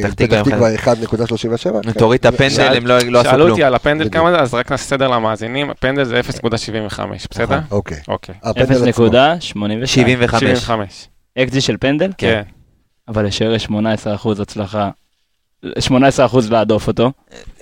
[0.00, 1.82] פתח תקווה תקווה 1.37.
[1.82, 1.92] כן.
[1.92, 3.50] תוריד את הפנדל, שאל- הם לא לא עשו שאלו כלום.
[3.50, 4.08] אותי על הפנדל.
[4.12, 7.58] כמה זה, אז רק נעשה סדר למאזינים, הפנדל זה 0.75, בסדר?
[7.70, 7.98] אוקיי.
[8.08, 8.34] אוקיי.
[8.42, 9.06] הפנדל עצמו.
[9.06, 9.46] 0.82.
[9.46, 10.40] 75.
[10.40, 11.08] 75.
[11.38, 12.10] אקזי של פנדל?
[12.18, 12.42] כן.
[13.08, 14.90] אבל לשער יש 18% הצלחה.
[15.78, 17.10] 18% להדוף אותו.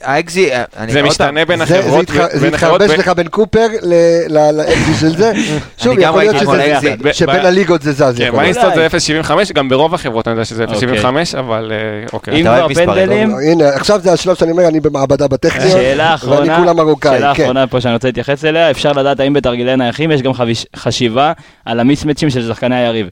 [0.03, 3.67] האקזי, אה, אני זה משתנה בין החברות, זה התחרבש לך בין קופר
[4.29, 5.33] ל-XG של זה.
[5.79, 6.37] שוב, יכול להיות.
[7.13, 8.15] שבין הליגות זה זז.
[8.19, 8.31] כן.
[8.37, 11.03] מ InStat זה 0.75, גם ברוב החברות אני יודע שזה אוקיי.
[11.03, 12.41] 0.75, אבל אה, אוקיי.
[12.41, 16.73] אם כבר פנדלים, הנה, עכשיו זה השלב שאני אומר, אני במעבדה בטכניון, שאלה ואני כולה
[16.73, 17.19] מרוקאי.
[17.19, 17.43] שאלה כן.
[17.43, 20.33] אחרונה פה שאני רוצה להתייחס אליה, אפשר לדעת האם בתרגילי נייחים יש גם
[20.77, 21.33] חשיבה
[21.65, 23.09] על המיסמצ'ים של שחקני היריב.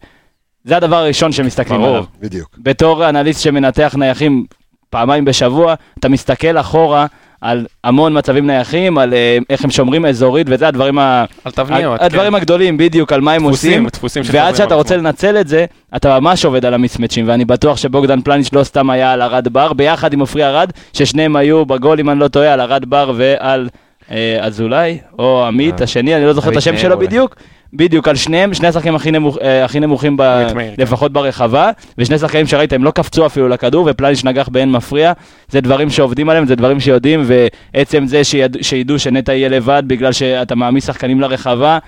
[0.69, 1.91] זה הדבר הראשון שמסתכלים ברור.
[1.91, 2.05] עליו.
[2.21, 2.57] בדיוק.
[2.59, 4.45] בתור אנליסט שמנתח נייחים
[4.91, 7.07] פעמיים בשבוע, אתה מסתכל אחורה
[7.41, 11.25] על המון מצבים נייחים, על אה, איך הם שומרים אזורית, וזה הדברים, ה...
[11.45, 12.37] על תבניות, הדברים כן.
[12.37, 13.87] הגדולים בדיוק, על מה הם דפוסים, עושים.
[13.87, 14.97] דפוסים ועד שחוזרים שאתה רוצה.
[14.97, 15.65] לנצל את זה,
[15.97, 19.73] אתה ממש עובד על המיסמצ'ים, ואני בטוח שבוגדן פלניץ' לא סתם היה על ארד בר,
[19.73, 23.69] ביחד עם עופרי ארד, ששניהם היו בגול, אם אני לא טועה, על ארד בר ועל
[24.41, 26.99] אזולאי, או עמית, אה, השני, אני לא זוכר את השם שלו.
[26.99, 27.37] בדיוק.
[27.73, 30.23] בדיוק, על שניהם, שני השחקנים הכי, נמוך, אה, הכי נמוכים, ב,
[30.55, 30.71] כן.
[30.79, 35.13] לפחות ברחבה, ושני שחקנים שראית, הם לא קפצו אפילו לכדור, ופלניץ' נגח באין מפריע.
[35.49, 37.25] זה דברים שעובדים עליהם, זה דברים שיודעים,
[37.75, 41.79] ועצם זה שיד, שידעו שנטע יהיה לבד בגלל שאתה מעמיס שחקנים לרחבה,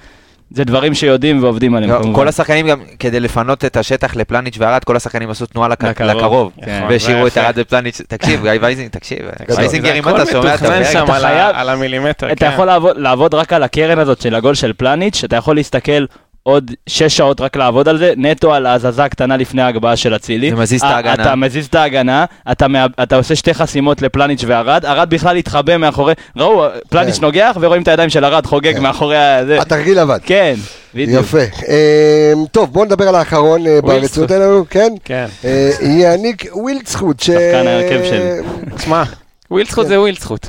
[0.54, 2.14] זה דברים שיודעים ועובדים עליהם לא, כמובן.
[2.14, 6.10] כל השחקנים גם, כדי לפנות את השטח לפלניץ' וארד, כל השחקנים עשו תנועה לק- לקרוב.
[6.16, 6.52] לקרוב.
[6.64, 6.84] כן.
[6.88, 9.18] והשאירו את ארד ופלניץ', תקשיב, גיא וייזינג, תקשיב.
[9.56, 12.50] וייזינגר, אם אתה שומע את הפרק, שם אתה חייב- על המילימטר, אתה כן.
[12.54, 16.04] יכול לעבוד, לעבוד רק על הקרן הזאת של הגול של פלניץ', אתה יכול להסתכל
[16.42, 20.50] עוד שש שעות רק לעבוד על זה, נטו על ההזזה הקטנה לפני ההגבהה של אצילי.
[20.50, 21.12] זה מזיז את אה, ההגנה.
[21.14, 25.76] אתה מזיז את ההגנה, אתה, מאב- אתה עושה שתי חסימות לפלניץ' וארד, ארד בכלל התחבא
[25.76, 27.24] מאחורי, ראו, פלניץ' כן.
[27.24, 28.82] נוגח ורואים את הידיים של ארד חוגג כן.
[28.82, 29.46] מאחורי ה...
[29.46, 29.60] זה.
[29.60, 30.18] התרגיל עבד.
[30.22, 30.54] כן,
[30.94, 31.22] בדיוק.
[31.24, 31.38] יפה.
[31.38, 34.92] אמ, טוב, בואו נדבר על האחרון אה, ברצועות האלו, כן?
[35.04, 35.26] כן.
[35.44, 37.26] אה, יעניק ווילדסחוט, ש...
[37.26, 38.30] שחקן ההרכב שלי.
[38.76, 39.02] תשמע,
[39.50, 40.46] ווילדסחוט זה ווילדסחוט.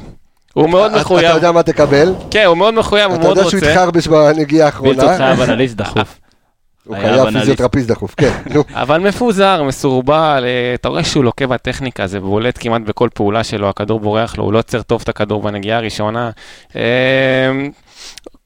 [0.53, 1.35] הוא מאוד אתה- אתה מחויב.
[1.35, 2.13] יודע מה תקבל?
[2.31, 3.71] כן, הוא מאוד מחויב, הוא אתה מאוד יודע שהוא רוצה.
[3.71, 5.17] התחרבש בנגיעה האחרונה.
[5.17, 6.17] חייב אנליסט דחוף.
[6.87, 7.29] הוא חייב.
[7.39, 8.31] פיזיותרפיסט דחוף, כן.
[8.53, 8.63] נו.
[8.83, 13.69] אבל מפוזר, מסורבל, אה, אתה רואה שהוא לוקה בטכניקה, זה בולט כמעט בכל פעולה שלו,
[13.69, 16.29] הכדור בורח לו, הוא לא עוצר טוב את הכדור בנגיעה הראשונה.
[16.75, 16.81] אה,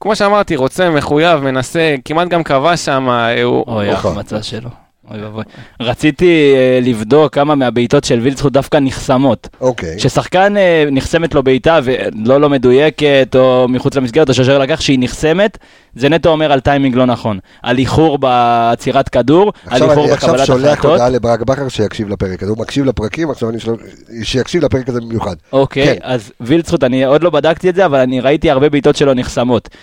[0.00, 3.64] כמו שאמרתי, רוצה, מחויב, מנסה, כמעט גם כבש שם, אה, הוא...
[3.68, 4.10] אוי, נכון.
[4.10, 4.70] ההחמצה שלו.
[5.10, 5.44] אוי ואבוי.
[5.80, 9.48] רציתי אה, לבדוק כמה מהבעיטות של וילצחוט דווקא נחסמות.
[9.60, 9.96] אוקיי.
[9.96, 14.98] כששחקן אה, נחסמת לו בעיטה ולא לא מדויקת או מחוץ למסגרת או ששוער לקח שהיא
[15.00, 15.58] נחסמת,
[15.96, 17.38] זה נטו אומר על טיימינג לא נכון.
[17.62, 20.90] על איחור בעצירת כדור, על עכשיו איחור אני עכשיו בקבלת שולח החלטות.
[20.90, 23.80] הודעה לברק בכר שיקשיב לפרק הזה, הוא מקשיב לפרקים, עכשיו אני שולח,
[24.22, 25.34] שיקשיב לפרק הזה במיוחד.
[25.52, 25.98] אוקיי, כן.
[26.02, 29.12] אז וילצחוט, אני עוד לא בדקתי את זה, אבל אני ראיתי הרבה בעיטות שלו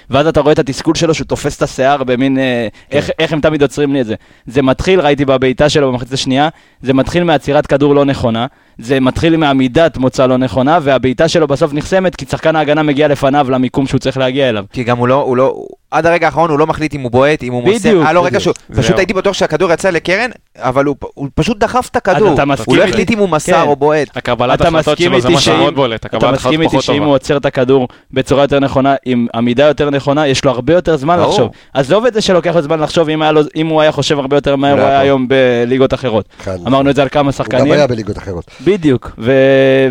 [0.10, 2.98] ואז אתה רואה את התסכול שלו שהוא תופס את השיער במין, אה, כן.
[2.98, 4.16] איך, איך הם תמיד עוצרים לי את זה.
[4.48, 6.50] זה מתחיל, ראיתי בבעיטה שלו במחצית השנייה,
[6.82, 8.48] זה מתחיל מעצירת כדור לא נכונה,
[8.78, 13.48] זה מתחיל מעמידת מוצא לא נכונה, והבעיטה שלו בסוף נחסמת כי שחקן ההגנה מגיע לפניו
[13.52, 14.66] למיקום שהוא צריך להגיע אליו.
[14.74, 17.44] כי גם הוא לא, הוא לא, עד הרגע האחרון הוא לא מחליט אם הוא בועט,
[17.44, 17.90] אם הוא מוסר.
[17.90, 18.44] בדיוק, היה לו רגע בדיוק.
[18.58, 18.98] שהוא, פשוט.
[18.98, 22.36] הייתי בטוח שהכדור יצא לקרן, אבל הוא, הוא פשוט דחף את הכדור.
[22.66, 22.84] הוא לא?
[22.84, 23.68] החליט אם הוא מסר כן.
[23.68, 24.18] או בועט.
[24.18, 27.04] הקבלת אתה החלטות מסכים שלו זה איתי מה שאם- שמאוד בולט, אתה מסכים איתי שאם.
[27.04, 30.98] הוא עוצר את הכדור בצורה יותר נכונה, עם עמידה יותר נכונה, יש לו הרבה יותר
[30.98, 31.20] זמן.
[31.20, 31.50] לחשוב.
[31.74, 33.32] עזוב את זה שלוקח לו זמן לחשוב, אם היה
[33.70, 35.06] הוא היה חושב הרבה יותר מהר, לא הוא היה יכול.
[35.08, 36.26] היום בליגות אחרות.
[36.44, 37.72] חד אמרנו את זה על כמה הוא גם שחקנים.
[37.72, 38.46] היה בליגות אחרות.
[38.66, 39.12] בדיוק,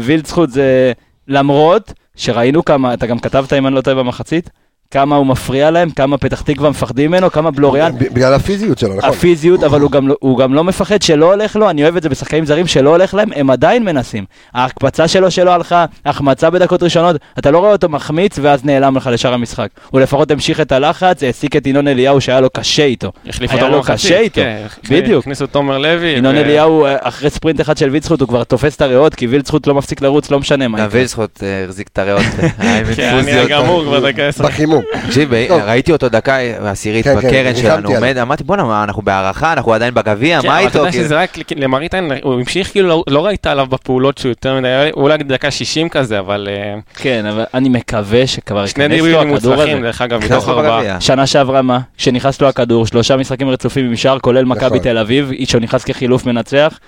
[0.01, 0.93] ווילצחוט זה
[1.29, 4.51] למרות שראינו כמה, אתה גם כתבת אם אני לא טועה במחצית,
[4.93, 9.11] כמה הוא מפריע להם, כמה פתח תקווה מפחדים ממנו, כמה בלוריאן, בגלל הפיזיות שלו, נכון.
[9.11, 12.03] הפיזיות, אבל הוא גם, לא- הוא גם לא מפחד שלא הולך לו, אני אוהב את
[12.03, 14.25] זה בשחקנים זרים שלא הולך להם, הם עדיין מנסים.
[14.55, 19.11] ההקפצה שלו שלא הלכה, החמצה בדקות ראשונות, אתה לא רואה אותו מחמיץ ואז נעלם לך
[19.13, 19.69] לשאר המשחק.
[19.91, 23.13] הוא לפחות המשיך את הלחץ, העסיק את ינון אליהו שהיה לו קשה איתו.
[23.29, 24.41] החליף היה אותו לו במחצית, קשה איתו.
[24.41, 25.21] כן, בדיוק.
[25.23, 26.09] הכניסו את תומר לוי.
[26.09, 29.27] ינון ו- אליהו, אה, אחרי ספרינט אחד של וילצחוט, הוא כבר תופס את הריאות, כי
[29.27, 30.79] וילצחוט לא מפסיק לרוץ, לא משנה מה.
[30.79, 30.99] גם יקרה.
[31.01, 32.23] וילסחוט החזיק את הריאות.
[32.59, 33.49] היה עם כן, אני אינפוזיות.
[33.51, 34.45] גמור כבר דקה עשר.
[34.45, 34.82] בחימום.
[35.07, 35.65] תקשיב, אה.
[35.67, 37.95] ראיתי אותו דקה עשירית כן, כן, בקרן שלנו.
[37.95, 40.79] עומד, אמרתי בואנה, אנחנו בהערכה, אנחנו עדיין בגביע, כן, מה אבל אתה איתו?
[40.79, 41.05] יודע כאילו?
[41.05, 44.69] שזה רק למראית עין, הוא המשיך כאילו, לא- לא ראית עליו בפעולות שהוא יותר מדי,
[44.97, 49.33] אולי דקה 60 כזה, אבל אה, כן, אבל אני מקווה שכבר שני ייכנס לו הכדור
[49.33, 49.49] הזה.
[49.51, 51.01] מוצלחים, דרך אגב, מתוך ארבעה.
[51.01, 51.79] שנה שעברה מה?
[51.99, 54.79] כשנכנס לו הכדור, שלושה משחקים רצופים עם שער, כולל מכבי נכון.
[54.79, 56.79] תל אביב, שהוא נכנס כחילוף מנצח.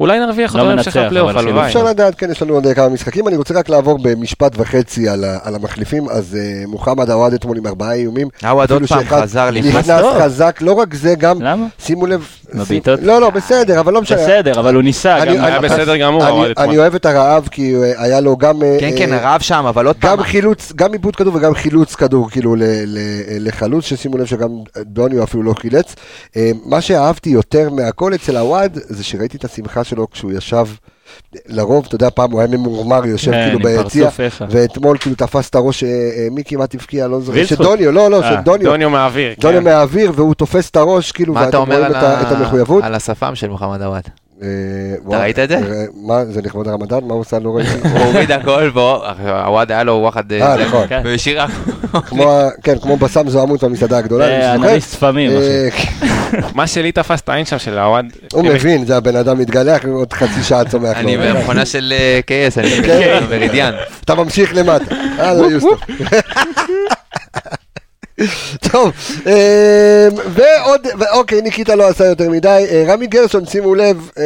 [0.00, 1.36] אולי נרוויח אותו בהמשך הפלייאוף.
[1.36, 1.66] הלוואי.
[1.66, 3.28] אפשר לדעת, כן, יש לנו עוד כמה משחקים.
[3.28, 6.08] אני רוצה רק לעבור במשפט וחצי על המחליפים.
[6.08, 8.28] אז אה, מוחמד עווד אתמול עם ארבעה איומים.
[8.44, 9.68] עווד עוד פעם חזר לפני.
[9.70, 9.90] נכנס.
[10.22, 11.66] חזק, לא רק זה, גם, למה?
[11.78, 12.28] שימו לב.
[12.54, 13.00] בבעיטות?
[13.02, 14.18] לא, לא, בסדר, אבל לא משנה.
[14.18, 15.14] בסדר, אבל הוא ניסה.
[15.14, 15.22] היה
[15.58, 16.26] אני- בסדר גמור,
[16.58, 18.62] אני- אוהב את הרעב, כי אה, היה לו גם...
[18.62, 21.54] אה, כן, כן, אה, הרעב שם, אבל עוד פעם, גם חילוץ, גם עיבוד כדור וגם
[21.54, 22.98] חילוץ כדור, כאילו ל- ל-
[23.48, 25.94] לחלוץ, ששימו לב שגם דוניו אפילו לא חילץ.
[26.64, 30.66] מה שאהבתי יותר מהכל אצל הוואד, זה שראיתי את השמחה שלו כשהוא ישב,
[31.46, 34.08] לרוב, אתה יודע, פעם הוא היה ממורמר, יושב כן, כאילו ביציע.
[34.50, 37.44] ואתמול כאילו תפס את הראש, אה, אה, מי כמעט הבקיע, לא זוכר.
[37.44, 39.64] שדוניו, לא, לא, אה, שדוניו, דוניו מהאוויר, דוניו כן.
[39.64, 42.36] מהאוויר, והוא תופס את הראש, כאילו, מה ואתם אתה אומר רואים את ה- את ה-
[42.36, 42.84] המחויבות.
[42.84, 44.02] על השפם של מוחמד עוואד?
[44.42, 44.48] אה,
[45.04, 45.56] וואו, ראית את זה?
[45.56, 45.62] אה,
[46.06, 46.98] מה, זה לכבוד הרמדאן?
[47.04, 47.38] מה הוא עושה?
[47.38, 47.70] לא ראיתי.
[47.92, 50.32] הוא הוריד הכל, ועווד היה לו וואחד...
[50.32, 50.86] אה, זה, נכון.
[50.88, 51.02] כן.
[52.28, 54.68] ה- כן, כמו בסם זוהמות במסעדה הגדולה, זה אני זוכר.
[54.70, 55.78] אנליסט ספמים, אחי.
[56.06, 59.84] אה, מה שלי תפס את העין שם של העווד, הוא מבין, זה הבן אדם מתגלח,
[59.84, 60.98] עוד חצי שעה צומח לו.
[60.98, 63.24] אני במכונה של אה, קייס, אני כן.
[63.30, 63.72] מרידיאן.
[64.04, 64.94] אתה ממשיך למטה.
[65.18, 65.80] הלו יוסטוף.
[68.72, 68.92] טוב,
[69.26, 72.66] אה, ועוד, אוקיי, ניקיטה לא עשה יותר מדי.
[72.70, 74.24] אה, רמי גרשון, שימו לב, אה,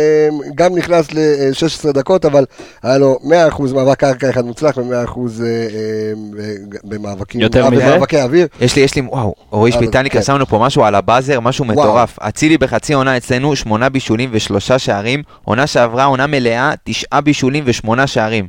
[0.55, 2.45] גם נכנס ל-16 דקות, אבל
[2.83, 6.53] היה לו 100% מאבק קרקע אחד מוצלח ו-100% אה, אה,
[6.85, 7.87] במאבקים, יותר אה, מזה?
[7.87, 8.47] במאבקי אוויר.
[8.61, 10.23] יש לי, יש לי, וואו, אורי שפיטלניק כן.
[10.23, 11.65] שם לנו פה משהו על הבאזר, משהו.
[11.65, 12.19] מטורף.
[12.19, 15.23] אצילי בחצי עונה אצלנו, שמונה בישולים ושלושה שערים.
[15.45, 18.49] עונה שעברה, עונה מלאה, תשעה בישולים ושמונה שערים.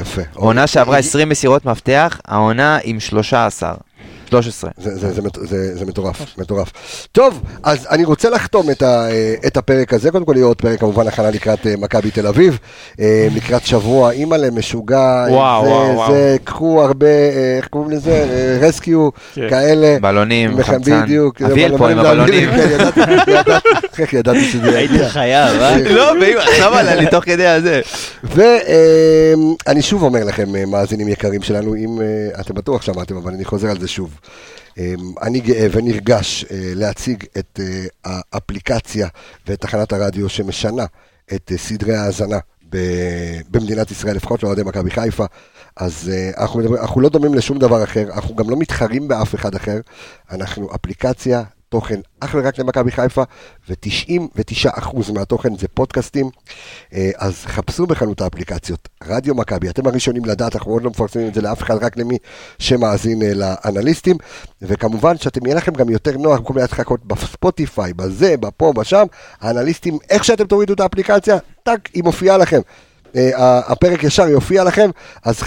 [0.00, 0.22] יפה.
[0.34, 3.74] עונה שעברה 20 מסירות מפתח, העונה עם 13.
[4.42, 4.70] 13.
[4.78, 6.72] זה, זה, זה, זה, זה מטורף, מטורף.
[7.12, 10.56] טוב, אז אני רוצה לחתום את, ה, אה, את הפרק הזה, קודם כל יהיה עוד
[10.56, 12.58] פרק כמובן הכנה לקראת אה, מכבי תל אביב,
[13.00, 16.12] אה, לקראת שבוע, אימא'לה משוגע, וואו, זה, וואו, וואו.
[16.12, 17.06] זה, קחו הרבה,
[17.56, 19.50] איך קוראים לזה, רסקיו, כן.
[19.50, 19.96] כאלה.
[20.00, 21.02] בלונים, חמצן.
[21.02, 21.42] בדיוק.
[21.42, 22.50] אביאל פה עם הבלונים.
[22.50, 23.00] כן, ידעתי,
[23.98, 25.08] איך ידעתי שזה היית יגיע.
[25.08, 25.76] חייב, אה?
[25.96, 27.80] לא, עכשיו עלה לי תוך כדי הזה.
[28.24, 31.98] ואני שוב אומר לכם, מאזינים יקרים שלנו, אם
[32.40, 34.10] אתם בטוח שמעתם, אבל אני חוזר על זה שוב.
[34.78, 39.08] אה, אני גאה ונרגש אה, להציג את אה, האפליקציה
[39.46, 40.84] ואת תחנת הרדיו שמשנה
[41.34, 42.38] את אה, סדרי ההאזנה
[43.50, 45.24] במדינת ישראל, לפחות לאוהדי מכבי חיפה.
[45.76, 49.54] אז אנחנו, מדברים, אנחנו לא דומים לשום דבר אחר, אנחנו גם לא מתחרים באף אחד
[49.54, 49.80] אחר.
[50.30, 53.22] אנחנו אפליקציה, תוכן אך ורק למכבי חיפה,
[53.68, 56.30] ו-99% מהתוכן זה פודקאסטים.
[56.94, 61.34] אה, אז חפשו בחנות האפליקציות, רדיו מכבי, אתם הראשונים לדעת, אנחנו עוד לא מפרסמים את
[61.34, 62.18] זה לאף אחד, רק למי
[62.58, 64.16] שמאזין אה, לאנליסטים.
[64.62, 69.06] וכמובן שאתם, יהיה לכם גם יותר נוח, במקום לחכות בספוטיפיי, בזה, בפה, בשם,
[69.40, 72.60] האנליסטים, איך שאתם תורידו את האפליקציה, טאק, היא מופיעה לכם.
[73.16, 74.90] אה, הפרק ישר יופיע לכם,
[75.24, 75.42] אז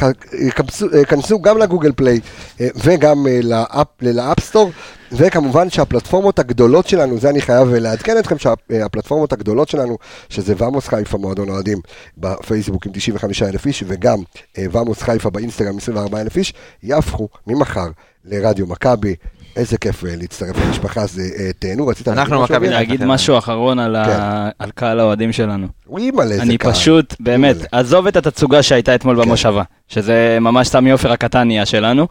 [0.94, 2.20] אה, כנסו גם לגוגל פליי
[2.62, 4.72] אה, וגם לאפ, לאפסטור,
[5.12, 9.98] וכמובן שהפלטפורמות הגדולות שלנו, זה אני חייב לעדכן אתכם, שהפלטפורמות הגדולות שלנו,
[10.30, 11.82] שזה ואמוס חיפה מועדון אוהדים
[12.18, 14.20] בפייסבוק עם 95 אלף איש, וגם
[14.58, 16.54] ואמוס חיפה באינסטגרם 24 אלף איש,
[16.84, 17.88] יהפכו ממחר
[18.26, 19.16] לרדיו מכבי.
[19.58, 22.72] איזה כיף אה, להצטרף למשפחה, זה אה, תהנו, רצית להגיד אנחנו משהו, מכבי אביר?
[22.72, 23.08] להגיד כן.
[23.08, 25.68] משהו אחרון על ה- על קהל האוהדים שלנו.
[25.98, 26.72] אימא'לה, איזה אני קהל.
[26.74, 27.56] פשוט, באמת.
[27.72, 29.22] עזוב את התצוגה שהייתה אתמול כן.
[29.22, 32.08] במושבה, שזה ממש סמי עופר הקטן נהיה שלנו,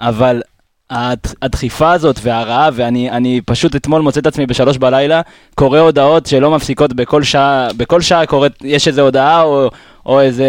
[0.00, 0.42] אבל
[0.90, 5.20] הד- הדחיפה הזאת והרעב, ואני אני פשוט אתמול מוצא את עצמי בשלוש בלילה,
[5.54, 9.70] קורא הודעות שלא מפסיקות בכל שעה, בכל שעה קוראת, יש איזו הודעה או,
[10.06, 10.44] או איזו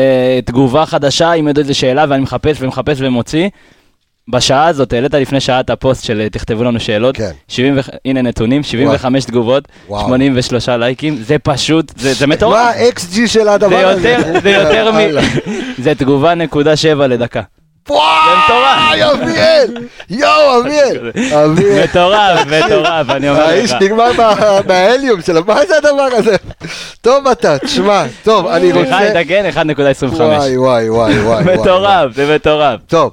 [0.45, 3.47] תגובה חדשה עם איזו שאלה, ואני מחפש ומחפש ומוציא.
[4.31, 7.31] בשעה הזאת, העלית לפני שעה את הפוסט של אה, תכתבו לנו שאלות, כן.
[7.47, 10.05] 70 ו- הנה נתונים, 75 תגובות, וואו.
[10.05, 12.53] 83 לייקים, זה פשוט, זה, זה מטורף.
[12.53, 14.09] מה ה-XG של זה הדבר הזה?
[14.09, 14.97] יותר, זה יותר מ...
[15.83, 17.41] זה תגובה נקודה שבע לדקה.
[17.89, 19.87] וואי, אביאל!
[20.09, 21.11] יואו, אביאל!
[21.45, 21.83] אביאל.
[21.83, 23.81] מטורף, מטורף, אני אומר האיש לך.
[23.81, 24.33] נגמר מה-
[24.67, 26.35] מההליום שלו, מה זה הדבר הזה?
[27.01, 29.23] טוב אתה, תשמע, טוב, אני סליחה, רוצה...
[29.23, 29.49] תתקן,
[30.09, 30.15] 1.25.
[30.15, 31.43] וואי, וואי, וואי, וואי.
[31.43, 31.57] וואי.
[31.57, 32.79] מטורף, זה מטורף.
[32.87, 33.11] טוב,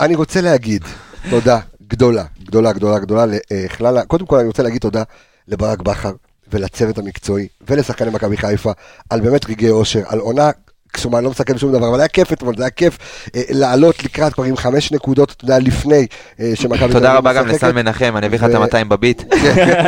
[0.00, 0.84] אני רוצה להגיד
[1.30, 5.02] תודה גדולה, גדולה, גדולה, גדולה לכלל, ה- קודם כל אני רוצה להגיד תודה
[5.48, 6.12] לברק בכר
[6.52, 8.72] ולצוות המקצועי ולשחקני מכבי חיפה
[9.10, 10.50] על באמת רגעי אושר, על עונה.
[10.96, 12.98] כלומר, אני לא מסכם שום דבר, אבל היה כיף אתמול, זה היה כיף
[13.36, 16.06] אה, לעלות לקראת כבר עם חמש נקודות, אתה יודע, לפני
[16.40, 17.48] אה, שמכבי תודה רבה גם.
[17.48, 19.22] לסל מנחם, אני אביא לך את ה-200 בביט.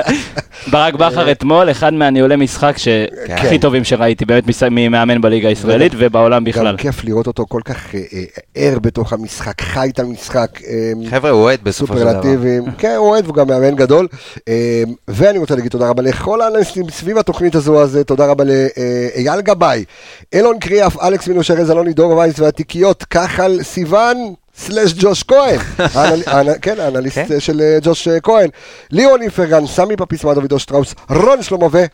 [0.72, 2.78] ברק בכר אתמול, אחד מהניהולי משחק כן.
[2.78, 6.72] שהכי טובים שראיתי, באמת ממאמן בליגה הישראלית ובעולם בכלל.
[6.72, 8.24] גם כיף לראות אותו כל כך אה, אה,
[8.55, 10.61] ער בתוך המשחק, חי את המשחק.
[10.66, 12.20] אה, חבר'ה, הוא אוהד בסופו של דבר.
[12.78, 14.09] כן, הוא אוהד והוא גם מאמן גדול.
[14.48, 18.44] אה, ואני רוצה להגיד תודה רבה לכל האנליסטים סביב התוכנית הזו, אז אה, תודה רבה
[18.44, 19.84] לאייל גבאי,
[20.32, 24.34] אילון קריאף, אלכס מינוש ארז אלוני, דור וייס והתיקיות, כחל סיוון.
[24.57, 25.59] סלאש ג'וש כהן,
[26.62, 27.40] כן, האנליסט כן.
[27.40, 28.49] של אה, ג'וש אה, כהן,
[28.90, 31.84] ליאון איפרגן, סמי פפיסמה, דודו שטראוס, רון שלמה ו...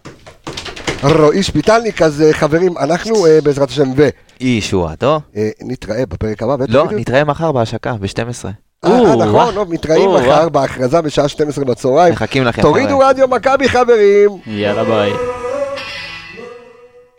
[1.03, 3.93] רועי שפיטלניק, אז אה, חברים, אנחנו בעזרת השם
[4.41, 5.21] אי ישועתו.
[5.35, 6.65] ונתראה בפרק הבא.
[6.69, 8.47] לא, נתראה מחר בהשקה, ב-12.
[8.85, 10.49] אה, אה, או, נכון, מתראים מחר.
[10.49, 12.13] בהכרזה בשעה 12 בצהריים.
[12.13, 12.63] מחכים לכם.
[12.63, 12.99] תורידו.
[12.99, 14.31] רדיו מכבי חברים.
[14.47, 15.13] יאללה ביי.